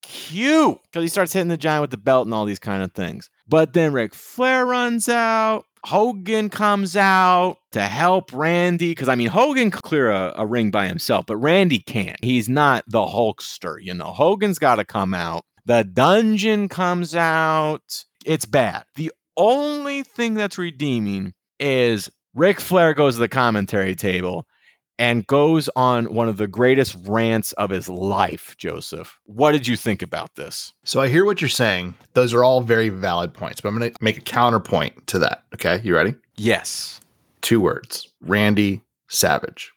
because 0.03 1.03
he 1.03 1.07
starts 1.07 1.33
hitting 1.33 1.47
the 1.47 1.57
giant 1.57 1.81
with 1.81 1.91
the 1.91 1.97
belt 1.97 2.27
and 2.27 2.33
all 2.33 2.45
these 2.45 2.59
kind 2.59 2.83
of 2.83 2.93
things. 2.93 3.29
But 3.47 3.73
then 3.73 3.93
Ric 3.93 4.13
Flair 4.13 4.65
runs 4.65 5.09
out. 5.09 5.65
Hogan 5.85 6.49
comes 6.49 6.97
out 6.97 7.57
to 7.71 7.81
help 7.81 8.33
Randy 8.33 8.91
because 8.91 9.07
I 9.07 9.15
mean 9.15 9.29
Hogan 9.29 9.71
clear 9.71 10.11
a, 10.11 10.33
a, 10.35 10.45
ring 10.45 10.71
by 10.71 10.87
himself, 10.87 11.25
but 11.25 11.37
Randy 11.37 11.79
can't. 11.79 12.21
He's 12.21 12.49
not 12.49 12.83
the 12.87 12.99
Hulkster, 12.99 13.77
you 13.81 13.93
know. 13.93 14.11
Hogan's 14.11 14.59
got 14.59 14.75
to 14.75 14.83
come 14.83 15.13
out. 15.13 15.45
The 15.65 15.85
dungeon 15.85 16.67
comes 16.67 17.15
out. 17.15 18.03
It's 18.25 18.45
bad. 18.45 18.83
The 18.95 19.11
only 19.39 20.03
thing 20.03 20.35
that's 20.35 20.57
redeeming 20.57 21.33
is 21.59 22.09
Ric 22.35 22.59
Flair 22.59 22.93
goes 22.93 23.15
to 23.15 23.19
the 23.19 23.27
commentary 23.27 23.95
table 23.95 24.45
and 24.99 25.25
goes 25.27 25.69
on 25.77 26.13
one 26.13 26.27
of 26.27 26.37
the 26.37 26.47
greatest 26.47 26.97
rants 27.05 27.53
of 27.53 27.69
his 27.69 27.87
life, 27.87 28.55
Joseph. 28.57 29.17
What 29.25 29.53
did 29.53 29.65
you 29.65 29.77
think 29.77 30.01
about 30.01 30.35
this? 30.35 30.73
So 30.83 31.01
I 31.01 31.07
hear 31.07 31.23
what 31.23 31.41
you're 31.41 31.49
saying. 31.49 31.95
Those 32.13 32.33
are 32.33 32.43
all 32.43 32.61
very 32.61 32.89
valid 32.89 33.33
points, 33.33 33.61
but 33.61 33.69
I'm 33.69 33.79
going 33.79 33.91
to 33.91 33.97
make 34.03 34.17
a 34.17 34.21
counterpoint 34.21 35.07
to 35.07 35.19
that. 35.19 35.45
Okay. 35.55 35.79
You 35.83 35.95
ready? 35.95 36.15
Yes. 36.35 36.99
Two 37.41 37.61
words 37.61 38.09
Randy 38.21 38.81
Savage. 39.07 39.71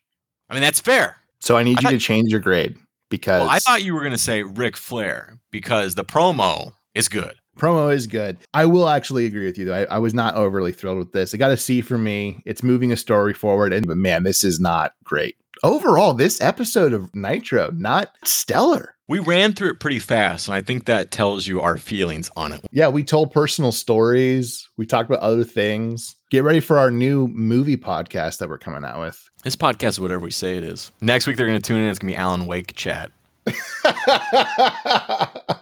I 0.51 0.55
mean, 0.55 0.63
that's 0.63 0.81
fair. 0.81 1.17
So 1.41 1.57
I 1.57 1.63
need 1.63 1.79
I 1.79 1.81
you 1.81 1.85
thought, 1.85 1.91
to 1.91 1.99
change 1.99 2.31
your 2.31 2.41
grade 2.41 2.77
because 3.09 3.43
well, 3.43 3.51
I 3.51 3.61
thought 3.61 3.83
you 3.83 3.95
were 3.95 4.01
going 4.01 4.13
to 4.13 4.19
say 4.19 4.43
Ric 4.43 4.77
Flair 4.77 5.39
because 5.51 5.95
the 5.95 6.05
promo 6.05 6.73
is 6.95 7.09
good. 7.09 7.35
Promo 7.59 7.95
is 7.95 8.07
good. 8.07 8.39
I 8.55 8.67
will 8.67 8.89
actually 8.89 9.27
agree 9.27 9.45
with 9.45 9.59
you 9.59 9.67
though. 9.67 9.75
I, 9.75 9.85
I 9.85 9.99
was 9.99 10.15
not 10.15 10.35
overly 10.35 10.73
thrilled 10.73 10.99
with 10.99 11.13
this. 11.13 11.35
I 11.35 11.37
got 11.37 11.51
a 11.51 11.57
C 11.57 11.81
for 11.81 11.99
me. 11.99 12.43
It's 12.45 12.63
moving 12.63 12.93
a 12.93 12.97
story 12.97 13.35
forward, 13.35 13.73
and 13.73 13.87
but 13.87 13.97
man, 13.97 14.23
this 14.23 14.43
is 14.43 14.59
not 14.59 14.95
great. 15.05 15.37
Overall, 15.63 16.15
this 16.15 16.41
episode 16.41 16.93
of 16.93 17.15
Nitro 17.15 17.71
not 17.73 18.17
stellar. 18.25 18.95
We 19.09 19.19
ran 19.19 19.53
through 19.53 19.73
it 19.73 19.81
pretty 19.81 19.99
fast, 19.99 20.49
and 20.49 20.55
I 20.55 20.63
think 20.63 20.87
that 20.87 21.11
tells 21.11 21.47
you 21.47 21.61
our 21.61 21.77
feelings 21.77 22.31
on 22.35 22.53
it. 22.53 22.65
Yeah, 22.73 22.89
we 22.89 23.05
told 23.05 23.31
personal 23.31 23.71
stories. 23.71 24.69
We 24.77 24.87
talked 24.87 25.11
about 25.11 25.23
other 25.23 25.45
things. 25.45 26.17
Get 26.31 26.45
ready 26.45 26.61
for 26.61 26.79
our 26.79 26.91
new 26.91 27.29
movie 27.29 27.77
podcast 27.77 28.39
that 28.39 28.49
we're 28.49 28.59
coming 28.59 28.85
out 28.85 29.01
with. 29.01 29.23
This 29.45 29.55
podcast 29.55 29.89
is 29.89 30.01
whatever 30.01 30.25
we 30.25 30.31
say 30.31 30.57
it 30.57 30.65
is. 30.65 30.91
Next 31.01 31.27
week 31.27 31.37
they're 31.37 31.47
going 31.47 31.61
to 31.61 31.67
tune 31.67 31.79
in. 31.79 31.89
It's 31.89 31.99
going 31.99 32.13
to 32.13 32.17
be 32.17 32.21
Alan 32.21 32.47
Wake 32.47 32.75
chat. 32.75 33.11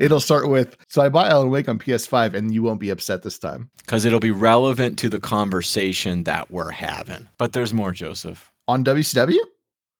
It'll 0.00 0.18
start 0.18 0.48
with 0.48 0.76
so 0.88 1.02
I 1.02 1.10
bought 1.10 1.30
Alan 1.30 1.50
Wake 1.50 1.68
on 1.68 1.78
PS5 1.78 2.34
and 2.34 2.54
you 2.54 2.62
won't 2.62 2.80
be 2.80 2.88
upset 2.88 3.22
this 3.22 3.38
time. 3.38 3.70
Because 3.76 4.06
it'll 4.06 4.18
be 4.18 4.30
relevant 4.30 4.98
to 5.00 5.10
the 5.10 5.20
conversation 5.20 6.24
that 6.24 6.50
we're 6.50 6.70
having. 6.70 7.28
But 7.36 7.52
there's 7.52 7.74
more, 7.74 7.92
Joseph. 7.92 8.50
On 8.66 8.82
WCW? 8.82 9.36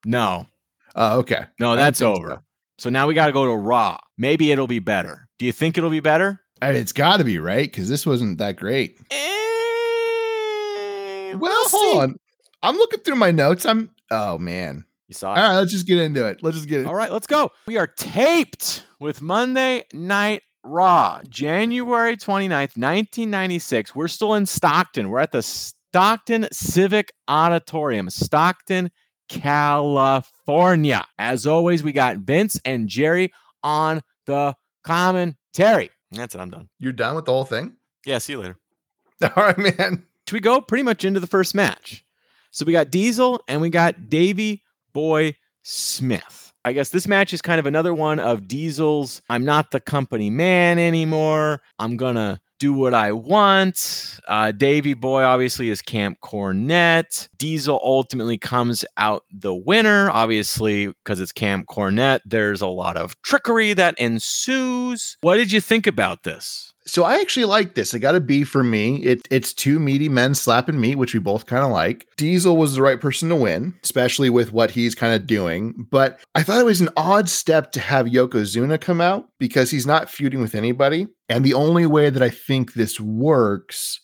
No. 0.07 0.47
Oh, 0.97 1.07
uh, 1.07 1.17
okay. 1.19 1.45
No, 1.59 1.77
that's 1.77 2.01
over. 2.01 2.31
So. 2.31 2.43
so 2.79 2.91
now 2.91 3.07
we 3.07 3.15
got 3.15 3.27
to 3.27 3.33
go 3.33 3.45
to 3.45 3.55
Raw. 3.55 3.99
Maybe 4.17 4.51
it'll 4.53 4.67
be 4.67 4.79
better. 4.79 5.29
Do 5.39 5.45
you 5.45 5.53
think 5.53 5.77
it'll 5.77 5.91
be 5.91 6.01
better? 6.01 6.41
I 6.63 6.73
mean, 6.73 6.81
it's 6.81 6.93
got 6.93 7.19
to 7.19 7.25
be, 7.25 7.39
right? 7.39 7.71
Because 7.71 7.91
this 7.91 8.07
wasn't 8.07 8.39
that 8.39 8.57
great. 8.57 8.99
Eh, 9.11 9.17
well, 11.35 11.41
we'll 11.41 11.69
hold 11.69 11.93
see. 11.93 11.99
on. 11.99 12.17
I'm 12.63 12.77
looking 12.77 13.01
through 13.01 13.17
my 13.17 13.33
notes. 13.33 13.67
I'm, 13.67 13.91
oh, 14.11 14.39
man. 14.39 14.87
You 15.11 15.15
saw 15.15 15.35
it? 15.35 15.39
All 15.39 15.49
right, 15.49 15.57
let's 15.57 15.73
just 15.73 15.89
get 15.89 15.99
into 15.99 16.25
it. 16.25 16.41
Let's 16.41 16.57
just 16.57 16.69
get 16.69 16.83
it. 16.83 16.87
All 16.87 16.95
right, 16.95 17.11
let's 17.11 17.27
go. 17.27 17.51
We 17.67 17.77
are 17.79 17.89
taped 17.89 18.85
with 19.01 19.21
Monday 19.21 19.83
Night 19.93 20.45
Raw, 20.63 21.21
January 21.29 22.17
29th, 22.17 22.77
1996. 22.77 23.93
We're 23.93 24.07
still 24.07 24.35
in 24.35 24.47
Stockton. 24.47 25.11
We're 25.11 25.19
at 25.19 25.33
the 25.33 25.43
Stockton 25.43 26.47
Civic 26.53 27.13
Auditorium, 27.27 28.09
Stockton, 28.09 28.93
California. 29.29 31.05
As 31.19 31.45
always, 31.45 31.83
we 31.83 31.91
got 31.91 32.19
Vince 32.19 32.61
and 32.65 32.89
Jerry 32.89 33.33
on 33.65 34.03
the 34.27 34.55
commentary. 34.85 35.91
That's 36.13 36.37
it. 36.37 36.41
I'm 36.41 36.51
done. 36.51 36.69
You're 36.79 36.93
done 36.93 37.17
with 37.17 37.25
the 37.25 37.33
whole 37.33 37.45
thing? 37.45 37.73
Yeah. 38.07 38.19
See 38.19 38.35
you 38.35 38.39
later. 38.39 38.59
All 39.25 39.43
right, 39.43 39.59
man. 39.59 40.07
Should 40.29 40.35
we 40.35 40.41
go 40.41 40.61
pretty 40.61 40.85
much 40.85 41.05
into 41.05 41.19
the 41.19 41.27
first 41.27 41.57
match? 41.57 42.05
So 42.53 42.65
we 42.65 42.71
got 42.71 42.91
Diesel 42.91 43.43
and 43.49 43.61
we 43.61 43.71
got 43.71 44.09
Davey 44.09 44.63
Boy 44.93 45.37
Smith. 45.63 46.53
I 46.65 46.75
guess 46.75 46.91
this 46.91 47.09
match 47.09 47.33
is 47.33 47.41
kind 47.41 47.59
of 47.59 47.67
another 47.67 47.95
one 47.95 48.21
of 48.21 48.47
Diesel's 48.47 49.23
I'm 49.31 49.45
not 49.45 49.71
the 49.71 49.81
company 49.81 50.29
man 50.29 50.79
anymore. 50.79 51.63
I'm 51.79 51.97
going 51.97 52.17
to 52.17 52.39
do 52.59 52.75
what 52.75 52.93
I 52.93 53.13
want. 53.13 54.21
Uh, 54.29 54.53
Davey 54.53 54.93
Boy 54.93 55.23
obviously 55.23 55.71
is 55.71 55.81
Camp 55.81 56.19
Cornette. 56.23 57.29
Diesel 57.39 57.81
ultimately 57.83 58.37
comes 58.37 58.85
out 58.99 59.25
the 59.33 59.55
winner, 59.55 60.11
obviously, 60.11 60.89
because 60.89 61.19
it's 61.19 61.33
Camp 61.33 61.67
Cornette. 61.67 62.21
There's 62.27 62.61
a 62.61 62.67
lot 62.67 62.99
of 62.99 63.21
trickery 63.23 63.73
that 63.73 63.99
ensues. 63.99 65.17
What 65.23 65.37
did 65.37 65.51
you 65.51 65.63
think 65.63 65.87
about 65.87 66.23
this? 66.23 66.70
So 66.91 67.05
I 67.05 67.21
actually 67.21 67.45
like 67.45 67.75
this. 67.75 67.95
It 67.95 68.01
got 68.01 68.17
a 68.17 68.21
B 68.21 68.43
for 68.43 68.65
me. 68.65 68.97
It, 68.97 69.29
it's 69.31 69.55
two 69.55 69.79
meaty 69.79 70.09
men 70.09 70.35
slapping 70.35 70.81
meat, 70.81 70.97
which 70.97 71.15
we 71.15 71.21
both 71.21 71.47
kind 71.47 71.65
of 71.65 71.71
like. 71.71 72.09
Diesel 72.17 72.57
was 72.57 72.75
the 72.75 72.83
right 72.83 73.01
person 73.01 73.29
to 73.29 73.37
win, 73.37 73.73
especially 73.85 74.29
with 74.29 74.53
what 74.53 74.73
he's 74.73 74.97
kind 74.97 75.15
of 75.15 75.25
doing. 75.25 75.87
But 75.93 76.19
I 76.35 76.43
thought 76.43 76.59
it 76.59 76.65
was 76.65 76.81
an 76.81 76.89
odd 76.97 77.29
step 77.29 77.71
to 77.73 77.81
have 77.81 78.07
Yokozuna 78.07 78.81
come 78.81 79.01
out 79.01 79.29
because 79.39 79.71
he's 79.71 79.87
not 79.87 80.11
feuding 80.11 80.41
with 80.41 80.57
anybody. 80.57 81.07
And 81.29 81.45
the 81.45 81.55
only 81.55 81.87
way 81.87 82.11
that 82.11 82.25
I 82.25 82.31
think 82.31 82.73
this 82.73 82.99
works 82.99 84.01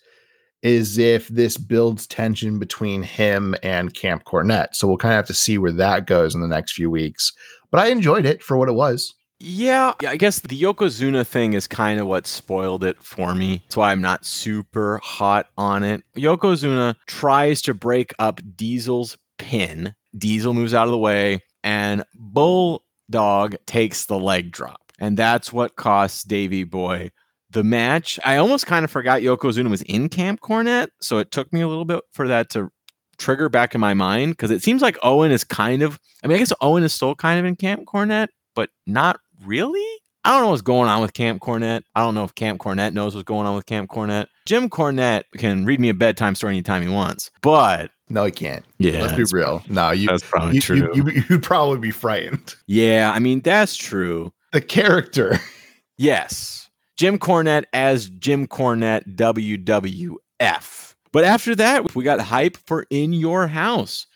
is 0.62 0.96
if 0.96 1.27
this 1.27 1.57
builds 1.57 2.07
tension 2.07 2.61
between 2.61 3.03
him 3.03 3.57
and 3.64 3.94
Camp 3.94 4.22
Cornette. 4.22 4.77
So 4.77 4.87
we'll 4.87 4.96
kind 4.96 5.12
of 5.12 5.16
have 5.16 5.27
to 5.27 5.35
see 5.35 5.59
where 5.59 5.72
that 5.72 6.07
goes 6.07 6.37
in 6.37 6.40
the 6.40 6.46
next 6.46 6.75
few 6.75 6.88
weeks. 6.88 7.33
But 7.72 7.81
I 7.81 7.88
enjoyed 7.88 8.27
it 8.27 8.44
for 8.44 8.57
what 8.57 8.68
it 8.68 8.75
was. 8.75 9.12
Yeah, 9.38 9.92
yeah, 10.01 10.11
I 10.11 10.16
guess 10.16 10.40
the 10.40 10.61
Yokozuna 10.61 11.27
thing 11.27 11.53
is 11.53 11.66
kind 11.66 12.01
of 12.01 12.07
what 12.07 12.27
spoiled 12.27 12.85
it 12.85 12.96
for 13.03 13.35
me. 13.35 13.62
That's 13.64 13.77
why 13.77 13.92
I'm 13.92 14.01
not 14.01 14.25
super 14.25 14.99
hot 15.03 15.49
on 15.59 15.85
it. 15.85 16.03
Yokozuna 16.16 16.94
tries 17.07 17.61
to 17.62 17.75
break 17.75 18.14
up 18.18 18.40
Diesel's 18.57 19.18
pin. 19.38 19.94
Diesel 20.16 20.55
moves 20.55 20.72
out 20.72 20.87
of 20.87 20.92
the 20.92 20.99
way, 20.99 21.42
and 21.62 22.03
Bulldog 22.14 23.57
takes 23.66 24.07
the 24.07 24.18
leg 24.18 24.53
drop. 24.53 24.81
And 24.99 25.18
that's 25.18 25.53
what 25.53 25.77
costs 25.77 26.25
Davey 26.25 26.64
Boy 26.64 27.11
the 27.51 27.64
match. 27.64 28.18
I 28.25 28.37
almost 28.37 28.66
kind 28.66 28.85
of 28.85 28.90
forgot 28.90 29.22
Yokozuna 29.22 29.70
was 29.70 29.83
in 29.83 30.09
Camp 30.09 30.40
Cornette, 30.40 30.88
so 31.01 31.18
it 31.18 31.31
took 31.31 31.53
me 31.53 31.61
a 31.61 31.68
little 31.68 31.85
bit 31.85 32.01
for 32.12 32.29
that 32.29 32.51
to 32.51 32.70
trigger 33.18 33.49
back 33.49 33.75
in 33.75 33.81
my 33.81 33.94
mind 33.94 34.33
because 34.33 34.51
it 34.51 34.62
seems 34.62 34.83
like 34.83 34.99
Owen 35.03 35.31
is 35.31 35.44
kind 35.44 35.83
of, 35.83 35.99
I 36.22 36.27
mean, 36.27 36.37
I 36.37 36.38
guess 36.38 36.53
Owen 36.61 36.83
is 36.83 36.92
still 36.92 37.14
kind 37.14 37.38
of 37.38 37.46
in 37.46 37.57
Camp 37.57 37.85
Cornette, 37.87 38.29
but 38.55 38.70
not 38.87 39.20
really? 39.44 39.87
I 40.25 40.33
don't 40.33 40.42
know 40.42 40.51
what's 40.51 40.62
going 40.62 40.88
on 40.88 41.01
with 41.01 41.12
Camp 41.12 41.40
Cornette. 41.40 41.83
I 41.94 42.01
don't 42.01 42.14
know 42.14 42.25
if 42.25 42.35
Camp 42.35 42.59
Cornette 42.61 42.92
knows 42.92 43.14
what's 43.14 43.25
going 43.25 43.46
on 43.46 43.55
with 43.55 43.66
Camp 43.66 43.88
Cornette. 43.88 44.27
Jim 44.44 44.68
Cornette 44.68 45.22
can 45.38 45.64
read 45.64 45.79
me 45.79 45.88
a 45.88 45.94
bedtime 45.94 46.35
story 46.35 46.55
anytime 46.55 46.83
he 46.83 46.88
wants, 46.88 47.31
but 47.42 47.92
no, 48.09 48.25
he 48.25 48.33
can't. 48.33 48.64
Yeah, 48.79 49.03
let's 49.03 49.16
be 49.16 49.25
real. 49.37 49.62
No, 49.68 49.92
you. 49.92 50.09
That's 50.09 50.25
probably 50.25 50.57
you, 50.57 50.61
true. 50.61 50.90
You, 50.94 51.09
you, 51.11 51.22
you'd 51.31 51.42
probably 51.42 51.79
be 51.79 51.92
frightened. 51.92 52.57
Yeah, 52.66 53.12
I 53.14 53.20
mean 53.20 53.40
that's 53.40 53.77
true. 53.77 54.33
The 54.53 54.61
character. 54.61 55.38
Yes, 55.99 56.68
Jim 56.99 57.18
Cornette 57.18 57.64
as 57.72 58.11
Jim 58.11 58.46
Cornette 58.46 59.16
WWF. 59.16 60.94
But 61.11 61.25
after 61.25 61.55
that, 61.55 61.94
we 61.94 62.05
got 62.05 62.20
hype 62.20 62.59
for 62.66 62.85
In 62.90 63.14
Your 63.14 63.46
House. 63.46 64.07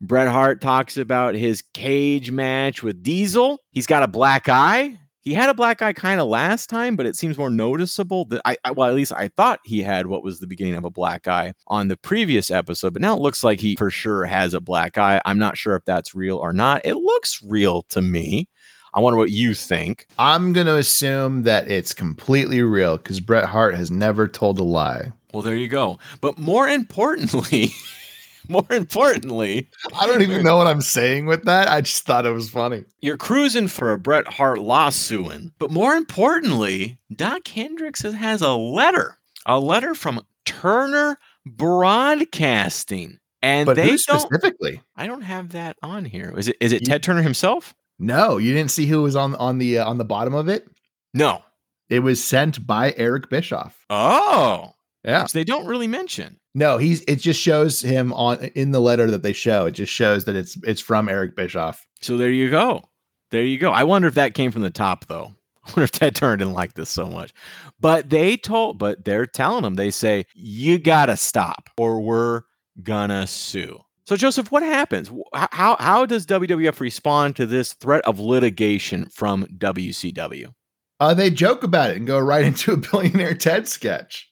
Bret 0.00 0.28
Hart 0.28 0.60
talks 0.60 0.96
about 0.96 1.34
his 1.34 1.62
cage 1.74 2.30
match 2.30 2.82
with 2.82 3.02
Diesel. 3.02 3.60
He's 3.70 3.86
got 3.86 4.02
a 4.02 4.08
black 4.08 4.48
eye. 4.48 4.98
He 5.22 5.34
had 5.34 5.48
a 5.48 5.54
black 5.54 5.82
eye 5.82 5.92
kind 5.92 6.20
of 6.20 6.28
last 6.28 6.70
time, 6.70 6.94
but 6.94 7.04
it 7.04 7.16
seems 7.16 7.36
more 7.36 7.50
noticeable. 7.50 8.26
That 8.26 8.42
I, 8.44 8.56
I, 8.64 8.70
well, 8.70 8.88
at 8.88 8.94
least 8.94 9.12
I 9.12 9.28
thought 9.36 9.58
he 9.64 9.82
had 9.82 10.06
what 10.06 10.22
was 10.22 10.38
the 10.38 10.46
beginning 10.46 10.76
of 10.76 10.84
a 10.84 10.90
black 10.90 11.26
eye 11.26 11.52
on 11.66 11.88
the 11.88 11.96
previous 11.96 12.48
episode, 12.50 12.92
but 12.92 13.02
now 13.02 13.16
it 13.16 13.20
looks 13.20 13.42
like 13.42 13.58
he 13.58 13.74
for 13.74 13.90
sure 13.90 14.24
has 14.24 14.54
a 14.54 14.60
black 14.60 14.98
eye. 14.98 15.20
I'm 15.24 15.38
not 15.38 15.58
sure 15.58 15.74
if 15.74 15.84
that's 15.84 16.14
real 16.14 16.36
or 16.36 16.52
not. 16.52 16.82
It 16.84 16.94
looks 16.94 17.42
real 17.42 17.82
to 17.88 18.00
me. 18.00 18.48
I 18.94 19.00
wonder 19.00 19.18
what 19.18 19.30
you 19.30 19.52
think. 19.52 20.06
I'm 20.18 20.52
going 20.52 20.68
to 20.68 20.76
assume 20.76 21.42
that 21.42 21.68
it's 21.70 21.92
completely 21.92 22.62
real 22.62 22.96
because 22.96 23.20
Bret 23.20 23.44
Hart 23.44 23.74
has 23.74 23.90
never 23.90 24.28
told 24.28 24.58
a 24.58 24.64
lie. 24.64 25.12
Well, 25.34 25.42
there 25.42 25.56
you 25.56 25.68
go. 25.68 25.98
But 26.20 26.38
more 26.38 26.68
importantly, 26.68 27.74
more 28.48 28.66
importantly, 28.70 29.68
I 29.98 30.06
don't 30.06 30.22
even 30.22 30.42
know 30.42 30.56
what 30.56 30.66
I'm 30.66 30.80
saying 30.80 31.26
with 31.26 31.44
that. 31.44 31.68
I 31.68 31.80
just 31.80 32.04
thought 32.04 32.26
it 32.26 32.30
was 32.32 32.50
funny. 32.50 32.84
You're 33.00 33.16
cruising 33.16 33.68
for 33.68 33.92
a 33.92 33.98
Bret 33.98 34.26
Hart 34.26 34.60
lawsuit, 34.60 35.52
but 35.58 35.70
more 35.70 35.94
importantly, 35.94 36.98
Dok 37.14 37.46
Hendrix 37.48 38.02
has 38.02 38.42
a 38.42 38.52
letter 38.54 39.18
A 39.46 39.58
letter 39.60 39.94
from 39.94 40.20
Turner 40.44 41.18
Broadcasting. 41.46 43.18
And 43.42 43.66
But 43.66 43.76
they 43.76 43.96
specifically? 43.96 44.80
I 44.96 45.06
don't 45.06 45.22
have 45.22 45.50
that 45.50 45.76
on 45.82 46.04
here. 46.04 46.34
Is 46.36 46.48
it 46.48 46.56
is 46.60 46.72
it 46.72 46.82
You- 46.82 46.86
Ted 46.86 47.02
Turner 47.02 47.22
himself? 47.22 47.74
No, 47.98 48.36
you 48.38 48.52
didn't 48.52 48.70
see 48.70 48.86
who 48.86 49.02
was 49.02 49.16
on 49.16 49.34
on 49.36 49.58
the 49.58 49.78
uh, 49.78 49.88
on 49.88 49.98
the 49.98 50.04
bottom 50.04 50.34
of 50.34 50.48
it. 50.48 50.66
No. 51.14 51.42
It 51.88 52.00
was 52.00 52.22
sent 52.22 52.66
by 52.66 52.92
Eric 52.96 53.30
Bischoff. 53.30 53.76
Oh. 53.90 54.74
Yeah. 55.06 55.26
So 55.26 55.38
they 55.38 55.44
don't 55.44 55.66
really 55.66 55.86
mention. 55.86 56.38
No, 56.54 56.78
he's 56.78 57.02
it 57.02 57.16
just 57.16 57.40
shows 57.40 57.80
him 57.80 58.12
on 58.12 58.38
in 58.54 58.72
the 58.72 58.80
letter 58.80 59.10
that 59.10 59.22
they 59.22 59.32
show. 59.32 59.66
It 59.66 59.72
just 59.72 59.92
shows 59.92 60.24
that 60.24 60.34
it's 60.34 60.58
it's 60.64 60.80
from 60.80 61.08
Eric 61.08 61.36
Bischoff. 61.36 61.86
So 62.00 62.16
there 62.16 62.30
you 62.30 62.50
go. 62.50 62.82
There 63.30 63.44
you 63.44 63.58
go. 63.58 63.70
I 63.70 63.84
wonder 63.84 64.08
if 64.08 64.14
that 64.14 64.34
came 64.34 64.50
from 64.50 64.62
the 64.62 64.70
top 64.70 65.06
though. 65.06 65.32
I 65.66 65.70
wonder 65.70 65.82
if 65.82 65.92
Ted 65.92 66.16
Turner 66.16 66.36
didn't 66.36 66.54
like 66.54 66.74
this 66.74 66.90
so 66.90 67.06
much. 67.06 67.32
But 67.80 68.10
they 68.10 68.36
told, 68.36 68.78
but 68.78 69.04
they're 69.04 69.26
telling 69.26 69.64
him, 69.64 69.74
they 69.74 69.90
say, 69.90 70.24
you 70.34 70.78
gotta 70.78 71.16
stop 71.16 71.70
or 71.76 72.00
we're 72.00 72.42
gonna 72.82 73.26
sue. 73.26 73.78
So 74.06 74.16
Joseph, 74.16 74.50
what 74.50 74.62
happens? 74.62 75.10
How 75.34 75.76
how 75.78 76.06
does 76.06 76.26
WWF 76.26 76.80
respond 76.80 77.36
to 77.36 77.46
this 77.46 77.74
threat 77.74 78.04
of 78.06 78.18
litigation 78.18 79.06
from 79.06 79.46
WCW? 79.58 80.52
Uh, 80.98 81.12
they 81.12 81.30
joke 81.30 81.62
about 81.62 81.90
it 81.90 81.96
and 81.96 82.06
go 82.06 82.18
right 82.18 82.44
into 82.46 82.72
a 82.72 82.76
billionaire 82.76 83.34
Ted 83.34 83.68
sketch. 83.68 84.30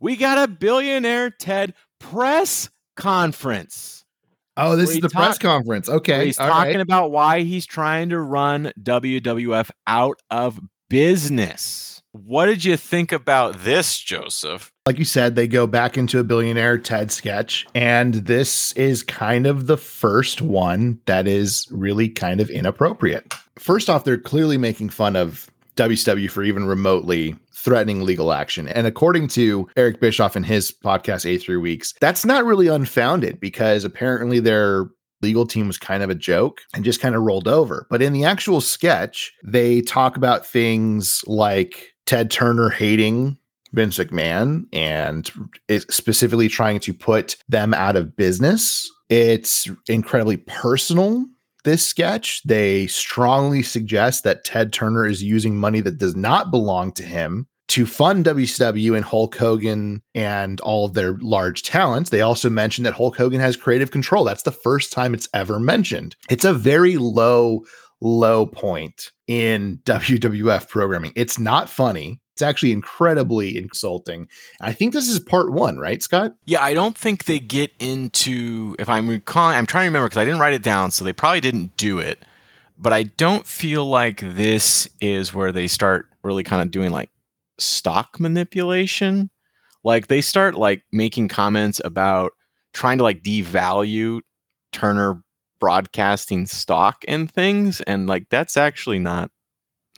We 0.00 0.16
got 0.16 0.38
a 0.38 0.50
billionaire 0.50 1.30
Ted 1.30 1.74
press 2.00 2.68
conference. 2.96 4.04
Oh, 4.56 4.76
this 4.76 4.88
is 4.90 4.94
he 4.96 5.00
the 5.00 5.10
press 5.10 5.38
conference. 5.38 5.88
Okay, 5.88 6.26
he's 6.26 6.38
all 6.38 6.48
talking 6.48 6.76
right. 6.76 6.80
about 6.80 7.10
why 7.10 7.42
he's 7.42 7.66
trying 7.66 8.08
to 8.08 8.20
run 8.20 8.72
WWF 8.82 9.70
out 9.86 10.20
of 10.30 10.58
business. 10.88 12.02
What 12.12 12.46
did 12.46 12.64
you 12.64 12.76
think 12.78 13.12
about 13.12 13.64
this, 13.64 13.98
Joseph? 13.98 14.72
like 14.86 14.98
you 15.00 15.04
said, 15.04 15.34
they 15.34 15.48
go 15.48 15.66
back 15.66 15.98
into 15.98 16.20
a 16.20 16.24
billionaire 16.24 16.78
Ted 16.78 17.10
sketch, 17.10 17.66
and 17.74 18.14
this 18.14 18.72
is 18.74 19.02
kind 19.02 19.46
of 19.46 19.66
the 19.66 19.76
first 19.76 20.40
one 20.40 21.00
that 21.06 21.26
is 21.26 21.66
really 21.72 22.08
kind 22.08 22.40
of 22.40 22.48
inappropriate. 22.48 23.34
First 23.58 23.90
off, 23.90 24.04
they're 24.04 24.16
clearly 24.16 24.56
making 24.56 24.90
fun 24.90 25.16
of 25.16 25.50
WCW 25.76 26.30
for 26.30 26.42
even 26.42 26.66
remotely 26.66 27.36
threatening 27.52 28.02
legal 28.02 28.32
action. 28.32 28.68
And 28.68 28.86
according 28.86 29.28
to 29.28 29.68
Eric 29.76 30.00
Bischoff 30.00 30.36
in 30.36 30.44
his 30.44 30.72
podcast, 30.72 31.26
83 31.26 31.56
Weeks, 31.56 31.94
that's 32.00 32.24
not 32.24 32.44
really 32.44 32.68
unfounded 32.68 33.40
because 33.40 33.84
apparently 33.84 34.40
their 34.40 34.86
legal 35.22 35.46
team 35.46 35.66
was 35.66 35.78
kind 35.78 36.02
of 36.02 36.10
a 36.10 36.14
joke 36.14 36.60
and 36.74 36.84
just 36.84 37.00
kind 37.00 37.14
of 37.14 37.22
rolled 37.22 37.48
over. 37.48 37.86
But 37.90 38.02
in 38.02 38.12
the 38.12 38.24
actual 38.24 38.60
sketch, 38.60 39.32
they 39.42 39.80
talk 39.80 40.16
about 40.16 40.46
things 40.46 41.24
like 41.26 41.94
Ted 42.04 42.30
Turner 42.30 42.68
hating 42.68 43.36
Vince 43.72 43.98
McMahon 43.98 44.64
and 44.72 45.30
specifically 45.90 46.48
trying 46.48 46.80
to 46.80 46.94
put 46.94 47.36
them 47.48 47.74
out 47.74 47.96
of 47.96 48.16
business. 48.16 48.90
It's 49.08 49.68
incredibly 49.88 50.38
personal. 50.38 51.24
This 51.66 51.84
sketch, 51.84 52.44
they 52.44 52.86
strongly 52.86 53.60
suggest 53.60 54.22
that 54.22 54.44
Ted 54.44 54.72
Turner 54.72 55.04
is 55.04 55.20
using 55.20 55.56
money 55.56 55.80
that 55.80 55.98
does 55.98 56.14
not 56.14 56.52
belong 56.52 56.92
to 56.92 57.02
him 57.02 57.48
to 57.66 57.86
fund 57.86 58.24
WCW 58.24 58.94
and 58.94 59.04
Hulk 59.04 59.34
Hogan 59.34 60.00
and 60.14 60.60
all 60.60 60.84
of 60.84 60.94
their 60.94 61.14
large 61.14 61.64
talents. 61.64 62.10
They 62.10 62.20
also 62.20 62.48
mention 62.48 62.84
that 62.84 62.94
Hulk 62.94 63.16
Hogan 63.16 63.40
has 63.40 63.56
creative 63.56 63.90
control. 63.90 64.22
That's 64.22 64.44
the 64.44 64.52
first 64.52 64.92
time 64.92 65.12
it's 65.12 65.28
ever 65.34 65.58
mentioned. 65.58 66.14
It's 66.30 66.44
a 66.44 66.54
very 66.54 66.98
low, 66.98 67.64
low 68.00 68.46
point 68.46 69.10
in 69.26 69.78
WWF 69.86 70.68
programming. 70.68 71.14
It's 71.16 71.36
not 71.36 71.68
funny. 71.68 72.20
It's 72.36 72.42
actually 72.42 72.72
incredibly 72.72 73.56
insulting. 73.56 74.28
I 74.60 74.74
think 74.74 74.92
this 74.92 75.08
is 75.08 75.18
part 75.18 75.52
one, 75.52 75.78
right, 75.78 76.02
Scott? 76.02 76.34
Yeah, 76.44 76.62
I 76.62 76.74
don't 76.74 76.94
think 76.96 77.24
they 77.24 77.38
get 77.38 77.72
into. 77.78 78.76
If 78.78 78.90
I'm 78.90 79.08
recalling, 79.08 79.56
I'm 79.56 79.64
trying 79.64 79.84
to 79.84 79.88
remember 79.88 80.08
because 80.08 80.20
I 80.20 80.26
didn't 80.26 80.40
write 80.40 80.52
it 80.52 80.62
down, 80.62 80.90
so 80.90 81.02
they 81.02 81.14
probably 81.14 81.40
didn't 81.40 81.78
do 81.78 81.98
it. 81.98 82.26
But 82.76 82.92
I 82.92 83.04
don't 83.04 83.46
feel 83.46 83.86
like 83.86 84.20
this 84.20 84.86
is 85.00 85.32
where 85.32 85.50
they 85.50 85.66
start 85.66 86.08
really 86.22 86.44
kind 86.44 86.60
of 86.60 86.70
doing 86.70 86.90
like 86.90 87.08
stock 87.58 88.20
manipulation. 88.20 89.30
Like 89.82 90.08
they 90.08 90.20
start 90.20 90.56
like 90.56 90.82
making 90.92 91.28
comments 91.28 91.80
about 91.86 92.32
trying 92.74 92.98
to 92.98 93.04
like 93.04 93.22
devalue 93.22 94.20
Turner 94.72 95.22
broadcasting 95.58 96.44
stock 96.44 97.02
and 97.08 97.32
things, 97.32 97.80
and 97.80 98.06
like 98.06 98.26
that's 98.28 98.58
actually 98.58 98.98
not. 98.98 99.30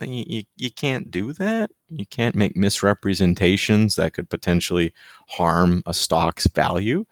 You, 0.01 0.25
you, 0.27 0.43
you 0.57 0.71
can't 0.71 1.11
do 1.11 1.33
that. 1.35 1.71
You 1.91 2.07
can't 2.07 2.35
make 2.35 2.57
misrepresentations 2.57 3.97
that 3.97 4.13
could 4.13 4.29
potentially 4.31 4.93
harm 5.29 5.83
a 5.87 5.95
stock's 5.95 6.47
value. 6.49 7.05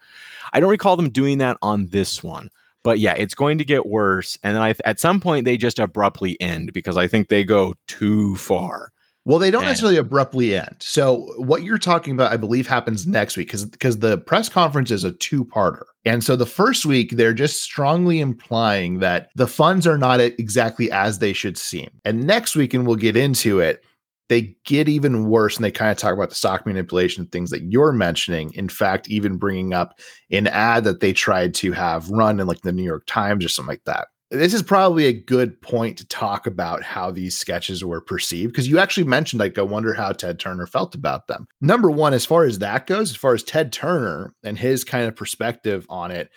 I 0.53 0.59
don't 0.59 0.69
recall 0.69 0.95
them 0.95 1.09
doing 1.09 1.37
that 1.39 1.57
on 1.61 1.87
this 1.87 2.23
one, 2.23 2.49
but 2.83 2.99
yeah, 2.99 3.13
it's 3.13 3.35
going 3.35 3.57
to 3.57 3.65
get 3.65 3.85
worse. 3.85 4.37
And 4.43 4.55
then 4.55 4.61
I, 4.61 4.75
at 4.85 4.99
some 4.99 5.19
point, 5.19 5.45
they 5.45 5.57
just 5.57 5.79
abruptly 5.79 6.39
end 6.41 6.73
because 6.73 6.97
I 6.97 7.07
think 7.07 7.29
they 7.29 7.43
go 7.43 7.73
too 7.87 8.35
far. 8.35 8.91
Well, 9.27 9.39
they 9.39 9.51
don't 9.51 9.63
And- 9.63 9.71
necessarily 9.71 9.97
abruptly 9.97 10.55
end. 10.55 10.77
So 10.79 11.33
what 11.35 11.61
you're 11.61 11.77
talking 11.77 12.13
about, 12.13 12.31
I 12.31 12.37
believe, 12.37 12.65
happens 12.65 13.05
next 13.05 13.35
week 13.35 13.47
because 13.47 13.65
because 13.65 13.97
the 13.97 14.19
press 14.19 14.47
conference 14.47 14.89
is 14.89 15.03
a 15.03 15.11
two-parter. 15.11 15.83
And 16.05 16.23
so 16.23 16.37
the 16.37 16.45
first 16.45 16.85
week, 16.85 17.11
they're 17.11 17.33
just 17.33 17.61
strongly 17.61 18.21
implying 18.21 18.99
that 18.99 19.27
the 19.35 19.45
funds 19.45 19.85
are 19.85 19.97
not 19.97 20.21
exactly 20.21 20.89
as 20.91 21.19
they 21.19 21.33
should 21.33 21.57
seem. 21.57 21.89
And 22.05 22.25
next 22.25 22.55
week, 22.55 22.73
and 22.73 22.87
we'll 22.87 22.95
get 22.95 23.17
into 23.17 23.59
it, 23.59 23.83
they 24.29 24.55
get 24.63 24.87
even 24.87 25.25
worse 25.27 25.57
and 25.57 25.65
they 25.65 25.71
kind 25.71 25.91
of 25.91 25.97
talk 25.97 26.13
about 26.13 26.29
the 26.29 26.35
stock 26.35 26.65
manipulation 26.65 27.25
things 27.25 27.49
that 27.49 27.63
you're 27.63 27.91
mentioning. 27.91 28.53
In 28.53 28.69
fact, 28.69 29.09
even 29.09 29.35
bringing 29.35 29.73
up 29.73 29.99
an 30.31 30.47
ad 30.47 30.85
that 30.85 31.01
they 31.01 31.11
tried 31.11 31.53
to 31.55 31.73
have 31.73 32.09
run 32.09 32.39
in 32.39 32.47
like 32.47 32.61
the 32.61 32.71
New 32.71 32.83
York 32.83 33.03
Times 33.07 33.43
or 33.43 33.49
something 33.49 33.73
like 33.73 33.83
that. 33.83 34.07
This 34.29 34.53
is 34.53 34.61
probably 34.61 35.05
a 35.05 35.13
good 35.13 35.61
point 35.61 35.97
to 35.99 36.07
talk 36.07 36.47
about 36.47 36.83
how 36.83 37.11
these 37.11 37.37
sketches 37.37 37.83
were 37.83 38.01
perceived 38.01 38.51
because 38.51 38.67
you 38.67 38.77
actually 38.77 39.05
mentioned, 39.05 39.39
like, 39.39 39.57
I 39.57 39.61
wonder 39.61 39.93
how 39.93 40.11
Ted 40.11 40.37
Turner 40.37 40.67
felt 40.67 40.95
about 40.95 41.27
them. 41.27 41.47
Number 41.61 41.89
one, 41.89 42.13
as 42.13 42.25
far 42.25 42.43
as 42.43 42.59
that 42.59 42.87
goes, 42.87 43.11
as 43.11 43.15
far 43.15 43.33
as 43.33 43.43
Ted 43.43 43.71
Turner 43.71 44.33
and 44.43 44.59
his 44.59 44.83
kind 44.83 45.07
of 45.07 45.15
perspective 45.15 45.85
on 45.89 46.11
it, 46.11 46.29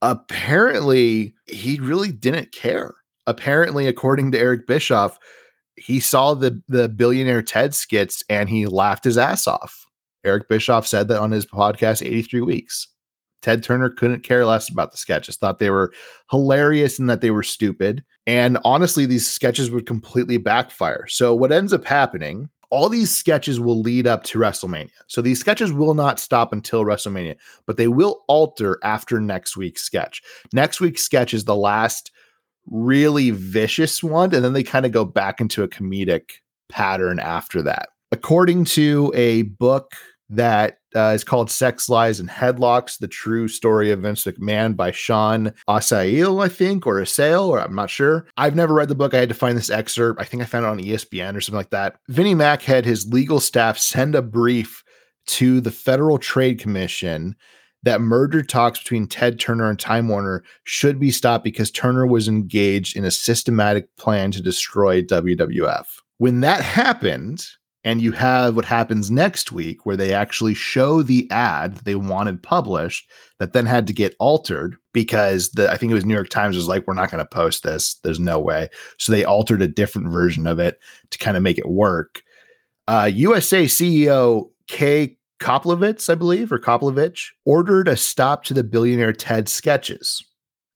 apparently 0.00 1.34
he 1.46 1.80
really 1.80 2.12
didn't 2.12 2.52
care. 2.52 2.94
Apparently, 3.26 3.88
according 3.88 4.30
to 4.32 4.38
Eric 4.38 4.68
Bischoff, 4.68 5.18
he 5.76 5.98
saw 5.98 6.34
the 6.34 6.62
the 6.68 6.88
billionaire 6.88 7.42
Ted 7.42 7.74
skits 7.74 8.22
and 8.28 8.48
he 8.48 8.66
laughed 8.66 9.02
his 9.02 9.18
ass 9.18 9.48
off. 9.48 9.86
Eric 10.24 10.48
Bischoff 10.48 10.86
said 10.86 11.08
that 11.08 11.20
on 11.20 11.32
his 11.32 11.46
podcast 11.46 12.06
83 12.06 12.42
weeks. 12.42 12.88
Ted 13.44 13.62
Turner 13.62 13.90
couldn't 13.90 14.22
care 14.22 14.46
less 14.46 14.70
about 14.70 14.90
the 14.90 14.96
sketches, 14.96 15.36
thought 15.36 15.58
they 15.58 15.68
were 15.68 15.92
hilarious 16.30 16.98
and 16.98 17.10
that 17.10 17.20
they 17.20 17.30
were 17.30 17.42
stupid. 17.42 18.02
And 18.26 18.56
honestly, 18.64 19.04
these 19.04 19.30
sketches 19.30 19.70
would 19.70 19.84
completely 19.84 20.38
backfire. 20.38 21.06
So, 21.08 21.34
what 21.34 21.52
ends 21.52 21.74
up 21.74 21.84
happening, 21.84 22.48
all 22.70 22.88
these 22.88 23.14
sketches 23.14 23.60
will 23.60 23.78
lead 23.78 24.06
up 24.06 24.22
to 24.24 24.38
WrestleMania. 24.38 24.88
So, 25.08 25.20
these 25.20 25.40
sketches 25.40 25.74
will 25.74 25.92
not 25.92 26.18
stop 26.18 26.54
until 26.54 26.86
WrestleMania, 26.86 27.36
but 27.66 27.76
they 27.76 27.86
will 27.86 28.24
alter 28.28 28.78
after 28.82 29.20
next 29.20 29.58
week's 29.58 29.82
sketch. 29.82 30.22
Next 30.54 30.80
week's 30.80 31.02
sketch 31.02 31.34
is 31.34 31.44
the 31.44 31.54
last 31.54 32.10
really 32.70 33.28
vicious 33.30 34.02
one, 34.02 34.34
and 34.34 34.42
then 34.42 34.54
they 34.54 34.62
kind 34.62 34.86
of 34.86 34.92
go 34.92 35.04
back 35.04 35.38
into 35.42 35.62
a 35.62 35.68
comedic 35.68 36.30
pattern 36.70 37.18
after 37.18 37.60
that. 37.60 37.90
According 38.10 38.64
to 38.66 39.12
a 39.14 39.42
book 39.42 39.92
that 40.30 40.78
uh, 40.94 41.12
is 41.14 41.24
called 41.24 41.50
Sex, 41.50 41.88
Lies, 41.88 42.20
and 42.20 42.28
Headlocks 42.28 42.98
The 42.98 43.08
True 43.08 43.48
Story 43.48 43.90
of 43.90 44.00
Vince 44.00 44.24
McMahon 44.24 44.76
by 44.76 44.90
Shaun 44.90 45.52
Assael, 45.68 46.42
I 46.44 46.48
think, 46.48 46.86
or 46.86 47.00
Assael, 47.00 47.48
or 47.48 47.60
I'm 47.60 47.74
not 47.74 47.90
sure. 47.90 48.26
I've 48.36 48.54
never 48.54 48.74
read 48.74 48.88
the 48.88 48.94
book. 48.94 49.14
I 49.14 49.18
had 49.18 49.28
to 49.28 49.34
find 49.34 49.56
this 49.56 49.70
excerpt. 49.70 50.20
I 50.20 50.24
think 50.24 50.42
I 50.42 50.46
found 50.46 50.64
it 50.64 50.68
on 50.68 50.78
ESPN 50.78 51.36
or 51.36 51.40
something 51.40 51.58
like 51.58 51.70
that. 51.70 51.96
Vinnie 52.08 52.34
Mac 52.34 52.62
had 52.62 52.84
his 52.84 53.12
legal 53.12 53.40
staff 53.40 53.78
send 53.78 54.14
a 54.14 54.22
brief 54.22 54.84
to 55.26 55.60
the 55.60 55.70
Federal 55.70 56.18
Trade 56.18 56.58
Commission 56.58 57.34
that 57.84 58.00
merger 58.00 58.42
talks 58.42 58.78
between 58.78 59.06
Ted 59.06 59.38
Turner 59.38 59.68
and 59.68 59.78
Time 59.78 60.08
Warner 60.08 60.42
should 60.64 60.98
be 60.98 61.10
stopped 61.10 61.44
because 61.44 61.70
Turner 61.70 62.06
was 62.06 62.28
engaged 62.28 62.96
in 62.96 63.04
a 63.04 63.10
systematic 63.10 63.94
plan 63.96 64.30
to 64.32 64.42
destroy 64.42 65.02
WWF. 65.02 65.84
When 66.18 66.40
that 66.40 66.62
happened, 66.62 67.46
and 67.84 68.00
you 68.00 68.12
have 68.12 68.56
what 68.56 68.64
happens 68.64 69.10
next 69.10 69.52
week 69.52 69.84
where 69.84 69.96
they 69.96 70.14
actually 70.14 70.54
show 70.54 71.02
the 71.02 71.30
ad 71.30 71.76
they 71.84 71.94
wanted 71.94 72.42
published 72.42 73.10
that 73.38 73.52
then 73.52 73.66
had 73.66 73.86
to 73.86 73.92
get 73.92 74.16
altered 74.18 74.76
because 74.92 75.50
the 75.50 75.70
I 75.70 75.76
think 75.76 75.90
it 75.92 75.94
was 75.94 76.04
New 76.04 76.14
York 76.14 76.30
Times 76.30 76.56
was 76.56 76.66
like 76.66 76.86
we're 76.86 76.94
not 76.94 77.10
going 77.10 77.22
to 77.22 77.28
post 77.28 77.62
this. 77.62 77.94
There's 78.02 78.20
no 78.20 78.40
way. 78.40 78.70
So 78.98 79.12
they 79.12 79.24
altered 79.24 79.62
a 79.62 79.68
different 79.68 80.08
version 80.08 80.46
of 80.46 80.58
it 80.58 80.80
to 81.10 81.18
kind 81.18 81.36
of 81.36 81.42
make 81.42 81.58
it 81.58 81.68
work. 81.68 82.22
Uh, 82.88 83.10
USA 83.12 83.66
CEO 83.66 84.50
Kay 84.66 85.16
Koplovitz 85.40 86.08
I 86.08 86.14
believe 86.14 86.50
or 86.52 86.58
Koplovich 86.58 87.28
ordered 87.44 87.88
a 87.88 87.96
stop 87.96 88.44
to 88.44 88.54
the 88.54 88.64
billionaire 88.64 89.12
Ted 89.12 89.48
sketches 89.48 90.24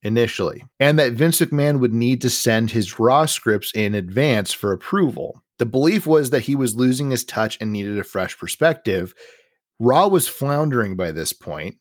initially 0.03 0.63
and 0.79 0.97
that 0.97 1.13
Vince 1.13 1.39
McMahon 1.41 1.79
would 1.79 1.93
need 1.93 2.21
to 2.21 2.29
send 2.29 2.71
his 2.71 2.99
raw 2.99 3.25
scripts 3.25 3.71
in 3.73 3.95
advance 3.95 4.53
for 4.53 4.71
approval 4.71 5.41
the 5.59 5.65
belief 5.65 6.07
was 6.07 6.31
that 6.31 6.41
he 6.41 6.55
was 6.55 6.75
losing 6.75 7.11
his 7.11 7.23
touch 7.23 7.57
and 7.61 7.71
needed 7.71 7.99
a 7.99 8.03
fresh 8.03 8.37
perspective. 8.37 9.13
Raw 9.79 10.07
was 10.07 10.27
floundering 10.27 10.95
by 10.95 11.11
this 11.11 11.33
point, 11.33 11.75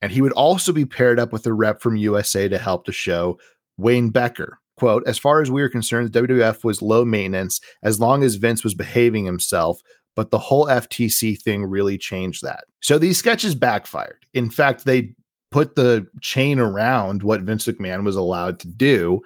and 0.00 0.10
he 0.10 0.22
would 0.22 0.32
also 0.32 0.72
be 0.72 0.86
paired 0.86 1.20
up 1.20 1.32
with 1.32 1.46
a 1.46 1.52
rep 1.52 1.82
from 1.82 1.96
USA 1.96 2.48
to 2.48 2.58
help 2.58 2.86
the 2.86 2.92
show, 2.92 3.38
Wayne 3.76 4.10
Becker. 4.10 4.58
Quote, 4.76 5.06
as 5.06 5.18
far 5.18 5.40
as 5.40 5.50
we 5.50 5.62
were 5.62 5.68
concerned, 5.68 6.12
the 6.12 6.20
WWF 6.20 6.64
was 6.64 6.82
low 6.82 7.04
maintenance 7.04 7.60
as 7.84 8.00
long 8.00 8.24
as 8.24 8.34
Vince 8.34 8.64
was 8.64 8.74
behaving 8.74 9.24
himself, 9.24 9.80
but 10.16 10.30
the 10.30 10.38
whole 10.38 10.66
FTC 10.66 11.40
thing 11.40 11.64
really 11.64 11.96
changed 11.96 12.42
that. 12.42 12.64
So 12.82 12.98
these 12.98 13.18
sketches 13.18 13.54
backfired. 13.54 14.26
In 14.34 14.50
fact, 14.50 14.84
they 14.84 15.14
put 15.52 15.76
the 15.76 16.06
chain 16.20 16.58
around 16.58 17.22
what 17.22 17.42
Vince 17.42 17.66
McMahon 17.66 18.04
was 18.04 18.16
allowed 18.16 18.58
to 18.60 18.68
do 18.68 19.22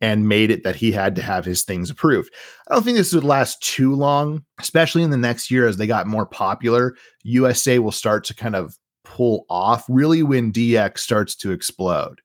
and 0.00 0.28
made 0.28 0.50
it 0.50 0.64
that 0.64 0.76
he 0.76 0.92
had 0.92 1.14
to 1.16 1.22
have 1.22 1.44
his 1.44 1.62
things 1.62 1.90
approved. 1.90 2.32
I 2.68 2.74
don't 2.74 2.82
think 2.82 2.96
this 2.96 3.12
would 3.12 3.24
last 3.24 3.62
too 3.62 3.94
long, 3.94 4.44
especially 4.58 5.02
in 5.02 5.10
the 5.10 5.16
next 5.16 5.50
year 5.50 5.66
as 5.66 5.76
they 5.76 5.86
got 5.86 6.06
more 6.06 6.26
popular. 6.26 6.96
USA 7.22 7.78
will 7.78 7.92
start 7.92 8.24
to 8.24 8.34
kind 8.34 8.56
of 8.56 8.76
pull 9.04 9.44
off 9.50 9.84
really 9.88 10.22
when 10.22 10.52
DX 10.52 10.98
starts 10.98 11.34
to 11.36 11.52
explode. 11.52 12.20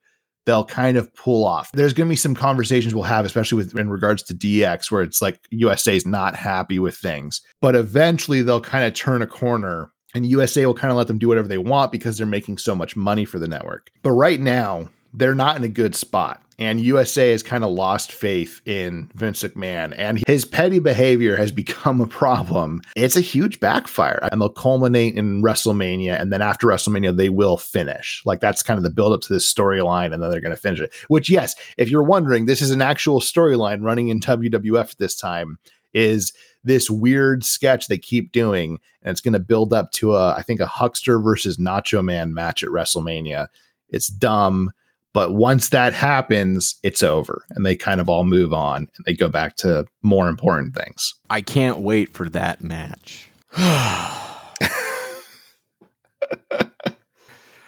They'll 0.45 0.65
kind 0.65 0.95
of 0.95 1.11
pull 1.15 1.43
off. 1.43 1.71
There's 1.71 1.93
going 1.93 2.07
to 2.07 2.11
be 2.11 2.17
some 2.17 2.35
conversations 2.35 2.93
we'll 2.93 3.03
have, 3.03 3.25
especially 3.25 3.57
with 3.57 3.77
in 3.77 3.89
regards 3.89 4.21
to 4.23 4.35
DX, 4.35 4.91
where 4.91 5.01
it's 5.01 5.21
like 5.21 5.39
USA 5.49 5.95
is 5.95 6.05
not 6.05 6.35
happy 6.35 6.77
with 6.77 6.95
things, 6.95 7.41
but 7.61 7.75
eventually 7.75 8.43
they'll 8.43 8.61
kind 8.61 8.85
of 8.85 8.93
turn 8.93 9.23
a 9.23 9.27
corner 9.27 9.91
and 10.15 10.25
USA 10.25 10.65
will 10.65 10.73
kind 10.73 10.91
of 10.91 10.97
let 10.97 11.07
them 11.07 11.17
do 11.17 11.27
whatever 11.27 11.47
they 11.47 11.57
want 11.57 11.91
because 11.91 12.17
they're 12.17 12.25
making 12.25 12.57
so 12.57 12.73
much 12.73 12.95
money 12.95 13.25
for 13.25 13.37
the 13.37 13.49
network. 13.49 13.91
But 14.01 14.11
right 14.11 14.39
now, 14.39 14.87
they're 15.17 15.35
not 15.35 15.57
in 15.57 15.63
a 15.63 15.69
good 15.69 15.95
spot. 15.95 16.41
And 16.57 16.79
USA 16.79 17.31
has 17.31 17.43
kind 17.43 17.65
of 17.65 17.71
lost 17.71 18.13
faith 18.13 18.61
in 18.65 19.11
Vince 19.15 19.43
McMahon, 19.43 19.93
and 19.97 20.23
his 20.25 20.45
petty 20.45 20.79
behavior 20.79 21.35
has 21.35 21.51
become 21.63 21.99
a 21.99 22.07
problem. 22.07 22.81
It's 22.95 23.17
a 23.17 23.21
huge 23.21 23.59
backfire, 23.59 24.19
and 24.31 24.39
they'll 24.39 24.49
culminate 24.49 25.15
in 25.15 25.41
WrestleMania. 25.41 26.19
And 26.19 26.31
then 26.31 26.41
after 26.41 26.67
WrestleMania, 26.67 27.17
they 27.17 27.27
will 27.27 27.57
finish. 27.57 28.21
Like 28.25 28.39
that's 28.39 28.63
kind 28.63 28.77
of 28.77 28.83
the 28.83 28.89
build 28.89 29.11
up 29.11 29.21
to 29.21 29.33
this 29.33 29.51
storyline, 29.53 30.13
and 30.13 30.23
then 30.23 30.31
they're 30.31 30.39
going 30.39 30.55
to 30.55 30.61
finish 30.61 30.79
it. 30.79 30.93
Which, 31.09 31.29
yes, 31.29 31.55
if 31.77 31.89
you're 31.89 32.03
wondering, 32.03 32.45
this 32.45 32.61
is 32.61 32.71
an 32.71 32.81
actual 32.81 33.19
storyline 33.19 33.83
running 33.83 34.07
in 34.07 34.21
WWF 34.21 34.95
this 34.95 35.15
time. 35.15 35.57
Is 35.93 36.31
this 36.63 36.89
weird 36.89 37.43
sketch 37.43 37.87
they 37.87 37.97
keep 37.97 38.31
doing, 38.31 38.79
and 39.01 39.11
it's 39.11 39.21
going 39.21 39.33
to 39.33 39.39
build 39.39 39.73
up 39.73 39.91
to 39.93 40.15
a, 40.15 40.33
I 40.35 40.41
think, 40.41 40.61
a 40.61 40.67
Huckster 40.67 41.19
versus 41.19 41.57
Nacho 41.57 42.03
Man 42.03 42.33
match 42.33 42.63
at 42.63 42.69
WrestleMania. 42.69 43.47
It's 43.89 44.07
dumb 44.07 44.71
but 45.15 45.33
once 45.33 45.69
that 45.69 45.93
happens, 45.93 46.75
it's 46.83 47.01
over 47.01 47.45
and 47.51 47.65
they 47.65 47.73
kind 47.73 48.01
of 48.01 48.09
all 48.09 48.25
move 48.25 48.51
on 48.51 48.79
and 48.79 49.05
they 49.05 49.13
go 49.13 49.29
back 49.29 49.55
to 49.55 49.85
more 50.03 50.27
important 50.27 50.75
things. 50.75 51.13
I 51.29 51.39
can't 51.39 51.79
wait 51.79 52.13
for 52.13 52.27
that 52.31 52.61
match. 52.61 53.29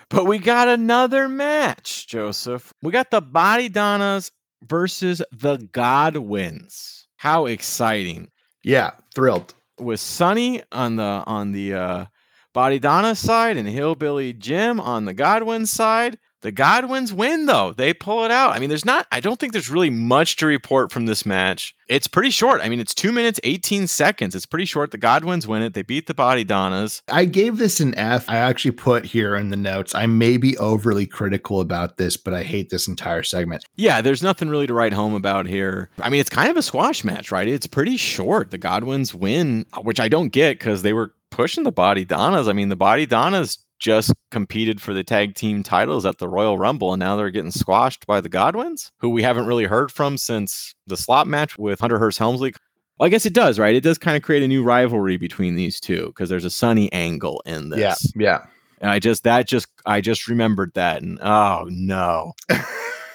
but 0.10 0.25
we 0.25 0.39
got 0.39 0.67
another 0.67 1.29
match, 1.29 2.05
Joseph. 2.07 2.73
We 2.81 2.91
got 2.91 3.12
the 3.12 3.21
Body 3.21 3.69
Donnas 3.69 4.29
versus 4.67 5.21
the 5.31 5.55
Godwins. 5.71 7.07
How 7.15 7.45
exciting. 7.45 8.29
Yeah, 8.65 8.91
thrilled. 9.15 9.53
With 9.79 10.01
Sunny 10.01 10.63
on 10.73 10.97
the 10.97 11.23
on 11.25 11.53
the 11.53 11.75
uh 11.75 12.05
Body 12.53 12.79
Donna 12.79 13.15
side 13.15 13.55
and 13.55 13.69
Hillbilly 13.69 14.33
Jim 14.33 14.81
on 14.81 15.05
the 15.05 15.13
Godwin 15.13 15.65
side. 15.65 16.17
The 16.41 16.52
Godwins 16.52 17.12
win, 17.12 17.47
though. 17.47 17.73
They 17.73 17.93
pull 17.93 18.23
it 18.23 18.32
out. 18.32 18.54
I 18.56 18.60
mean, 18.60 18.69
there's 18.69 18.86
not, 18.86 19.08
I 19.12 19.19
don't 19.19 19.39
think 19.39 19.54
there's 19.54 19.69
really 19.69 19.89
much 19.89 20.36
to 20.38 20.45
report 20.45 20.91
from 20.91 21.08
this 21.08 21.26
match. 21.26 21.73
It's 21.88 22.08
pretty 22.08 22.30
short. 22.30 22.62
I 22.62 22.69
mean, 22.69 22.80
it's 22.80 22.93
two 22.93 23.12
minutes, 23.12 23.39
18 23.43 23.88
seconds. 23.88 24.36
It's 24.36 24.45
pretty 24.45 24.65
short. 24.65 24.91
The 24.91 24.97
Godwins 24.97 25.47
win 25.47 25.63
it. 25.63 25.73
They 25.73 25.82
beat 25.82 26.06
the 26.06 26.13
Body 26.13 26.43
Donnas. 26.43 27.02
I 27.10 27.26
gave 27.26 27.58
this 27.58 27.80
an 27.80 27.95
F. 27.95 28.30
I 28.30 28.38
actually 28.38 28.71
put 28.71 29.06
here 29.06 29.36
in 29.36 29.50
the 29.50 29.58
notes. 29.58 29.95
I 29.95 30.06
may 30.06 30.38
be 30.38 30.58
overly 30.58 31.08
critical 31.08 31.60
about 31.60 31.97
this, 31.97 32.17
but 32.17 32.34
I 32.34 32.43
hate 32.43 32.69
this 32.69 32.88
entire 32.88 33.23
segment. 33.23 33.65
Yeah, 33.76 34.02
there's 34.02 34.21
nothing 34.21 34.50
really 34.50 34.67
to 34.67 34.73
write 34.73 34.93
home 34.93 35.15
about 35.15 35.47
here. 35.47 35.89
I 36.00 36.10
mean, 36.10 36.19
it's 36.21 36.30
kind 36.30 36.52
of 36.52 36.58
a 36.58 36.62
squash 36.62 37.04
match, 37.04 37.32
right? 37.32 37.47
It's 37.47 37.67
pretty 37.67 37.97
short. 37.97 38.52
The 38.52 38.58
Godwins 38.58 39.15
win, 39.15 39.65
which 39.82 40.00
I 40.00 40.08
don't 40.08 40.30
get 40.30 40.60
because 40.60 40.84
they 40.84 40.93
were 40.93 41.13
pushing 41.30 41.63
the 41.63 41.71
Body 41.71 42.06
Donnas. 42.06 42.47
I 42.47 42.54
mean, 42.54 42.69
the 42.69 42.78
Bodydonnas 42.78 43.58
just 43.79 44.13
competed 44.31 44.81
for 44.81 44.93
the 44.93 45.03
tag 45.03 45.35
team 45.35 45.63
titles 45.63 46.05
at 46.05 46.17
the 46.17 46.27
Royal 46.27 46.57
Rumble, 46.57 46.93
and 46.93 46.99
now 46.99 47.15
they're 47.15 47.29
getting 47.29 47.51
squashed 47.51 48.05
by 48.07 48.21
the 48.21 48.29
Godwins, 48.29 48.91
who 48.99 49.09
we 49.09 49.23
haven't 49.23 49.45
really 49.45 49.65
heard 49.65 49.91
from 49.91 50.17
since 50.17 50.73
the 50.87 50.97
slot 50.97 51.27
match 51.27 51.57
with 51.57 51.79
Hunter 51.79 51.99
Hearst 51.99 52.19
Helmsley. 52.19 52.53
Well, 52.97 53.07
I 53.07 53.09
guess 53.09 53.25
it 53.25 53.33
does, 53.33 53.59
right? 53.59 53.75
It 53.75 53.83
does 53.83 53.97
kind 53.97 54.17
of 54.17 54.23
create 54.23 54.43
a 54.43 54.47
new 54.47 54.63
rivalry 54.63 55.17
between 55.17 55.55
these 55.55 55.79
two 55.79 56.07
because 56.07 56.29
there's 56.29 56.45
a 56.45 56.49
sunny 56.49 56.91
angle 56.91 57.41
in 57.45 57.69
this. 57.69 58.11
Yeah, 58.15 58.21
yeah. 58.21 58.45
And 58.81 58.91
I 58.91 58.99
just 58.99 59.23
that 59.23 59.47
just 59.47 59.67
I 59.85 60.01
just 60.01 60.27
remembered 60.27 60.71
that, 60.75 61.01
and 61.01 61.19
oh 61.21 61.67
no, 61.69 62.33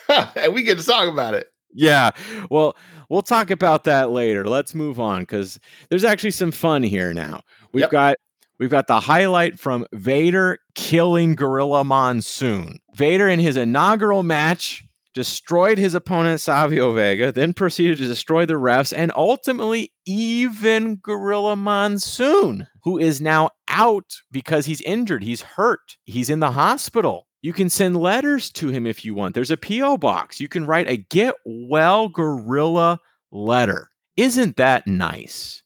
and 0.09 0.53
we 0.55 0.63
get 0.63 0.79
to 0.79 0.85
talk 0.85 1.09
about 1.09 1.35
it. 1.35 1.49
Yeah, 1.75 2.11
well, 2.51 2.77
we'll 3.09 3.23
talk 3.23 3.51
about 3.51 3.85
that 3.85 4.11
later. 4.11 4.47
Let's 4.47 4.75
move 4.75 5.01
on 5.01 5.23
because 5.23 5.59
there's 5.89 6.05
actually 6.05 6.33
some 6.33 6.53
fun 6.53 6.83
here 6.83 7.15
now. 7.15 7.43
We've 7.73 7.83
yep. 7.83 7.91
got 7.91 8.17
We've 8.59 8.71
got 8.71 8.87
the 8.87 9.01
highlight 9.01 9.59
from 9.59 9.87
Vader 9.93 10.59
killing 10.75 11.35
Gorilla 11.35 11.85
Monsoon. 11.85 12.79
Vader, 12.95 13.29
in 13.29 13.41
his 13.41 13.57
inaugural 13.57 14.23
match, 14.23 14.85
destroyed 15.15 15.79
his 15.79 15.95
opponent 15.95 16.41
Savio 16.41 16.93
Vega, 16.93 17.33
then 17.33 17.53
proceeded 17.53 17.99
to 17.99 18.07
destroy 18.07 18.47
the 18.47 18.55
refs 18.55 18.93
and 18.97 19.13
ultimately 19.15 19.93
even 20.07 20.97
Gorilla 20.97 21.57
Monsoon, 21.57 22.67
who 22.83 22.99
is 22.99 23.21
now 23.21 23.51
out 23.69 24.15
because 24.31 24.67
he's 24.67 24.81
injured. 24.83 25.23
He's 25.23 25.43
hurt. 25.43 25.97
He's 26.05 26.31
in 26.31 26.41
the 26.41 26.53
hospital. 26.53 27.27
You 27.43 27.53
can 27.53 27.69
send 27.69 27.97
letters 27.97 28.51
to 28.53 28.69
him 28.69 28.87
if 28.87 29.05
you 29.05 29.15
want. 29.15 29.35
There's 29.35 29.51
a 29.51 29.57
P.O. 29.57 29.99
box. 29.99 30.41
You 30.41 30.49
can 30.49 30.67
write 30.67 30.89
a 30.89 30.99
get 30.99 31.35
well 31.45 32.09
gorilla 32.09 33.01
letter. 33.33 33.91
Isn't 34.17 34.57
that 34.57 34.87
nice? 34.87 35.63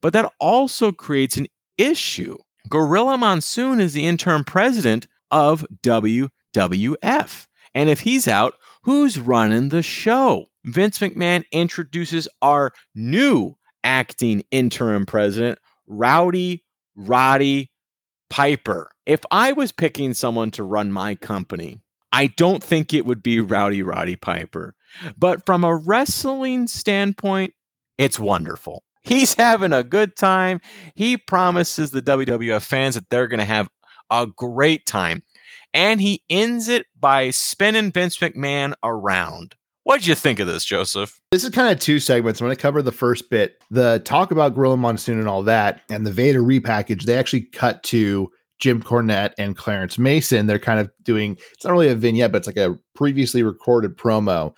But 0.00 0.12
that 0.14 0.32
also 0.40 0.90
creates 0.90 1.36
an 1.36 1.46
issue. 1.82 2.38
Gorilla 2.68 3.18
Monsoon 3.18 3.80
is 3.80 3.92
the 3.92 4.06
interim 4.06 4.44
president 4.44 5.06
of 5.30 5.66
WWF. 5.82 7.46
And 7.74 7.90
if 7.90 8.00
he's 8.00 8.28
out, 8.28 8.54
who's 8.84 9.18
running 9.18 9.70
the 9.70 9.82
show? 9.82 10.46
Vince 10.64 10.98
McMahon 11.00 11.44
introduces 11.50 12.28
our 12.40 12.72
new 12.94 13.56
acting 13.82 14.44
interim 14.50 15.06
president, 15.06 15.58
Rowdy 15.86 16.64
Roddy 16.94 17.70
Piper. 18.30 18.90
If 19.06 19.20
I 19.30 19.52
was 19.52 19.72
picking 19.72 20.14
someone 20.14 20.50
to 20.52 20.62
run 20.62 20.92
my 20.92 21.16
company, 21.16 21.80
I 22.12 22.28
don't 22.28 22.62
think 22.62 22.94
it 22.94 23.06
would 23.06 23.22
be 23.22 23.40
Rowdy 23.40 23.82
Roddy 23.82 24.16
Piper. 24.16 24.74
But 25.16 25.44
from 25.46 25.64
a 25.64 25.74
wrestling 25.74 26.68
standpoint, 26.68 27.54
it's 27.98 28.20
wonderful. 28.20 28.84
He's 29.02 29.34
having 29.34 29.72
a 29.72 29.82
good 29.82 30.16
time. 30.16 30.60
He 30.94 31.16
promises 31.16 31.90
the 31.90 32.02
WWF 32.02 32.62
fans 32.62 32.94
that 32.94 33.10
they're 33.10 33.28
going 33.28 33.40
to 33.40 33.44
have 33.44 33.68
a 34.10 34.26
great 34.26 34.86
time. 34.86 35.22
And 35.74 36.00
he 36.00 36.22
ends 36.28 36.68
it 36.68 36.86
by 36.98 37.30
spinning 37.30 37.92
Vince 37.92 38.18
McMahon 38.18 38.74
around. 38.84 39.54
What 39.84 39.98
did 39.98 40.06
you 40.06 40.14
think 40.14 40.38
of 40.38 40.46
this, 40.46 40.64
Joseph? 40.64 41.18
This 41.32 41.42
is 41.42 41.50
kind 41.50 41.72
of 41.72 41.80
two 41.80 41.98
segments. 41.98 42.40
I'm 42.40 42.46
going 42.46 42.54
to 42.56 42.62
cover 42.62 42.82
the 42.82 42.92
first 42.92 43.30
bit, 43.30 43.56
the 43.70 44.00
talk 44.04 44.30
about 44.30 44.54
Gorilla 44.54 44.76
Monsoon 44.76 45.18
and 45.18 45.28
all 45.28 45.42
that, 45.42 45.80
and 45.90 46.06
the 46.06 46.12
Vader 46.12 46.42
repackage. 46.42 47.02
They 47.02 47.18
actually 47.18 47.42
cut 47.42 47.82
to 47.84 48.30
Jim 48.60 48.80
Cornette 48.80 49.32
and 49.38 49.56
Clarence 49.56 49.98
Mason. 49.98 50.46
They're 50.46 50.60
kind 50.60 50.78
of 50.78 50.88
doing, 51.02 51.36
it's 51.52 51.64
not 51.64 51.72
really 51.72 51.88
a 51.88 51.96
vignette, 51.96 52.30
but 52.30 52.38
it's 52.38 52.46
like 52.46 52.56
a 52.56 52.78
previously 52.94 53.42
recorded 53.42 53.96
promo 53.96 54.54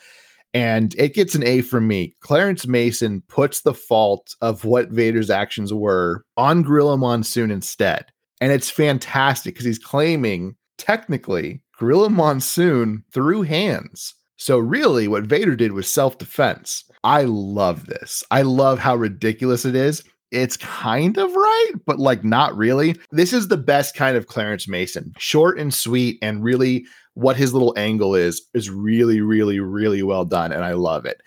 and 0.55 0.95
it 0.97 1.15
gets 1.15 1.35
an 1.35 1.45
A 1.45 1.61
from 1.61 1.89
me. 1.89 2.15
Clarence 2.21 2.67
Mason 2.67 3.23
puts 3.29 3.61
the 3.61 3.75
fault 3.75 4.37
of 4.41 4.65
what 4.65 4.89
Vader's 4.91 5.29
actions 5.29 5.75
were 5.75 6.25
on 6.37 6.63
Gorilla 6.63 6.97
Monsoon 6.97 7.51
instead. 7.51 8.07
And 8.41 8.53
it's 8.53 8.71
fantastic 8.71 9.55
because 9.55 9.67
he's 9.67 9.79
claiming 9.79 10.55
technically 10.79 11.61
Gorilla 11.79 12.09
Monsoon 12.09 13.05
threw 13.13 13.43
hands. 13.43 14.15
So, 14.37 14.59
really, 14.59 15.09
what 15.09 15.25
Vader 15.25 15.57
did 15.57 15.73
was 15.73 15.89
self 15.89 16.19
defense. 16.19 16.85
I 17.03 17.23
love 17.23 17.87
this. 17.87 18.25
I 18.31 18.43
love 18.43 18.79
how 18.79 18.97
ridiculous 18.97 19.65
it 19.65 19.75
is. 19.75 20.03
It's 20.35 20.57
kind 20.57 21.17
of 21.17 21.33
right, 21.33 21.73
but 21.87 21.99
like 21.99 22.25
not 22.25 22.57
really. 22.57 22.97
This 23.13 23.33
is 23.33 23.49
the 23.49 23.57
best 23.57 23.95
kind 23.95 24.17
of 24.17 24.27
Clarence 24.27 24.67
Mason. 24.67 25.15
Short 25.19 25.59
and 25.59 25.73
sweet 25.73 26.19
and 26.21 26.43
really 26.43 26.87
what 27.15 27.37
his 27.37 27.53
little 27.53 27.73
angle 27.77 28.15
is 28.15 28.43
is 28.53 28.69
really, 28.69 29.21
really, 29.21 29.61
really 29.61 30.03
well 30.03 30.25
done, 30.25 30.51
and 30.53 30.65
I 30.65 30.73
love 30.73 31.07
it. 31.07 31.21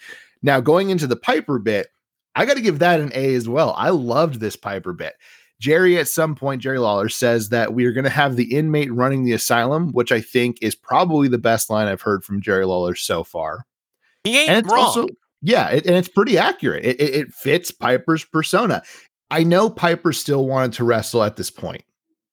Now, 0.43 0.59
going 0.59 0.89
into 0.89 1.07
the 1.07 1.15
Piper 1.15 1.57
bit, 1.57 1.87
I 2.35 2.45
got 2.45 2.55
to 2.55 2.61
give 2.61 2.79
that 2.79 2.99
an 2.99 3.11
A 3.15 3.33
as 3.33 3.47
well. 3.47 3.73
I 3.77 3.89
loved 3.89 4.39
this 4.39 4.55
Piper 4.55 4.93
bit. 4.93 5.15
Jerry, 5.59 5.97
at 5.97 6.07
some 6.07 6.35
point, 6.35 6.61
Jerry 6.61 6.77
Lawler 6.77 7.09
says 7.09 7.49
that 7.49 7.73
we 7.73 7.85
are 7.85 7.91
going 7.91 8.03
to 8.03 8.09
have 8.09 8.35
the 8.35 8.55
inmate 8.55 8.93
running 8.93 9.23
the 9.23 9.33
asylum, 9.33 9.91
which 9.91 10.11
I 10.11 10.21
think 10.21 10.57
is 10.61 10.75
probably 10.75 11.27
the 11.27 11.39
best 11.39 11.69
line 11.69 11.87
I've 11.87 12.01
heard 12.01 12.23
from 12.23 12.41
Jerry 12.41 12.65
Lawler 12.65 12.93
so 12.93 13.23
far. 13.23 13.65
He 14.23 14.37
ain't 14.37 14.49
and 14.49 14.67
wrong. 14.67 14.85
Also, 14.85 15.07
yeah, 15.41 15.69
it, 15.69 15.85
and 15.85 15.95
it's 15.95 16.07
pretty 16.07 16.37
accurate. 16.37 16.85
It, 16.85 16.99
it, 16.99 17.15
it 17.15 17.33
fits 17.33 17.71
Piper's 17.71 18.23
persona. 18.25 18.81
I 19.29 19.43
know 19.43 19.69
Piper 19.69 20.13
still 20.13 20.47
wanted 20.47 20.73
to 20.73 20.83
wrestle 20.83 21.23
at 21.23 21.35
this 21.35 21.51
point. 21.51 21.83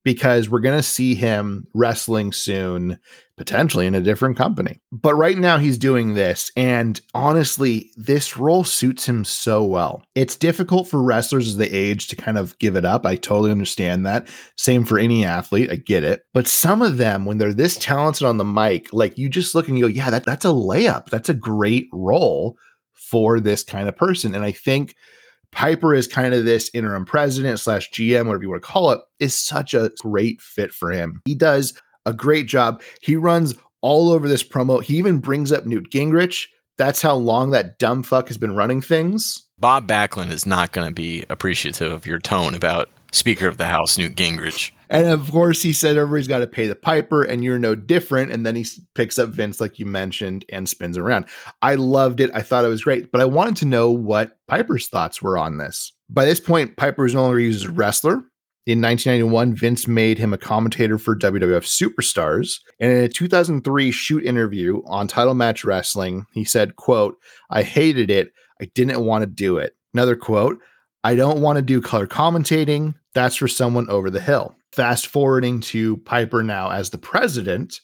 because 0.05 0.49
we're 0.51 0.61
going 0.61 0.79
to 0.79 0.83
see 0.83 1.15
him 1.15 1.67
wrestling 1.75 2.31
soon, 2.31 2.99
potentially 3.37 3.87
in 3.87 3.95
a 3.95 4.01
different 4.01 4.37
company. 4.37 4.79
But 4.93 5.15
right 5.15 5.39
now, 5.39 5.59
he's 5.59 5.79
doing 5.79 6.15
this. 6.15 6.53
And 6.57 7.01
honestly, 7.15 7.91
this 7.97 8.37
role 8.37 8.65
suits 8.65 9.09
him 9.09 9.25
so 9.25 9.65
well. 9.65 10.05
It's 10.15 10.37
difficult 10.37 10.89
for 10.89 11.03
wrestlers 11.03 11.49
as 11.49 11.57
they 11.57 11.71
age 11.71 12.09
to 12.09 12.17
kind 12.17 12.37
of 12.39 12.57
give 12.59 12.77
it 12.77 12.85
up. 12.85 13.07
I 13.07 13.17
totally 13.17 13.51
understand 13.51 14.05
that. 14.07 14.29
Same 14.57 14.85
for 14.85 14.99
any 14.99 15.25
athlete. 15.25 15.71
I 15.71 15.77
get 15.77 16.05
it. 16.05 16.23
But 16.35 16.47
some 16.47 16.83
of 16.83 16.99
them, 16.99 17.25
when 17.25 17.39
they're 17.39 17.55
this 17.55 17.77
talented 17.79 18.27
on 18.27 18.37
the 18.37 18.45
mic, 18.45 18.93
like 18.93 19.17
you 19.17 19.29
just 19.31 19.55
look 19.55 19.69
and 19.69 19.79
you 19.79 19.85
go, 19.85 19.89
yeah, 19.89 20.11
that, 20.11 20.25
that's 20.25 20.45
a 20.45 20.49
layup. 20.49 21.09
That's 21.09 21.31
a 21.31 21.35
great 21.35 21.89
role 21.93 22.57
for 23.11 23.41
this 23.41 23.63
kind 23.63 23.89
of 23.89 23.97
person. 23.97 24.35
And 24.35 24.45
I 24.45 24.53
think 24.53 24.95
Piper 25.53 25.95
is 25.95 26.09
kind 26.09 26.35
of 26.35 26.45
this 26.45 26.71
interim 26.75 27.05
president 27.05 27.61
slash 27.61 27.91
GM, 27.91 28.27
whatever 28.27 28.43
you 28.43 28.51
want 28.51 28.63
to 28.63 28.69
call 28.69 28.91
it, 28.91 29.01
is 29.21 29.39
such 29.39 29.73
a 29.73 29.91
great 30.01 30.41
fit 30.41 30.73
for 30.73 30.91
him. 30.91 31.23
He 31.25 31.35
does 31.35 31.75
a 32.07 32.13
great 32.13 32.47
job. 32.47 32.83
He 33.01 33.17
runs 33.17 33.55
all 33.81 34.11
over 34.11 34.29
this 34.29 34.43
promo. 34.43 34.83
He 34.83 34.97
even 34.97 35.19
brings 35.19 35.53
up 35.53 35.65
Newt 35.65 35.91
Gingrich. 35.91 36.47
That's 36.77 37.01
how 37.01 37.15
long 37.15 37.51
that 37.51 37.79
dumb 37.79 38.03
fuck 38.03 38.29
has 38.29 38.39
been 38.39 38.57
running 38.57 38.81
things. 38.81 39.45
Bob 39.59 39.87
Backlund 39.87 40.31
is 40.31 40.45
not 40.45 40.73
going 40.73 40.89
to 40.89 40.93
be 40.93 41.25
appreciative 41.31 41.93
of 41.93 42.07
your 42.07 42.19
tone 42.19 42.55
about 42.55 42.89
Speaker 43.13 43.47
of 43.47 43.59
the 43.59 43.67
House 43.67 43.97
Newt 43.97 44.17
Gingrich. 44.17 44.73
And 44.91 45.07
of 45.07 45.31
course, 45.31 45.63
he 45.63 45.73
said 45.73 45.97
everybody's 45.97 46.29
got 46.29 46.39
to 46.39 46.47
pay 46.47 46.67
the 46.67 46.75
piper, 46.75 47.23
and 47.23 47.43
you're 47.43 47.59
no 47.59 47.75
different. 47.75 48.33
And 48.33 48.45
then 48.45 48.57
he 48.57 48.67
picks 48.95 49.19
up 49.19 49.31
Vince, 49.31 49.61
like 49.61 49.79
you 49.79 49.87
mentioned, 49.87 50.45
and 50.51 50.69
spins 50.69 50.99
around. 50.99 51.27
I 51.63 51.75
loved 51.75 52.21
it. 52.21 52.31
I 52.35 52.43
thought 52.43 52.65
it 52.65 52.69
was 52.69 52.85
great, 52.85 53.11
but 53.11 53.21
I 53.21 53.25
wanted 53.25 53.57
to 53.57 53.67
know 53.67 53.91
what 53.91 54.37
Piper's 54.49 54.89
thoughts 54.89 55.23
were 55.23 55.39
on 55.39 55.59
this. 55.59 55.93
By 56.11 56.25
this 56.25 56.41
point, 56.41 56.77
Piper 56.77 57.07
is 57.07 57.15
no 57.15 57.23
longer 57.23 57.41
used 57.41 57.65
as 57.65 57.71
a 57.71 57.73
wrestler. 57.73 58.25
In 58.67 58.81
1991, 58.81 59.55
Vince 59.55 59.87
made 59.87 60.17
him 60.17 60.33
a 60.33 60.39
commentator 60.39 60.97
for 60.97 61.15
WWF 61.15 61.65
Superstars. 61.65 62.61
And 62.81 62.91
in 62.91 63.05
a 63.05 63.09
2003 63.09 63.91
shoot 63.91 64.25
interview 64.25 64.83
on 64.87 65.07
Title 65.07 65.35
Match 65.35 65.65
Wrestling, 65.65 66.25
he 66.33 66.45
said, 66.45 66.77
quote, 66.77 67.19
I 67.51 67.63
hated 67.63 68.11
it. 68.11 68.33
I 68.63 68.67
didn't 68.75 69.05
want 69.05 69.21
to 69.21 69.27
do 69.27 69.59
it. 69.59 69.77
Another 69.93 70.17
quote, 70.17 70.61
I 71.05 71.15
don't 71.15 71.43
want 71.43 71.57
to 71.57 71.63
do 71.63 71.83
color 71.83 72.07
commentating. 72.07 72.95
That's 73.13 73.37
for 73.37 73.49
someone 73.49 73.89
over 73.91 74.09
the 74.09 74.21
hill. 74.21 74.57
Fast 74.75 75.07
forwarding 75.07 75.61
to 75.61 75.99
Piper 75.99 76.43
now 76.43 76.71
as 76.71 76.91
the 76.91 76.99
president, 76.99 77.81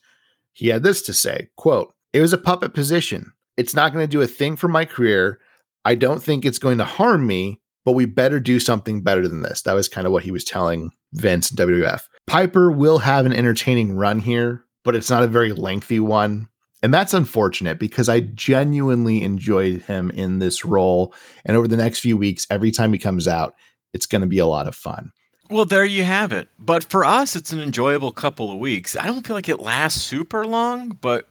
he 0.54 0.66
had 0.66 0.82
this 0.82 1.02
to 1.02 1.12
say, 1.12 1.48
quote, 1.56 1.94
it 2.12 2.20
was 2.20 2.32
a 2.32 2.38
puppet 2.38 2.74
position. 2.74 3.32
It's 3.56 3.74
not 3.74 3.92
going 3.92 4.02
to 4.02 4.10
do 4.10 4.22
a 4.22 4.26
thing 4.26 4.56
for 4.56 4.66
my 4.66 4.84
career. 4.84 5.38
I 5.84 5.94
don't 5.94 6.20
think 6.20 6.44
it's 6.44 6.58
going 6.58 6.78
to 6.78 6.84
harm 6.84 7.28
me, 7.28 7.60
but 7.84 7.92
we 7.92 8.06
better 8.06 8.40
do 8.40 8.58
something 8.58 9.02
better 9.02 9.28
than 9.28 9.42
this. 9.42 9.62
That 9.62 9.74
was 9.74 9.88
kind 9.88 10.04
of 10.04 10.12
what 10.12 10.24
he 10.24 10.32
was 10.32 10.42
telling 10.42 10.90
Vince 11.12 11.50
and 11.50 11.58
WWF. 11.60 12.02
Piper 12.26 12.72
will 12.72 12.98
have 12.98 13.24
an 13.24 13.32
entertaining 13.32 13.94
run 13.94 14.18
here, 14.18 14.64
but 14.82 14.96
it's 14.96 15.10
not 15.10 15.22
a 15.22 15.28
very 15.28 15.52
lengthy 15.52 16.00
one. 16.00 16.48
And 16.82 16.92
that's 16.92 17.14
unfortunate 17.14 17.78
because 17.78 18.08
I 18.08 18.20
genuinely 18.20 19.22
enjoyed 19.22 19.82
him 19.82 20.10
in 20.10 20.40
this 20.40 20.64
role. 20.64 21.14
And 21.44 21.56
over 21.56 21.68
the 21.68 21.76
next 21.76 22.00
few 22.00 22.16
weeks, 22.16 22.48
every 22.50 22.72
time 22.72 22.92
he 22.92 22.98
comes 22.98 23.28
out, 23.28 23.54
it's 23.92 24.06
going 24.06 24.22
to 24.22 24.26
be 24.26 24.38
a 24.38 24.46
lot 24.46 24.66
of 24.66 24.74
fun. 24.74 25.12
Well, 25.50 25.64
there 25.64 25.84
you 25.84 26.04
have 26.04 26.32
it. 26.32 26.48
But 26.58 26.84
for 26.84 27.04
us, 27.04 27.34
it's 27.34 27.52
an 27.52 27.60
enjoyable 27.60 28.12
couple 28.12 28.52
of 28.52 28.58
weeks. 28.58 28.96
I 28.96 29.06
don't 29.06 29.26
feel 29.26 29.36
like 29.36 29.48
it 29.48 29.60
lasts 29.60 30.00
super 30.02 30.46
long, 30.46 30.90
but 31.00 31.28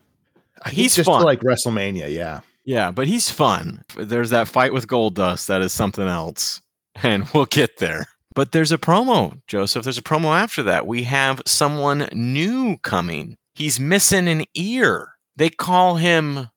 he's 0.69 0.95
just 0.95 1.07
fun. 1.07 1.23
like 1.23 1.39
WrestleMania, 1.39 2.13
yeah. 2.13 2.41
Yeah, 2.65 2.91
but 2.91 3.07
he's 3.07 3.31
fun. 3.31 3.83
There's 3.97 4.29
that 4.29 4.47
fight 4.47 4.73
with 4.73 4.87
Goldust 4.87 5.47
that 5.47 5.61
is 5.61 5.73
something 5.73 6.07
else, 6.07 6.61
and 7.01 7.27
we'll 7.33 7.45
get 7.45 7.77
there. 7.77 8.07
But 8.35 8.51
there's 8.51 8.71
a 8.71 8.77
promo, 8.77 9.41
Joseph. 9.47 9.83
There's 9.83 9.97
a 9.97 10.03
promo 10.03 10.37
after 10.37 10.61
that. 10.63 10.85
We 10.85 11.03
have 11.03 11.41
someone 11.45 12.07
new 12.13 12.77
coming. 12.77 13.37
He's 13.55 13.79
missing 13.79 14.27
an 14.27 14.45
ear. 14.53 15.13
They 15.35 15.49
call 15.49 15.95
him 15.95 16.49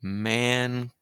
Mankind. 0.00 0.92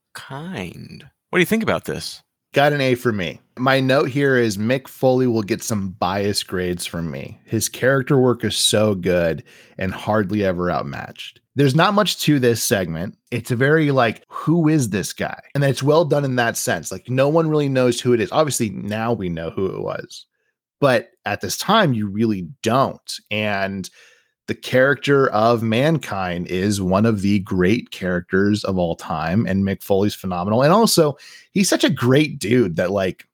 What 1.31 1.39
do 1.39 1.41
you 1.41 1.47
think 1.47 1.63
about 1.63 1.85
this? 1.85 2.23
Got 2.55 2.73
an 2.73 2.81
A 2.81 2.95
for 2.95 3.13
me. 3.13 3.41
My 3.59 3.81
note 3.81 4.11
here 4.11 4.37
is 4.37 4.59
Mick 4.59 4.87
Foley 4.87 5.27
will 5.27 5.43
get 5.43 5.63
some 5.63 5.91
bias 5.93 6.43
grades 6.43 6.85
from 6.85 7.11
me. 7.11 7.41
His 7.47 7.71
character 7.71 8.19
work 8.19 8.45
is 8.45 8.55
so 8.55 8.95
good 8.95 9.43
and 9.79 9.95
hardly 9.95 10.45
ever 10.45 10.71
outmatched. 10.71 11.41
There's 11.55 11.75
not 11.75 11.95
much 11.95 12.21
to 12.23 12.39
this 12.39 12.63
segment. 12.63 13.17
It's 13.31 13.51
a 13.51 13.57
very 13.57 13.93
like, 13.93 14.25
who 14.29 14.69
is 14.69 14.91
this 14.91 15.15
guy? 15.15 15.41
And 15.55 15.65
it's 15.65 15.83
well 15.83 16.05
done 16.05 16.23
in 16.23 16.37
that 16.37 16.59
sense. 16.59 16.93
Like, 16.93 17.09
no 17.09 17.31
one 17.31 17.49
really 17.49 17.71
knows 17.71 17.99
who 17.99 18.13
it 18.13 18.21
is. 18.21 18.31
Obviously, 18.31 18.69
now 18.69 19.15
we 19.15 19.31
know 19.31 19.49
who 19.49 19.75
it 19.75 19.81
was, 19.81 20.27
but 20.79 21.09
at 21.25 21.41
this 21.41 21.57
time, 21.57 21.95
you 21.95 22.09
really 22.09 22.51
don't. 22.63 23.21
And 23.31 23.89
the 24.49 24.55
character 24.55 25.29
of 25.31 25.63
mankind 25.63 26.47
is 26.49 26.83
one 26.83 27.07
of 27.07 27.23
the 27.23 27.39
great 27.41 27.91
characters 27.91 28.65
of 28.65 28.77
all 28.77 28.95
time 28.95 29.47
and 29.47 29.65
mick 29.65 29.83
foley's 29.83 30.15
phenomenal 30.15 30.63
and 30.63 30.73
also 30.73 31.17
he's 31.51 31.69
such 31.69 31.83
a 31.83 31.91
great 31.91 32.39
dude 32.39 32.77
that 32.77 32.93
like 32.93 33.27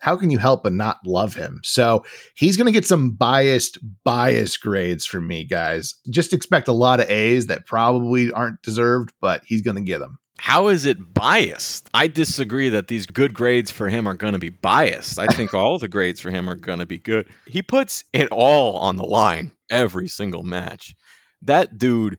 how 0.00 0.16
can 0.16 0.30
you 0.30 0.38
help 0.38 0.62
but 0.62 0.72
not 0.72 0.98
love 1.04 1.34
him 1.34 1.60
so 1.62 2.04
he's 2.34 2.56
going 2.56 2.66
to 2.66 2.72
get 2.72 2.86
some 2.86 3.10
biased 3.10 3.78
bias 4.04 4.56
grades 4.56 5.04
from 5.04 5.26
me 5.26 5.44
guys 5.44 5.94
just 6.10 6.32
expect 6.32 6.68
a 6.68 6.72
lot 6.72 7.00
of 7.00 7.10
a's 7.10 7.46
that 7.46 7.66
probably 7.66 8.30
aren't 8.32 8.60
deserved 8.62 9.12
but 9.20 9.42
he's 9.44 9.62
going 9.62 9.76
to 9.76 9.82
get 9.82 9.98
them 9.98 10.18
how 10.40 10.68
is 10.68 10.86
it 10.86 11.14
biased? 11.14 11.90
I 11.94 12.06
disagree 12.06 12.68
that 12.68 12.86
these 12.86 13.06
good 13.06 13.34
grades 13.34 13.72
for 13.72 13.88
him 13.88 14.06
are 14.06 14.14
going 14.14 14.32
to 14.32 14.38
be 14.38 14.50
biased. 14.50 15.18
I 15.18 15.26
think 15.26 15.52
all 15.52 15.78
the 15.78 15.88
grades 15.88 16.20
for 16.20 16.30
him 16.30 16.48
are 16.48 16.54
going 16.54 16.78
to 16.78 16.86
be 16.86 16.98
good. 16.98 17.26
He 17.46 17.60
puts 17.60 18.04
it 18.12 18.28
all 18.30 18.76
on 18.76 18.96
the 18.96 19.04
line 19.04 19.50
every 19.68 20.06
single 20.08 20.44
match. 20.44 20.94
That 21.42 21.76
dude, 21.76 22.18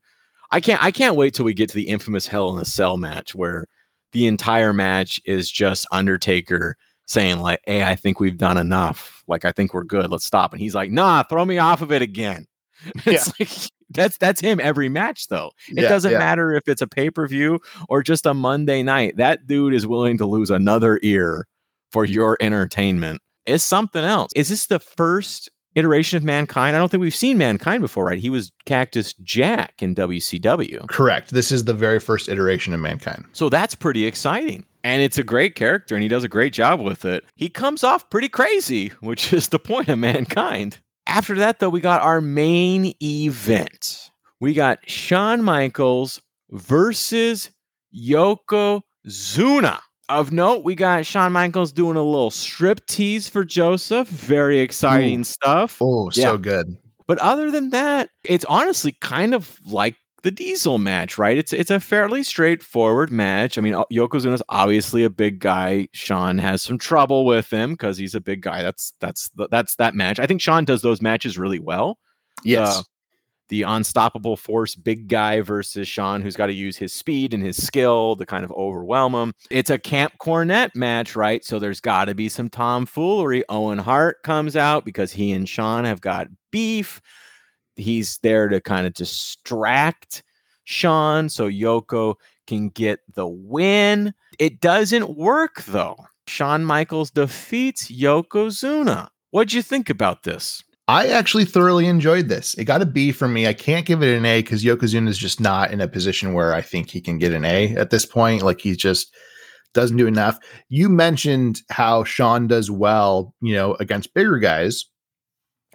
I 0.52 0.60
can't 0.60 0.84
I 0.84 0.92
can't 0.92 1.16
wait 1.16 1.34
till 1.34 1.46
we 1.46 1.54
get 1.54 1.70
to 1.70 1.76
the 1.76 1.88
infamous 1.88 2.28
Hell 2.28 2.54
in 2.54 2.62
a 2.62 2.66
Cell 2.66 2.98
match 2.98 3.34
where 3.34 3.68
the 4.12 4.28
entire 4.28 4.74
match 4.74 5.22
is 5.26 5.50
just 5.50 5.88
Undertaker 5.92 6.76
saying 7.10 7.40
like, 7.40 7.60
"Hey, 7.66 7.84
I 7.84 7.96
think 7.96 8.20
we've 8.20 8.38
done 8.38 8.58
enough. 8.58 9.24
Like 9.28 9.44
I 9.44 9.52
think 9.52 9.74
we're 9.74 9.84
good. 9.84 10.10
Let's 10.10 10.26
stop." 10.26 10.54
And 10.54 10.62
he's 10.62 10.76
like, 10.76 10.92
"Nah, 10.92 11.24
throw 11.24 11.44
me 11.44 11.58
off 11.58 11.82
of 11.82 11.92
it 11.92 12.02
again." 12.02 12.46
It's 13.06 13.28
yeah. 13.28 13.34
like 13.40 13.72
that's 13.90 14.18
that's 14.18 14.40
him 14.40 14.60
every 14.62 14.88
match 14.88 15.28
though. 15.28 15.52
It 15.68 15.82
yeah, 15.82 15.90
doesn't 15.90 16.14
yeah. 16.14 16.20
matter 16.20 16.54
if 16.54 16.68
it's 16.68 16.82
a 16.82 16.88
pay-per-view 16.88 17.60
or 17.90 18.04
just 18.04 18.26
a 18.26 18.34
Monday 18.34 18.84
night. 18.84 19.18
That 19.18 19.48
dude 19.48 19.74
is 19.74 19.86
willing 19.86 20.18
to 20.20 20.26
lose 20.26 20.50
another 20.50 21.00
ear 21.04 21.46
for 21.92 22.06
your 22.06 22.38
entertainment. 22.40 23.22
It's 23.46 23.64
something 23.64 24.04
else. 24.04 24.32
Is 24.36 24.50
this 24.50 24.68
the 24.68 24.80
first 24.80 25.50
iteration 25.76 26.18
of 26.18 26.24
mankind? 26.24 26.76
I 26.76 26.80
don't 26.80 26.90
think 26.90 27.02
we've 27.02 27.16
seen 27.16 27.38
mankind 27.38 27.82
before, 27.82 28.06
right? 28.06 28.20
He 28.20 28.30
was 28.30 28.52
Cactus 28.66 29.14
Jack 29.24 29.82
in 29.82 29.96
WCW. 29.96 30.88
Correct. 30.88 31.32
This 31.32 31.52
is 31.52 31.66
the 31.66 31.74
very 31.74 32.00
first 32.00 32.30
iteration 32.30 32.74
of 32.74 32.80
mankind. 32.80 33.26
So 33.34 33.50
that's 33.50 33.76
pretty 33.76 34.06
exciting. 34.06 34.66
And 34.84 35.02
it's 35.02 35.18
a 35.18 35.24
great 35.24 35.56
character 35.56 35.96
and 35.96 36.02
he 36.02 36.08
does 36.08 36.24
a 36.24 36.30
great 36.30 36.54
job 36.54 36.80
with 36.80 37.06
it. 37.06 37.24
He 37.36 37.50
comes 37.50 37.84
off 37.84 38.10
pretty 38.10 38.30
crazy, 38.30 38.90
which 39.02 39.34
is 39.34 39.50
the 39.50 39.60
point 39.60 39.90
of 39.90 40.00
mankind. 40.00 40.80
After 41.08 41.36
that, 41.36 41.60
though, 41.60 41.70
we 41.70 41.82
got 41.82 42.02
our 42.02 42.22
main 42.22 42.94
event. 43.02 44.12
We 44.40 44.54
got 44.54 44.80
Shawn 44.88 45.44
Michaels 45.44 46.22
versus 46.52 47.50
Yokozuna. 47.96 49.80
Of 50.08 50.32
note, 50.32 50.64
we 50.64 50.74
got 50.76 51.06
Shawn 51.06 51.32
Michaels 51.34 51.72
doing 51.72 51.96
a 51.96 52.04
little 52.04 52.32
strip 52.32 52.86
tease 52.88 53.28
for 53.28 53.44
Joseph. 53.44 54.08
Very 54.08 54.60
exciting 54.60 55.22
Ooh. 55.22 55.26
stuff. 55.26 55.78
Oh, 55.82 56.10
yeah. 56.14 56.24
so 56.24 56.38
good. 56.38 56.78
But 57.06 57.18
other 57.20 57.52
than 57.52 57.72
that, 57.72 58.10
it's 58.24 58.46
honestly 58.46 58.96
kind 59.02 59.34
of 59.34 59.60
like 59.66 59.96
the 60.24 60.32
Diesel 60.32 60.78
match, 60.78 61.18
right? 61.18 61.38
It's 61.38 61.54
it's 61.54 61.72
a 61.72 61.80
fairly 61.80 62.24
straightforward 62.24 63.12
match. 63.12 63.58
I 63.58 63.62
mean, 63.62 63.74
Yokozuna's 63.92 64.44
obviously 64.50 65.04
a 65.04 65.10
big 65.10 65.40
guy. 65.40 65.88
Shawn 65.94 66.38
has 66.38 66.62
some 66.62 66.78
trouble 66.78 67.26
with 67.26 67.52
him 67.52 67.72
because 67.72 67.98
he's 67.98 68.16
a 68.16 68.22
big 68.22 68.42
guy. 68.42 68.64
That's 68.64 68.94
that's 69.00 69.30
that's 69.50 69.76
that 69.76 69.96
match. 69.96 70.20
I 70.20 70.28
think 70.28 70.42
Shawn 70.42 70.66
does 70.66 70.82
those 70.82 71.02
matches 71.02 71.38
really 71.38 71.60
well. 71.60 72.00
Yes. 72.44 72.80
Uh, 72.80 72.84
the 73.50 73.64
unstoppable 73.64 74.38
force 74.38 74.76
big 74.76 75.08
guy 75.08 75.42
versus 75.42 75.88
Shawn, 75.88 76.22
who's 76.22 76.36
got 76.36 76.48
to 76.48 76.54
use 76.54 76.78
his 76.78 76.94
speed 76.94 77.34
and 77.34 77.44
his 77.44 77.62
skill 77.62 78.16
to 78.16 78.26
kind 78.26 78.46
of 78.46 78.52
overwhelm 78.52 79.16
him. 79.16 79.34
It's 79.50 79.72
a 79.72 79.80
Camp 79.80 80.14
Cornette 80.22 80.76
match, 80.76 81.16
right? 81.16 81.44
So 81.44 81.58
there's 81.58 81.82
got 81.82 82.06
to 82.06 82.14
be 82.14 82.30
some 82.30 82.50
tomfoolery. 82.50 83.44
Owen 83.50 83.80
Hart 83.80 84.22
comes 84.24 84.56
out 84.56 84.86
because 84.86 85.12
he 85.12 85.32
and 85.32 85.50
Shawn 85.50 85.84
have 85.84 86.00
got 86.00 86.28
beef 86.52 87.02
he's 87.80 88.20
there 88.20 88.48
to 88.48 88.62
kind 88.62 88.86
of 88.86 88.94
distract 88.94 90.24
Shawn 90.64 91.30
so 91.30 91.50
Yoko 91.50 92.16
can 92.48 92.70
get 92.70 93.00
the 93.16 93.28
win. 93.28 94.14
It 94.38 94.60
doesn't 94.60 95.16
work 95.18 95.64
though. 95.64 95.98
Shawn 96.28 96.64
Michaels 96.64 97.12
defeats 97.12 97.90
Yokozuna. 97.92 99.10
What'd 99.32 99.54
you 99.54 99.62
think 99.62 99.90
about 99.90 100.24
this? 100.24 100.64
I 100.88 101.08
actually 101.08 101.46
thoroughly 101.46 101.86
enjoyed 101.86 102.30
this. 102.30 102.56
It 102.56 102.66
got 102.66 102.82
a 102.82 102.86
B 102.86 103.12
for 103.12 103.28
me. 103.28 103.46
I 103.46 103.54
can't 103.54 103.86
give 103.86 104.02
it 104.02 104.16
an 104.16 104.26
A 104.26 104.42
because 104.42 104.64
Yokozuna 104.64 105.08
is 105.08 105.20
just 105.20 105.40
not 105.40 105.72
in 105.72 105.82
a 105.82 105.88
position 105.88 106.34
where 106.34 106.54
I 106.54 106.62
think 106.62 106.90
he 106.90 107.00
can 107.00 107.20
get 107.20 107.32
an 107.32 107.46
A 107.46 107.76
at 107.76 107.92
this 107.92 108.06
point. 108.06 108.42
Like 108.42 108.62
he 108.62 108.76
just 108.76 109.14
doesn't 109.74 109.98
do 109.98 110.08
enough. 110.08 110.40
You 110.70 110.90
mentioned 110.90 111.62
how 111.70 112.04
Shawn 112.04 112.48
does 112.48 112.72
well, 112.72 113.36
you 113.40 113.54
know, 113.54 113.76
against 113.80 114.16
bigger 114.16 114.40
guys 114.40 114.86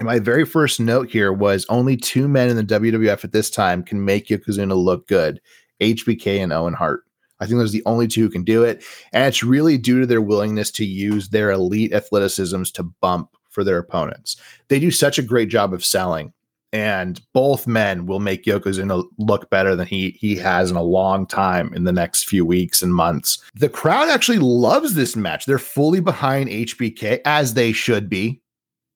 my 0.00 0.18
very 0.18 0.44
first 0.44 0.80
note 0.80 1.08
here 1.08 1.32
was 1.32 1.66
only 1.68 1.96
two 1.96 2.26
men 2.28 2.48
in 2.48 2.56
the 2.56 2.64
WWF 2.64 3.24
at 3.24 3.32
this 3.32 3.50
time 3.50 3.82
can 3.82 4.04
make 4.04 4.28
Yokozuna 4.28 4.76
look 4.76 5.06
good 5.06 5.40
HBK 5.80 6.42
and 6.42 6.52
Owen 6.52 6.74
Hart. 6.74 7.04
I 7.40 7.46
think 7.46 7.58
those 7.58 7.70
are 7.70 7.78
the 7.78 7.86
only 7.86 8.06
two 8.06 8.22
who 8.22 8.30
can 8.30 8.44
do 8.44 8.64
it. 8.64 8.84
And 9.12 9.26
it's 9.26 9.42
really 9.42 9.76
due 9.76 10.00
to 10.00 10.06
their 10.06 10.22
willingness 10.22 10.70
to 10.72 10.84
use 10.84 11.28
their 11.28 11.50
elite 11.50 11.92
athleticisms 11.92 12.70
to 12.72 12.82
bump 12.82 13.30
for 13.50 13.64
their 13.64 13.78
opponents. 13.78 14.36
They 14.68 14.78
do 14.80 14.90
such 14.90 15.18
a 15.18 15.22
great 15.22 15.48
job 15.48 15.72
of 15.72 15.84
selling. 15.84 16.32
And 16.72 17.20
both 17.32 17.68
men 17.68 18.06
will 18.06 18.18
make 18.18 18.44
Yokozuna 18.44 19.04
look 19.16 19.48
better 19.48 19.76
than 19.76 19.86
he 19.86 20.18
he 20.18 20.34
has 20.36 20.72
in 20.72 20.76
a 20.76 20.82
long 20.82 21.24
time 21.24 21.72
in 21.72 21.84
the 21.84 21.92
next 21.92 22.28
few 22.28 22.44
weeks 22.44 22.82
and 22.82 22.92
months. 22.92 23.38
The 23.54 23.68
crowd 23.68 24.08
actually 24.08 24.40
loves 24.40 24.94
this 24.94 25.14
match. 25.14 25.46
They're 25.46 25.60
fully 25.60 26.00
behind 26.00 26.50
HBK 26.50 27.20
as 27.24 27.54
they 27.54 27.70
should 27.70 28.08
be, 28.08 28.40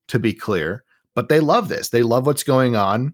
to 0.08 0.18
be 0.18 0.34
clear. 0.34 0.84
But 1.18 1.28
they 1.28 1.40
love 1.40 1.68
this. 1.68 1.88
They 1.88 2.04
love 2.04 2.26
what's 2.26 2.44
going 2.44 2.76
on. 2.76 3.12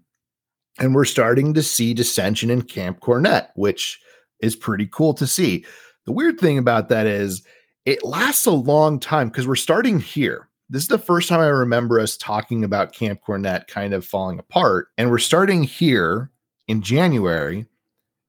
And 0.77 0.93
we're 0.93 1.05
starting 1.05 1.55
to 1.55 1.63
see 1.63 1.91
dissension 1.91 2.51
in 2.51 2.61
Camp 2.61 2.99
Cornette, 2.99 3.47
which 3.55 3.99
is 4.41 4.55
pretty 4.55 4.85
cool 4.85 5.15
to 5.15 5.25
see. 5.25 5.65
The 6.05 6.11
weird 6.11 6.39
thing 6.39 6.59
about 6.59 6.89
that 6.89 7.07
is 7.07 7.41
it 7.83 8.05
lasts 8.05 8.45
a 8.45 8.51
long 8.51 8.99
time 8.99 9.29
because 9.29 9.47
we're 9.47 9.55
starting 9.55 9.99
here. 9.99 10.47
This 10.69 10.83
is 10.83 10.87
the 10.87 10.99
first 10.99 11.29
time 11.29 11.39
I 11.39 11.47
remember 11.47 11.99
us 11.99 12.15
talking 12.15 12.63
about 12.63 12.93
Camp 12.93 13.21
Cornette 13.27 13.65
kind 13.65 13.91
of 13.91 14.05
falling 14.05 14.37
apart. 14.37 14.89
And 14.99 15.09
we're 15.09 15.17
starting 15.17 15.63
here 15.63 16.29
in 16.67 16.83
January. 16.83 17.65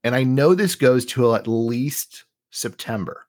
And 0.05 0.15
I 0.15 0.23
know 0.23 0.55
this 0.55 0.75
goes 0.75 1.05
to 1.05 1.35
at 1.35 1.47
least 1.47 2.25
September. 2.51 3.27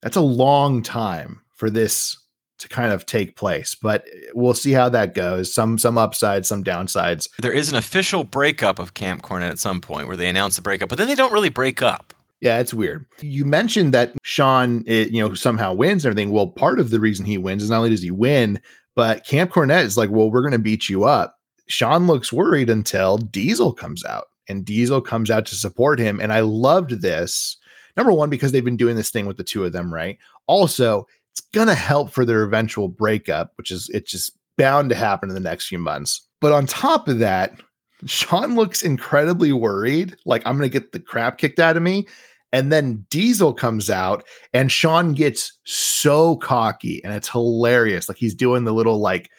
That's 0.00 0.14
a 0.14 0.20
long 0.20 0.84
time 0.84 1.40
for 1.56 1.70
this 1.70 2.19
to 2.60 2.68
kind 2.68 2.92
of 2.92 3.06
take 3.06 3.36
place, 3.36 3.74
but 3.74 4.04
we'll 4.34 4.54
see 4.54 4.72
how 4.72 4.88
that 4.90 5.14
goes. 5.14 5.52
Some 5.52 5.78
some 5.78 5.98
upsides, 5.98 6.48
some 6.48 6.62
downsides. 6.62 7.28
There 7.40 7.52
is 7.52 7.70
an 7.70 7.76
official 7.76 8.24
breakup 8.24 8.78
of 8.78 8.94
Camp 8.94 9.22
Cornette 9.22 9.50
at 9.50 9.58
some 9.58 9.80
point 9.80 10.06
where 10.06 10.16
they 10.16 10.28
announce 10.28 10.56
the 10.56 10.62
breakup, 10.62 10.88
but 10.88 10.98
then 10.98 11.08
they 11.08 11.14
don't 11.14 11.32
really 11.32 11.48
break 11.48 11.82
up. 11.82 12.14
Yeah, 12.40 12.58
it's 12.58 12.72
weird. 12.72 13.04
You 13.20 13.44
mentioned 13.44 13.92
that 13.92 14.14
Shawn, 14.22 14.82
it, 14.86 15.10
you 15.10 15.20
know, 15.20 15.34
somehow 15.34 15.74
wins 15.74 16.04
and 16.04 16.12
everything. 16.12 16.32
Well, 16.32 16.46
part 16.46 16.80
of 16.80 16.90
the 16.90 17.00
reason 17.00 17.26
he 17.26 17.36
wins 17.36 17.62
is 17.62 17.70
not 17.70 17.78
only 17.78 17.90
does 17.90 18.02
he 18.02 18.10
win, 18.10 18.60
but 18.94 19.26
Camp 19.26 19.50
Cornette 19.50 19.84
is 19.84 19.98
like, 19.98 20.10
well, 20.10 20.30
we're 20.30 20.40
going 20.40 20.52
to 20.52 20.58
beat 20.58 20.88
you 20.88 21.04
up. 21.04 21.38
Shawn 21.66 22.06
looks 22.06 22.32
worried 22.32 22.70
until 22.70 23.18
Diesel 23.18 23.72
comes 23.74 24.04
out, 24.04 24.28
and 24.48 24.64
Diesel 24.64 25.02
comes 25.02 25.30
out 25.30 25.46
to 25.46 25.54
support 25.54 25.98
him. 25.98 26.18
And 26.18 26.32
I 26.32 26.40
loved 26.40 27.02
this. 27.02 27.58
Number 27.96 28.12
one, 28.12 28.30
because 28.30 28.52
they've 28.52 28.64
been 28.64 28.76
doing 28.76 28.96
this 28.96 29.10
thing 29.10 29.26
with 29.26 29.36
the 29.36 29.44
two 29.44 29.64
of 29.64 29.72
them, 29.72 29.92
right? 29.92 30.18
Also, 30.46 31.06
it's 31.32 31.40
gonna 31.52 31.74
help 31.74 32.10
for 32.10 32.24
their 32.24 32.42
eventual 32.42 32.88
breakup, 32.88 33.52
which 33.56 33.70
is 33.70 33.88
it's 33.90 34.10
just 34.10 34.36
bound 34.58 34.90
to 34.90 34.96
happen 34.96 35.28
in 35.28 35.34
the 35.34 35.40
next 35.40 35.68
few 35.68 35.78
months. 35.78 36.26
But 36.40 36.52
on 36.52 36.66
top 36.66 37.08
of 37.08 37.18
that, 37.18 37.60
Shawn 38.06 38.54
looks 38.54 38.82
incredibly 38.82 39.52
worried, 39.52 40.16
like 40.24 40.42
I'm 40.46 40.56
gonna 40.56 40.68
get 40.68 40.92
the 40.92 41.00
crap 41.00 41.38
kicked 41.38 41.58
out 41.58 41.76
of 41.76 41.82
me. 41.82 42.06
And 42.52 42.72
then 42.72 43.06
Diesel 43.10 43.54
comes 43.54 43.90
out 43.90 44.24
and 44.52 44.72
Shawn 44.72 45.12
gets 45.12 45.56
so 45.64 46.36
cocky 46.36 47.02
and 47.04 47.14
it's 47.14 47.28
hilarious. 47.28 48.08
Like 48.08 48.18
he's 48.18 48.34
doing 48.34 48.64
the 48.64 48.74
little 48.74 48.98
like 48.98 49.30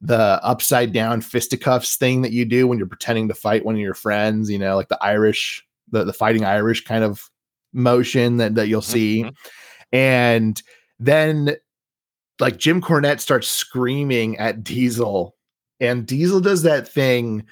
the 0.00 0.40
upside 0.42 0.92
down 0.92 1.20
fisticuffs 1.20 1.96
thing 1.96 2.22
that 2.22 2.32
you 2.32 2.44
do 2.44 2.66
when 2.66 2.78
you're 2.78 2.86
pretending 2.86 3.28
to 3.28 3.34
fight 3.34 3.64
one 3.64 3.74
of 3.74 3.80
your 3.80 3.94
friends, 3.94 4.50
you 4.50 4.58
know, 4.58 4.76
like 4.76 4.88
the 4.88 5.02
Irish, 5.02 5.64
the, 5.90 6.04
the 6.04 6.12
fighting 6.12 6.44
Irish 6.44 6.84
kind 6.84 7.04
of 7.04 7.28
motion 7.72 8.38
that, 8.38 8.54
that 8.54 8.68
you'll 8.68 8.82
see. 8.82 9.22
Mm-hmm. 9.22 9.96
And 9.96 10.62
then 10.98 11.56
like 12.40 12.56
Jim 12.56 12.80
Cornette 12.80 13.20
starts 13.20 13.48
screaming 13.48 14.36
at 14.38 14.62
Diesel 14.62 15.34
and 15.80 16.06
Diesel 16.06 16.40
does 16.40 16.62
that 16.62 16.88
thing 16.88 17.44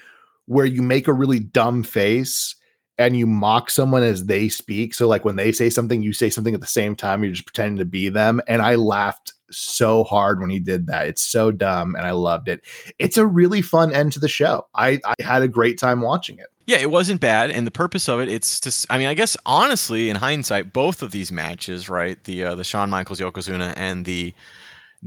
where 0.45 0.65
you 0.65 0.81
make 0.81 1.07
a 1.07 1.13
really 1.13 1.39
dumb 1.39 1.83
face 1.83 2.55
and 2.97 3.15
you 3.15 3.27
mock 3.27 3.69
someone 3.69 4.03
as 4.03 4.25
they 4.25 4.49
speak. 4.49 4.93
So 4.93 5.07
like 5.07 5.23
when 5.23 5.35
they 5.35 5.51
say 5.51 5.69
something, 5.69 6.01
you 6.01 6.13
say 6.13 6.29
something 6.29 6.53
at 6.53 6.61
the 6.61 6.67
same 6.67 6.95
time. 6.95 7.23
You're 7.23 7.33
just 7.33 7.45
pretending 7.45 7.77
to 7.77 7.85
be 7.85 8.09
them. 8.09 8.41
And 8.47 8.61
I 8.61 8.75
laughed 8.75 9.33
so 9.51 10.03
hard 10.03 10.39
when 10.41 10.49
he 10.49 10.59
did 10.59 10.87
that. 10.87 11.07
It's 11.07 11.21
so 11.21 11.51
dumb, 11.51 11.95
and 11.95 12.05
I 12.05 12.11
loved 12.11 12.49
it. 12.49 12.61
It's 12.99 13.17
a 13.17 13.25
really 13.25 13.61
fun 13.61 13.93
end 13.93 14.11
to 14.13 14.19
the 14.19 14.27
show. 14.27 14.67
I, 14.75 14.99
I 15.05 15.13
had 15.21 15.41
a 15.41 15.47
great 15.47 15.77
time 15.77 16.01
watching 16.01 16.39
it. 16.39 16.47
Yeah, 16.67 16.77
it 16.79 16.91
wasn't 16.91 17.21
bad, 17.21 17.49
and 17.49 17.65
the 17.65 17.71
purpose 17.71 18.09
of 18.09 18.19
it, 18.19 18.27
it's 18.27 18.59
just. 18.59 18.85
I 18.89 18.97
mean, 18.97 19.07
I 19.07 19.13
guess 19.13 19.37
honestly, 19.45 20.09
in 20.09 20.17
hindsight, 20.17 20.73
both 20.73 21.01
of 21.01 21.11
these 21.11 21.31
matches, 21.31 21.89
right, 21.89 22.21
the 22.25 22.43
uh, 22.43 22.55
the 22.55 22.65
Shawn 22.65 22.89
Michaels 22.89 23.21
Yokozuna 23.21 23.73
and 23.77 24.03
the 24.03 24.33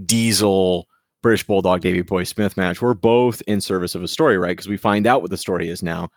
Diesel 0.06 0.88
British 1.22 1.46
Bulldog 1.46 1.82
Davey 1.82 2.02
Boy 2.02 2.24
Smith 2.24 2.56
match, 2.56 2.80
were 2.82 2.94
both 2.94 3.42
in 3.46 3.60
service 3.60 3.94
of 3.94 4.02
a 4.02 4.08
story, 4.08 4.38
right? 4.38 4.52
Because 4.56 4.68
we 4.68 4.78
find 4.78 5.06
out 5.06 5.22
what 5.22 5.30
the 5.30 5.36
story 5.36 5.68
is 5.68 5.82
now 5.82 6.10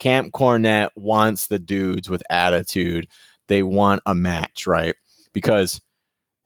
Camp 0.00 0.32
Cornette 0.32 0.90
wants 0.96 1.46
the 1.48 1.58
dudes 1.58 2.10
with 2.10 2.22
attitude. 2.30 3.06
They 3.48 3.62
want 3.62 4.02
a 4.06 4.14
match, 4.14 4.66
right? 4.66 4.94
Because 5.32 5.80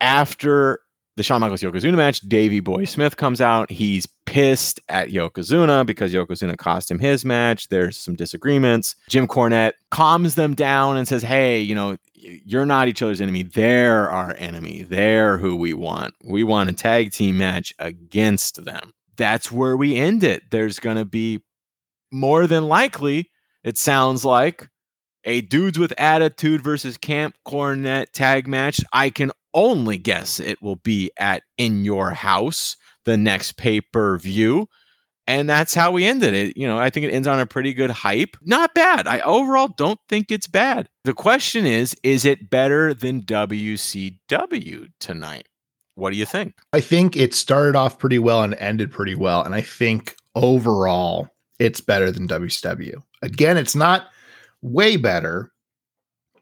after 0.01 0.81
the 1.17 1.23
Shawn 1.23 1.41
Michaels 1.41 1.61
Yokozuna 1.63 1.95
match, 1.95 2.21
Davey 2.21 2.61
Boy 2.61 2.85
Smith 2.85 3.17
comes 3.17 3.41
out. 3.41 3.71
He's 3.71 4.07
pissed 4.27 4.81
at 4.89 5.11
Yokozuna 5.11 5.87
because 5.87 6.13
Yokozuna 6.13 6.57
cost 6.57 6.91
him 6.91 6.99
his 6.99 7.25
match. 7.25 7.69
There's 7.69 7.97
some 7.97 8.17
disagreements. 8.17 8.97
Jim 9.09 9.29
Cornette 9.29 9.75
calms 9.91 10.35
them 10.35 10.55
down 10.55 10.97
and 10.97 11.07
says, 11.07 11.23
Hey, 11.23 11.61
you 11.61 11.75
know, 11.75 11.97
you're 12.15 12.67
not 12.67 12.89
each 12.89 13.03
other's 13.03 13.21
enemy. 13.21 13.43
They're 13.43 14.11
our 14.11 14.35
enemy. 14.39 14.83
They're 14.83 15.39
who 15.39 15.55
we 15.57 15.75
want. 15.75 16.15
We 16.25 16.43
want 16.43 16.71
a 16.71 16.73
tag 16.73 17.13
team 17.13 17.39
match 17.39 17.75
against 17.79 18.65
them. 18.65 18.93
That's 19.17 19.53
where 19.53 19.77
we 19.77 19.97
end 19.97 20.25
it. 20.25 20.43
There's 20.51 20.81
going 20.81 20.97
to 20.97 21.05
be 21.05 21.43
more 22.11 22.47
than 22.47 22.67
likely 22.67 23.31
it 23.63 23.79
sounds 23.79 24.25
like 24.25 24.69
a 25.25 25.41
dudes 25.43 25.79
with 25.79 25.93
attitude 25.99 26.63
versus 26.63 26.97
Camp 26.97 27.35
Cornette 27.47 28.13
tag 28.13 28.47
match. 28.47 28.81
I 28.93 29.11
can 29.11 29.33
only 29.55 29.97
guess 29.99 30.41
it 30.41 30.61
will 30.61 30.77
be 30.77 31.11
at 31.19 31.43
In 31.57 31.85
Your 31.85 32.11
House, 32.11 32.77
the 33.05 33.17
next 33.17 33.57
pay 33.57 33.81
per 33.81 34.19
view. 34.19 34.69
And 35.27 35.49
that's 35.49 35.73
how 35.73 35.91
we 35.91 36.05
ended 36.05 36.35
it. 36.35 36.57
You 36.57 36.67
know, 36.67 36.79
I 36.79 36.91
think 36.91 37.07
it 37.07 37.13
ends 37.13 37.27
on 37.27 37.41
a 37.41 37.47
pretty 37.47 37.73
good 37.73 37.91
hype. 37.91 38.37
Not 38.43 38.75
bad. 38.75 39.07
I 39.07 39.21
overall 39.21 39.69
don't 39.69 39.99
think 40.09 40.31
it's 40.31 40.47
bad. 40.47 40.87
The 41.05 41.15
question 41.15 41.65
is, 41.65 41.97
is 42.03 42.27
it 42.27 42.51
better 42.51 42.93
than 42.93 43.23
WCW 43.23 44.89
tonight? 45.01 45.49
What 45.95 46.11
do 46.11 46.17
you 46.17 46.27
think? 46.27 46.57
I 46.73 46.81
think 46.81 47.17
it 47.17 47.33
started 47.33 47.75
off 47.75 47.99
pretty 47.99 48.19
well 48.19 48.43
and 48.43 48.55
ended 48.55 48.93
pretty 48.93 49.15
well. 49.15 49.43
And 49.43 49.55
I 49.55 49.63
think 49.63 50.17
overall, 50.35 51.29
it's 51.59 51.81
better 51.81 52.11
than 52.11 52.29
WCW. 52.29 53.01
Again, 53.23 53.57
it's 53.57 53.77
not 53.77 54.09
way 54.61 54.97
better, 54.97 55.53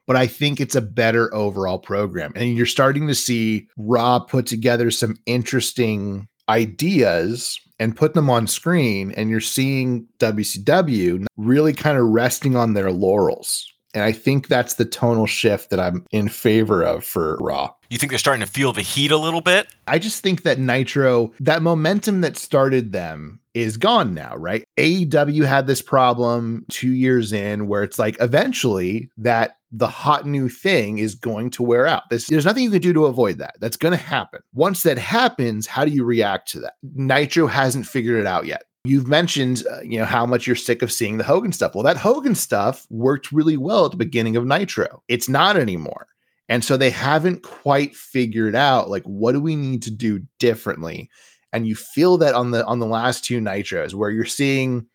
but 0.07 0.16
I 0.16 0.26
think 0.26 0.61
it's 0.61 0.74
a 0.74 0.80
better 0.80 1.32
overall 1.34 1.78
program. 1.78 2.32
And 2.34 2.57
you're 2.57 2.66
starting 2.66 3.07
to 3.09 3.14
see 3.14 3.68
Raw 3.76 4.18
put 4.18 4.46
together 4.46 4.90
some 4.90 5.16
interesting 5.26 6.28
ideas 6.48 7.59
and 7.78 7.96
put 7.96 8.14
them 8.14 8.30
on 8.30 8.46
screen. 8.46 9.12
And 9.12 9.30
you're 9.30 9.40
seeing 9.40 10.07
WCW 10.18 11.26
really 11.36 11.72
kind 11.72 11.98
of 11.98 12.07
resting 12.07 12.57
on 12.57 12.74
their 12.74 12.92
laurels. 12.92 13.68
And 13.94 14.05
I 14.05 14.12
think 14.12 14.48
that's 14.48 14.74
the 14.74 14.86
tonal 14.86 15.26
shift 15.26 15.70
that 15.70 15.80
I'm 15.80 16.07
in 16.12 16.28
favor 16.28 16.82
of 16.82 17.05
for 17.05 17.36
Raw. 17.40 17.70
You 17.90 17.98
think 17.98 18.11
they're 18.11 18.18
starting 18.18 18.44
to 18.44 18.50
feel 18.50 18.72
the 18.72 18.80
heat 18.80 19.11
a 19.11 19.18
little 19.18 19.42
bit? 19.42 19.66
I 19.86 19.98
just 19.98 20.22
think 20.22 20.44
that 20.44 20.59
Nitro, 20.59 21.32
that 21.40 21.61
momentum 21.61 22.22
that 22.22 22.38
started 22.38 22.92
them 22.92 23.38
is 23.53 23.76
gone 23.76 24.14
now, 24.14 24.34
right? 24.36 24.64
AEW 24.78 25.44
had 25.44 25.66
this 25.66 25.82
problem 25.82 26.64
two 26.70 26.92
years 26.92 27.34
in 27.34 27.68
where 27.68 27.82
it's 27.82 27.98
like 27.98 28.16
eventually 28.18 29.11
that 29.18 29.59
the 29.73 29.89
hot 29.89 30.27
new 30.27 30.49
thing 30.49 30.99
is 30.99 31.14
going 31.14 31.51
to 31.51 31.62
wear 31.62 31.87
out. 31.87 32.11
This, 32.11 32.27
there's 32.27 32.45
nothing 32.45 32.64
you 32.64 32.70
can 32.70 32.83
do 32.83 32.93
to 32.93 33.07
avoid 33.07 33.39
that. 33.39 33.57
That's 33.59 33.77
going 33.77 33.93
to 33.93 34.05
happen. 34.05 34.41
Once 34.53 34.83
that 34.83 34.99
happens, 34.99 35.66
how 35.66 35.85
do 35.85 35.91
you 35.91 36.05
react 36.05 36.51
to 36.53 36.61
that? 36.61 36.75
Nitro 36.83 37.47
hasn't 37.47 37.87
figured 37.87 38.20
it 38.20 38.27
out 38.27 38.47
yet. 38.47 38.64
You've 38.85 39.09
mentioned, 39.09 39.64
uh, 39.70 39.81
you 39.83 39.99
know, 39.99 40.05
how 40.05 40.27
much 40.27 40.47
you're 40.47 40.57
sick 40.57 40.83
of 40.83 40.93
seeing 40.93 41.16
the 41.16 41.25
Hogan 41.25 41.53
stuff. 41.53 41.75
Well, 41.75 41.85
that 41.85 41.97
Hogan 41.97 42.35
stuff 42.35 42.87
worked 42.91 43.33
really 43.33 43.57
well 43.57 43.87
at 43.87 43.93
the 43.93 43.97
beginning 43.97 44.37
of 44.37 44.45
Nitro. 44.45 45.03
It's 45.09 45.29
not 45.29 45.57
anymore. 45.57 46.07
And 46.49 46.64
so 46.64 46.77
they 46.77 46.91
haven't 46.91 47.43
quite 47.43 47.97
figured 47.97 48.55
out 48.55 48.91
like 48.91 49.05
what 49.05 49.33
do 49.33 49.41
we 49.41 49.57
need 49.57 49.83
to 49.83 49.91
do 49.91 50.20
differently? 50.39 51.09
And 51.53 51.66
you 51.66 51.75
feel 51.75 52.18
that 52.18 52.35
on 52.35 52.51
the 52.51 52.64
on 52.66 52.79
the 52.79 52.87
last 52.87 53.25
two 53.25 53.41
Nitros 53.41 53.95
where 53.95 54.11
you're 54.11 54.25
seeing 54.25 54.87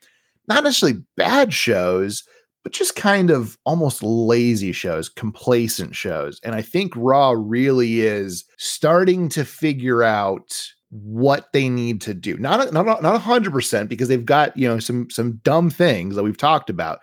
not 0.48 0.64
necessarily 0.64 1.04
bad 1.16 1.54
shows, 1.54 2.24
but 2.68 2.74
just 2.74 2.98
kind 2.98 3.32
of 3.32 3.58
almost 3.64 4.04
lazy 4.04 4.74
shows, 4.74 5.08
complacent 5.08 5.96
shows. 5.96 6.38
And 6.44 6.54
I 6.54 6.62
think 6.62 6.92
Raw 6.98 7.32
really 7.32 8.02
is 8.02 8.44
starting 8.58 9.30
to 9.30 9.46
figure 9.46 10.04
out 10.04 10.68
what 10.90 11.48
they 11.54 11.70
need 11.70 12.02
to 12.02 12.14
do. 12.14 12.36
Not 12.36 12.74
not 12.74 13.02
not 13.02 13.22
hundred 13.22 13.54
percent 13.54 13.88
because 13.88 14.10
they've 14.10 14.26
got 14.26 14.58
you 14.58 14.68
know 14.68 14.80
some 14.80 15.10
some 15.10 15.40
dumb 15.46 15.70
things 15.70 16.16
that 16.16 16.24
we've 16.24 16.36
talked 16.36 16.70
about, 16.70 17.00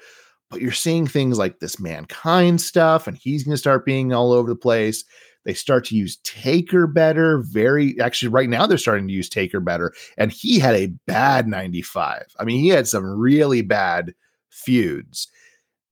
but 0.51 0.61
you're 0.61 0.71
seeing 0.71 1.07
things 1.07 1.39
like 1.39 1.61
this 1.61 1.81
mankind 1.81 2.61
stuff, 2.61 3.07
and 3.07 3.17
he's 3.17 3.43
going 3.43 3.55
to 3.55 3.59
start 3.59 3.87
being 3.87 4.13
all 4.13 4.33
over 4.33 4.51
the 4.51 4.57
place. 4.57 5.03
They 5.47 5.55
start 5.55 5.87
to 5.87 5.97
use 5.97 6.19
Taker 6.25 6.87
better. 6.87 7.43
Very 7.43 7.99
actually, 8.01 8.29
right 8.29 8.51
now 8.51 8.67
they're 8.67 8.77
starting 8.77 9.09
to 9.09 9.15
use 9.15 9.31
Taker 9.31 9.61
better. 9.61 9.95
And 10.19 10.31
he 10.31 10.59
had 10.59 10.75
a 10.75 10.93
bad 11.07 11.49
95. 11.49 12.27
I 12.39 12.45
mean, 12.45 12.61
he 12.61 12.69
had 12.69 12.87
some 12.87 13.07
really 13.07 13.63
bad 13.63 14.13
feuds. 14.51 15.29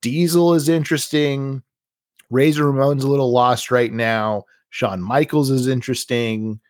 Diesel 0.03 0.55
is 0.55 0.69
interesting. 0.69 1.63
Razor 2.29 2.71
Ramon's 2.71 3.05
a 3.05 3.09
little 3.09 3.33
lost 3.33 3.71
right 3.71 3.93
now. 3.93 4.45
Shawn 4.71 5.01
Michaels 5.01 5.51
is 5.51 5.69
interesting. 5.69 6.61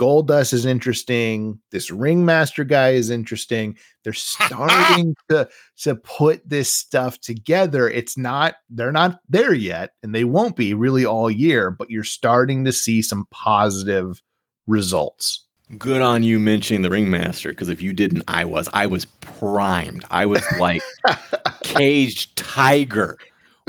Goldust 0.00 0.52
is 0.52 0.64
interesting. 0.64 1.60
This 1.70 1.90
ringmaster 1.90 2.64
guy 2.64 2.90
is 2.90 3.10
interesting. 3.10 3.76
They're 4.02 4.12
starting 4.14 5.14
to 5.28 5.48
to 5.82 5.94
put 5.96 6.48
this 6.48 6.74
stuff 6.74 7.20
together. 7.20 7.88
It's 7.88 8.16
not 8.16 8.54
they're 8.70 8.90
not 8.90 9.20
there 9.28 9.54
yet, 9.54 9.90
and 10.02 10.14
they 10.14 10.24
won't 10.24 10.56
be 10.56 10.74
really 10.74 11.04
all 11.04 11.30
year. 11.30 11.70
But 11.70 11.90
you're 11.90 12.04
starting 12.04 12.64
to 12.64 12.72
see 12.72 13.02
some 13.02 13.26
positive 13.30 14.20
results. 14.66 15.46
Good 15.78 16.02
on 16.02 16.22
you 16.22 16.38
mentioning 16.38 16.82
the 16.82 16.90
ringmaster 16.90 17.48
because 17.50 17.68
if 17.68 17.80
you 17.80 17.92
didn't, 17.92 18.24
I 18.28 18.44
was. 18.44 18.68
I 18.72 18.86
was 18.86 19.06
primed. 19.06 20.04
I 20.10 20.26
was 20.26 20.44
like 20.58 20.82
caged 21.62 22.36
tiger 22.36 23.16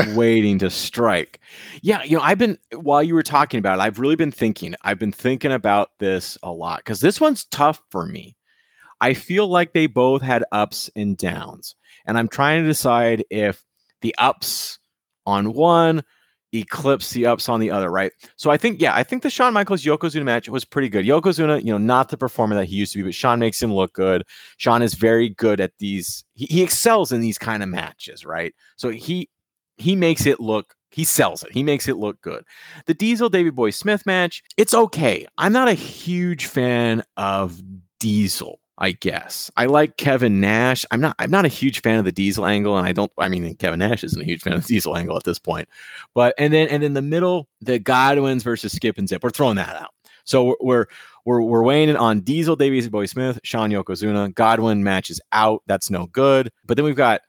waiting 0.10 0.60
to 0.60 0.70
strike. 0.70 1.40
Yeah, 1.82 2.04
you 2.04 2.18
know, 2.18 2.24
I've 2.24 2.38
been 2.38 2.58
while 2.76 3.04
you 3.04 3.14
were 3.14 3.24
talking 3.24 3.58
about 3.58 3.80
it, 3.80 3.82
I've 3.82 4.00
really 4.00 4.16
been 4.16 4.32
thinking. 4.32 4.76
I've 4.82 5.00
been 5.00 5.12
thinking 5.12 5.52
about 5.52 5.92
this 6.00 6.38
a 6.44 6.52
lot 6.52 6.80
because 6.80 7.00
this 7.00 7.22
one's 7.22 7.46
tough 7.46 7.82
for 7.90 8.06
me. 8.06 8.36
I 9.00 9.14
feel 9.14 9.48
like 9.48 9.74
they 9.74 9.88
both 9.88 10.22
had 10.22 10.44
ups 10.52 10.90
and 10.96 11.18
downs, 11.18 11.76
and 12.06 12.18
I'm 12.18 12.28
trying 12.28 12.64
to 12.64 12.68
decide 12.68 13.24
if 13.30 13.64
the 14.02 14.16
ups 14.18 14.80
on 15.26 15.54
one 15.54 16.04
eclipse 16.54 17.12
the 17.12 17.26
ups 17.26 17.50
on 17.50 17.60
the 17.60 17.72
other, 17.72 17.90
right? 17.90 18.12
So 18.36 18.52
I 18.52 18.58
think, 18.58 18.80
yeah, 18.80 18.96
I 18.96 19.04
think 19.04 19.24
the 19.24 19.30
Shawn 19.30 19.54
Michaels 19.54 19.84
Yokozuna 19.84 20.24
match 20.24 20.48
was 20.48 20.64
pretty 20.64 20.90
good. 20.90 21.06
Yokozuna, 21.06 21.64
you 21.64 21.72
know, 21.72 21.78
not 21.78 22.10
the 22.10 22.18
performer 22.18 22.56
that 22.56 22.66
he 22.66 22.76
used 22.76 22.94
to 22.94 23.00
be, 23.00 23.04
but 23.04 23.16
Shawn 23.16 23.40
makes 23.40 23.62
him 23.62 23.74
look 23.74 23.94
good. 23.94 24.24
Shawn 24.58 24.82
is 24.82 24.94
very 24.94 25.30
good 25.30 25.60
at 25.60 25.72
these. 25.80 26.24
He, 26.36 26.46
he 26.46 26.64
excels 26.64 27.12
in 27.12 27.22
these 27.22 27.38
kind 27.38 27.64
of 27.64 27.70
matches, 27.70 28.26
right? 28.26 28.54
So 28.76 28.90
he 28.90 29.30
he 29.78 29.96
makes 29.96 30.26
it 30.26 30.40
look 30.40 30.76
he 30.94 31.04
sells 31.04 31.42
it. 31.44 31.52
He 31.52 31.64
makes 31.64 31.88
it 31.88 31.98
look 31.98 32.22
good. 32.22 32.46
The 32.86 32.94
Diesel 32.94 33.30
Davey 33.30 33.50
Boy 33.50 33.72
Smith 33.72 34.06
match, 34.06 34.44
it's 34.58 34.76
okay. 34.76 35.26
I'm 35.40 35.52
not 35.52 35.68
a 35.68 35.74
huge 35.74 36.46
fan 36.46 37.02
of 37.18 37.60
Diesel, 38.00 38.60
I 38.78 38.92
guess. 38.92 39.52
I 39.56 39.66
like 39.66 39.98
Kevin 39.98 40.42
Nash. 40.42 40.86
I'm 40.92 41.00
not 41.00 41.16
I'm 41.20 41.30
not 41.30 41.46
a 41.46 41.50
huge 41.50 41.82
fan 41.82 42.00
of 42.00 42.06
the 42.06 42.12
Diesel 42.12 42.46
angle 42.46 42.78
and 42.78 42.88
I 42.88 42.92
don't 42.92 43.12
I 43.18 43.30
mean 43.30 43.56
Kevin 43.56 43.80
Nash 43.80 44.04
isn't 44.04 44.22
a 44.22 44.26
huge 44.26 44.42
fan 44.42 44.54
of 44.54 44.64
the 44.64 44.68
Diesel 44.68 44.98
angle 44.98 45.16
at 45.16 45.24
this 45.24 45.40
point. 45.40 45.70
But 46.14 46.34
and 46.38 46.54
then 46.54 46.68
and 46.70 46.84
in 46.84 46.94
the 46.94 47.02
middle, 47.02 47.48
the 47.62 47.80
Godwins 47.80 48.44
versus 48.44 48.74
Skip 48.74 48.98
and 48.98 49.08
Zip. 49.08 49.24
We're 49.24 49.30
throwing 49.30 49.58
that 49.58 49.76
out. 49.76 49.92
So 50.26 50.56
we're 50.60 50.88
we're 51.26 51.42
we're 51.42 51.64
weighing 51.64 51.90
it 51.90 51.96
on 51.98 52.22
Diesel 52.22 52.56
Davey 52.56 52.88
Boy 52.90 53.06
Smith, 53.06 53.40
Shawn 53.44 53.70
Yokozuna. 53.70 54.34
Godwin 54.34 54.84
matches 54.84 55.22
out. 55.32 55.62
That's 55.68 55.90
no 55.90 56.08
good. 56.08 56.52
But 56.66 56.78
then 56.78 56.86
we've 56.86 56.96
got 56.96 57.22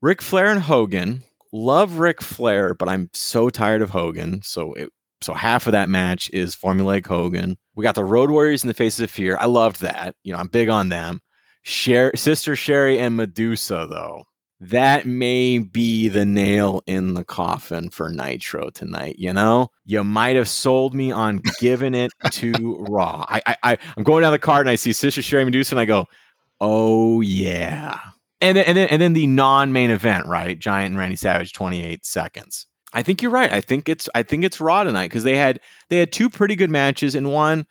Ric 0.00 0.20
Flair 0.20 0.46
and 0.46 0.60
Hogan 0.60 1.22
love 1.52 1.98
Ric 1.98 2.20
Flair, 2.20 2.74
but 2.74 2.88
I'm 2.88 3.10
so 3.12 3.50
tired 3.50 3.82
of 3.82 3.90
Hogan. 3.90 4.42
So 4.42 4.74
it, 4.74 4.90
so 5.20 5.34
half 5.34 5.66
of 5.66 5.72
that 5.72 5.88
match 5.88 6.30
is 6.32 6.54
formulaic 6.54 7.06
Hogan. 7.06 7.56
We 7.78 7.84
got 7.84 7.94
the 7.94 8.04
Road 8.04 8.32
Warriors 8.32 8.64
in 8.64 8.68
the 8.68 8.74
Faces 8.74 8.98
of 8.98 9.08
Fear. 9.08 9.38
I 9.40 9.46
loved 9.46 9.82
that. 9.82 10.16
You 10.24 10.32
know, 10.32 10.40
I'm 10.40 10.48
big 10.48 10.68
on 10.68 10.88
them. 10.88 11.20
Sher- 11.62 12.10
Sister 12.16 12.56
Sherri 12.56 12.98
and 12.98 13.16
Medusa, 13.16 13.86
though, 13.88 14.24
that 14.58 15.06
may 15.06 15.58
be 15.58 16.08
the 16.08 16.26
nail 16.26 16.82
in 16.88 17.14
the 17.14 17.22
coffin 17.22 17.88
for 17.90 18.10
Nitro 18.10 18.70
tonight. 18.70 19.14
You 19.16 19.32
know, 19.32 19.68
you 19.86 20.02
might 20.02 20.34
have 20.34 20.48
sold 20.48 20.92
me 20.92 21.12
on 21.12 21.40
giving 21.60 21.94
it 21.94 22.10
to 22.32 22.84
Raw. 22.88 23.24
I, 23.28 23.42
I, 23.46 23.56
I, 23.62 23.78
I'm 23.96 24.02
going 24.02 24.22
down 24.22 24.32
the 24.32 24.40
card 24.40 24.66
and 24.66 24.72
I 24.72 24.74
see 24.74 24.92
Sister 24.92 25.22
Sherri 25.22 25.44
Medusa 25.44 25.76
and 25.76 25.80
I 25.80 25.84
go, 25.84 26.06
oh 26.60 27.20
yeah, 27.20 27.96
and 28.40 28.58
then, 28.58 28.64
and 28.64 28.76
then 28.76 28.88
and 28.88 29.00
then 29.00 29.12
the 29.12 29.28
non-main 29.28 29.90
event, 29.90 30.26
right? 30.26 30.58
Giant 30.58 30.90
and 30.90 30.98
Randy 30.98 31.14
Savage, 31.14 31.52
28 31.52 32.04
seconds. 32.04 32.66
I 32.92 33.02
think 33.02 33.22
you're 33.22 33.30
right. 33.30 33.52
I 33.52 33.60
think 33.60 33.88
it's 33.88 34.08
I 34.14 34.22
think 34.22 34.44
it's 34.44 34.60
Raw 34.60 34.84
tonight 34.84 35.08
because 35.08 35.24
they 35.24 35.36
had 35.36 35.60
they 35.88 35.98
had 35.98 36.12
two 36.12 36.30
pretty 36.30 36.56
good 36.56 36.70
matches 36.70 37.14
and 37.14 37.32
one 37.32 37.66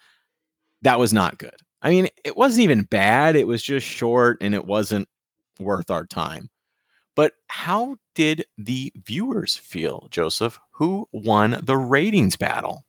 that 0.84 1.00
was 1.00 1.14
not 1.14 1.38
good. 1.38 1.56
I 1.82 1.90
mean, 1.90 2.08
it 2.24 2.38
wasn't 2.38 2.64
even 2.64 2.84
bad. 2.84 3.36
It 3.36 3.48
was 3.48 3.64
just 3.64 3.86
short 3.86 4.38
and 4.42 4.54
it 4.54 4.66
wasn't 4.66 5.08
worth 5.60 5.90
our 5.90 6.06
time. 6.06 6.50
But 7.16 7.34
how 7.48 7.98
did 8.14 8.46
the 8.58 8.94
viewers 8.96 9.56
feel, 9.56 10.08
Joseph? 10.12 10.60
Who 10.72 11.08
won 11.12 11.60
the 11.64 11.78
ratings 11.78 12.36
battle? 12.36 12.86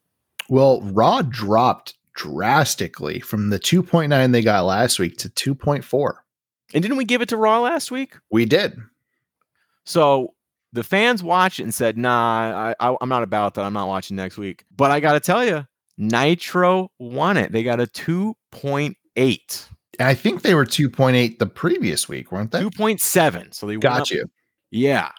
Well, 0.51 0.83
Raw 0.83 1.23
dropped 1.23 1.95
drastically 2.15 3.21
from 3.21 3.51
the 3.51 3.59
2.9 3.59 4.33
they 4.33 4.43
got 4.43 4.65
last 4.65 4.99
week 4.99 5.17
to 5.19 5.31
2.4. 5.31 6.13
And 6.75 6.83
didn't 6.83 6.99
we 6.99 7.05
give 7.05 7.23
it 7.23 7.29
to 7.31 7.37
Raw 7.37 7.61
last 7.61 7.91
week? 7.91 8.17
We 8.31 8.45
did. 8.45 8.79
So 9.85 10.35
the 10.79 10.85
fans 10.85 11.23
watched 11.23 11.61
it 11.61 11.65
and 11.65 11.75
said, 11.75 11.99
"Nah, 11.99 12.75
I, 12.79 12.97
i'm 13.01 13.09
not 13.09 13.23
about 13.23 13.55
that. 13.55 13.65
I'm 13.65 13.73
not 13.73 13.89
watching 13.89 14.17
next 14.17 14.39
week." 14.39 14.65
But 14.75 14.91
I 14.91 15.01
got 15.01 15.15
to 15.15 15.21
tell 15.21 15.45
you, 15.45 15.67
Nitro 15.99 16.91
won 16.99 17.37
it. 17.37 17.53
They 17.53 17.63
got 17.63 17.81
a 17.81 17.87
2.8. 17.87 19.69
I 20.01 20.15
think 20.15 20.43
they 20.43 20.55
were 20.55 20.65
2.8 20.65 21.39
the 21.39 21.47
previous 21.47 22.09
week, 22.09 22.31
weren't 22.31 22.53
they? 22.53 22.63
2.7. 22.63 23.53
So 23.53 23.67
they 23.67 23.77
got 23.77 24.11
you. 24.11 24.25
Yeah. 24.71 25.11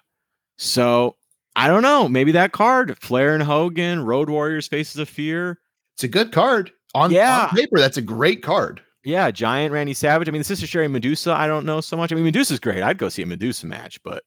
So 0.58 1.18
I 1.56 1.68
don't 1.68 1.82
know. 1.82 2.08
Maybe 2.08 2.32
that 2.32 2.54
card, 2.54 2.98
Flair 3.00 3.34
and 3.34 3.44
Hogan, 3.44 4.06
Road 4.06 4.30
Warriors, 4.30 4.68
Faces 4.68 4.98
of 4.98 5.10
Fear. 5.10 5.60
It's 5.96 6.06
a 6.06 6.08
good 6.08 6.32
card 6.32 6.72
on, 6.96 7.12
yeah. 7.12 7.50
on 7.52 7.58
paper. 7.58 7.78
That's 7.78 7.98
a 7.98 8.02
great 8.02 8.42
card. 8.42 8.82
Yeah, 9.04 9.32
Giant 9.32 9.74
Randy 9.74 9.94
Savage. 9.94 10.28
I 10.28 10.32
mean, 10.32 10.42
the 10.42 10.46
Sister 10.46 10.68
Sherri 10.68 10.88
Medusa, 10.88 11.34
I 11.34 11.48
don't 11.48 11.66
know 11.66 11.82
so 11.82 11.98
much. 11.98 12.12
I 12.12 12.16
mean, 12.16 12.26
Medusa's 12.26 12.60
great. 12.60 12.84
I'd 12.84 12.98
go 12.98 13.10
see 13.10 13.22
a 13.22 13.26
Medusa 13.26 13.66
match, 13.66 14.02
but 14.04 14.24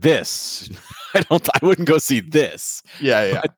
this, 0.00 0.70
I 1.14 1.20
don't. 1.20 1.48
I 1.54 1.64
wouldn't 1.64 1.88
go 1.88 1.98
see 1.98 2.20
this. 2.20 2.82
Yeah, 3.00 3.24
yeah, 3.24 3.40
but, 3.42 3.54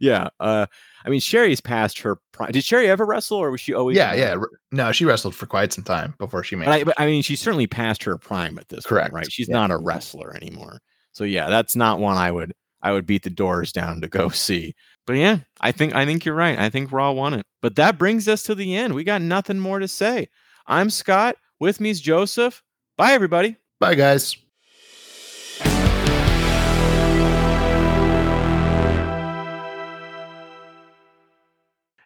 yeah. 0.00 0.28
Uh, 0.40 0.66
I 1.04 1.10
mean, 1.10 1.20
Sherri's 1.20 1.60
past 1.60 1.98
her 2.00 2.18
prime. 2.32 2.52
Did 2.52 2.64
Sherri 2.64 2.88
ever 2.88 3.04
wrestle, 3.04 3.38
or 3.38 3.50
was 3.50 3.60
she 3.60 3.74
always? 3.74 3.96
Yeah, 3.96 4.14
yeah. 4.14 4.36
No, 4.70 4.92
she 4.92 5.04
wrestled 5.04 5.34
for 5.34 5.46
quite 5.46 5.72
some 5.72 5.84
time 5.84 6.14
before 6.18 6.44
she 6.44 6.56
made. 6.56 6.66
But 6.66 6.72
I, 6.72 6.84
but 6.84 6.94
I 6.98 7.06
mean, 7.06 7.22
she's 7.22 7.40
certainly 7.40 7.66
past 7.66 8.02
her 8.04 8.16
prime 8.16 8.58
at 8.58 8.68
this. 8.68 8.86
Correct. 8.86 9.10
Point, 9.10 9.24
right. 9.24 9.32
She's 9.32 9.48
yeah. 9.48 9.54
not 9.54 9.70
a 9.70 9.76
wrestler 9.76 10.34
anymore. 10.36 10.80
So 11.12 11.24
yeah, 11.24 11.48
that's 11.48 11.76
not 11.76 11.98
one 11.98 12.16
I 12.16 12.30
would. 12.30 12.52
I 12.82 12.92
would 12.92 13.06
beat 13.06 13.22
the 13.22 13.30
doors 13.30 13.72
down 13.72 14.00
to 14.00 14.08
go 14.08 14.28
see. 14.30 14.74
But 15.06 15.14
yeah, 15.14 15.38
I 15.60 15.72
think 15.72 15.94
I 15.94 16.04
think 16.06 16.24
you're 16.24 16.34
right. 16.34 16.58
I 16.58 16.70
think 16.70 16.92
Raw 16.92 17.12
won 17.12 17.34
it. 17.34 17.46
But 17.60 17.76
that 17.76 17.98
brings 17.98 18.28
us 18.28 18.42
to 18.44 18.54
the 18.54 18.76
end. 18.76 18.94
We 18.94 19.04
got 19.04 19.22
nothing 19.22 19.58
more 19.58 19.78
to 19.78 19.88
say. 19.88 20.28
I'm 20.66 20.90
Scott. 20.90 21.36
With 21.58 21.80
me 21.80 21.90
is 21.90 22.00
Joseph. 22.00 22.62
Bye, 22.96 23.12
everybody. 23.12 23.56
Bye, 23.80 23.94
guys. 23.94 24.36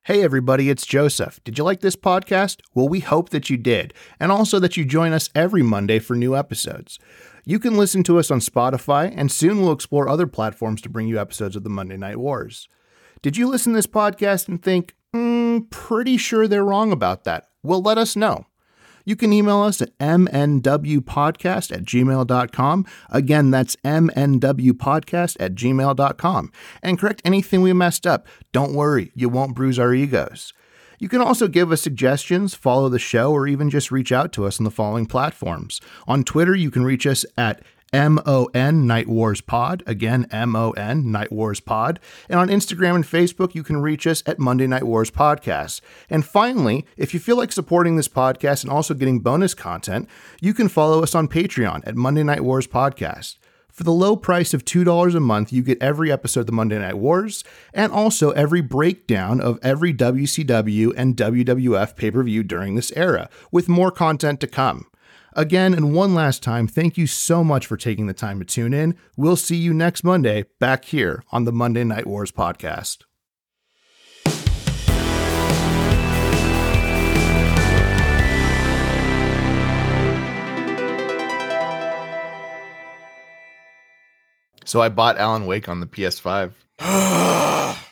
Hey, 0.07 0.23
everybody, 0.23 0.71
it's 0.71 0.87
Joseph. 0.87 1.41
Did 1.43 1.59
you 1.59 1.65
like 1.65 1.81
this 1.81 1.97
podcast? 1.97 2.61
Well, 2.75 2.89
we 2.89 3.01
hope 3.01 3.31
that 3.31 3.51
you 3.51 3.57
did, 3.57 3.93
and 4.21 4.31
also 4.31 4.61
that 4.61 4.77
you 4.77 4.85
join 4.85 5.13
us 5.13 5.31
every 5.35 5.65
Monday 5.65 5.99
for 5.99 6.15
new 6.15 6.37
episodes. 6.37 7.01
You 7.45 7.59
can 7.59 7.77
listen 7.77 8.05
to 8.05 8.21
us 8.21 8.31
on 8.31 8.39
Spotify, 8.39 9.13
and 9.17 9.33
soon 9.33 9.61
we'll 9.61 9.73
explore 9.73 10.09
other 10.09 10.29
platforms 10.29 10.81
to 10.83 10.89
bring 10.89 11.09
you 11.09 11.19
episodes 11.19 11.57
of 11.57 11.65
the 11.65 11.71
Monday 11.71 11.97
Night 11.97 12.19
Wars. 12.19 12.69
Did 13.21 13.37
you 13.37 13.49
listen 13.49 13.73
to 13.73 13.79
this 13.79 13.89
podcast 13.89 14.47
and 14.47 14.63
think, 14.63 14.95
mm, 15.13 15.69
pretty 15.71 16.19
sure 16.19 16.47
they're 16.47 16.63
wrong 16.65 16.93
about 16.93 17.25
that? 17.25 17.49
Well, 17.65 17.83
let 17.83 17.99
us 17.99 18.15
know. 18.15 18.47
You 19.07 19.17
can 19.17 19.33
email 19.33 19.63
us 19.63 19.81
at 19.81 19.97
mnwpodcast 19.99 21.73
at 21.73 21.85
gmail.com. 21.85 22.87
Again, 23.09 23.51
that's 23.53 23.77
mnwpodcast 23.77 25.37
at 25.39 25.55
gmail.com. 25.55 26.53
And 26.83 26.99
correct 26.99 27.23
anything 27.25 27.63
we 27.63 27.73
messed 27.73 28.07
up. 28.07 28.27
Don't 28.53 28.75
worry, 28.75 29.13
you 29.15 29.29
won't 29.29 29.55
bruise 29.55 29.79
our 29.79 29.95
egos. 29.95 30.53
You 30.99 31.09
can 31.09 31.21
also 31.21 31.47
give 31.47 31.71
us 31.71 31.83
suggestions, 31.83 32.55
follow 32.55 32.89
the 32.89 32.99
show, 32.99 33.31
or 33.31 33.47
even 33.47 33.71
just 33.71 33.93
reach 33.93 34.11
out 34.13 34.33
to 34.33 34.45
us 34.45 34.59
on 34.59 34.65
the 34.65 34.71
following 34.71 35.07
platforms. 35.07 35.81
On 36.09 36.25
Twitter, 36.25 36.55
you 36.55 36.71
can 36.71 36.85
reach 36.85 37.07
us 37.07 37.25
at 37.37 37.63
M-O-N 37.93 38.87
Night 38.87 39.09
Wars 39.09 39.41
Pod. 39.41 39.83
Again, 39.87 40.27
M-O-N 40.31 41.11
Night 41.11 41.31
Wars 41.31 41.61
Pod. 41.61 42.01
And 42.29 42.39
on 42.39 42.49
Instagram 42.49 42.97
and 42.97 43.05
Facebook, 43.05 43.55
you 43.55 43.63
can 43.63 43.77
reach 43.79 44.07
us 44.07 44.23
at 44.27 44.39
Monday 44.39 44.67
Night 44.67 44.85
Wars 44.85 45.11
Podcast. 45.11 45.81
And 46.11 46.25
finally, 46.25 46.85
if 46.97 47.15
you 47.15 47.21
feel 47.21 47.37
like 47.37 47.53
supporting 47.53 47.97
this 47.97 48.09
podcast 48.09 48.65
and 48.65 48.73
also 48.73 48.95
getting 48.95 49.21
bonus 49.21 49.55
content, 49.55 50.09
you 50.41 50.53
can 50.53 50.69
follow 50.69 51.03
us 51.03 51.15
on 51.15 51.29
Patreon 51.29 51.87
at 51.87 51.97
Monday 51.97 52.23
Night 52.23 52.43
Wars 52.43 52.67
Podcast. 52.67 53.37
For 53.77 53.85
the 53.85 53.93
low 53.93 54.17
price 54.17 54.55
of 54.55 54.65
$2 54.65 55.15
a 55.15 55.21
month, 55.21 55.53
you 55.53 55.63
get 55.63 55.83
every 55.83 56.11
episode 56.11 56.41
of 56.41 56.47
the 56.47 56.53
Monday 56.53 56.79
Night 56.79 56.97
Wars 56.97 57.45
and 57.75 57.93
also 57.93 58.31
every 58.31 58.63
breakdown 58.63 59.39
of 59.39 59.59
every 59.63 59.93
WCW 59.93 60.95
and 60.97 61.15
WWF 61.15 61.95
pay 61.95 62.11
per 62.11 62.23
view 62.23 62.43
during 62.43 62.75
this 62.75 62.91
era, 62.97 63.29
with 63.53 63.69
more 63.69 63.91
content 63.91 64.41
to 64.41 64.47
come. 64.47 64.87
Again, 65.39 65.75
and 65.75 65.93
one 65.93 66.15
last 66.15 66.43
time, 66.43 66.67
thank 66.67 66.97
you 66.97 67.07
so 67.07 67.45
much 67.45 67.67
for 67.67 67.77
taking 67.77 68.07
the 68.07 68.15
time 68.15 68.39
to 68.39 68.45
tune 68.47 68.73
in. 68.73 68.97
We'll 69.19 69.37
see 69.37 69.57
you 69.57 69.75
next 69.75 70.03
Monday 70.03 70.47
back 70.59 70.87
here 70.87 71.23
on 71.31 71.45
the 71.45 71.53
Monday 71.53 71.85
Night 71.85 72.07
Wars 72.07 72.33
podcast. 72.33 73.03
So 84.65 84.81
I 84.81 84.89
bought 84.89 85.19
Alan 85.19 85.45
Wake 85.45 85.69
on 85.69 85.81
the 85.81 85.87
PS5. 85.87 86.53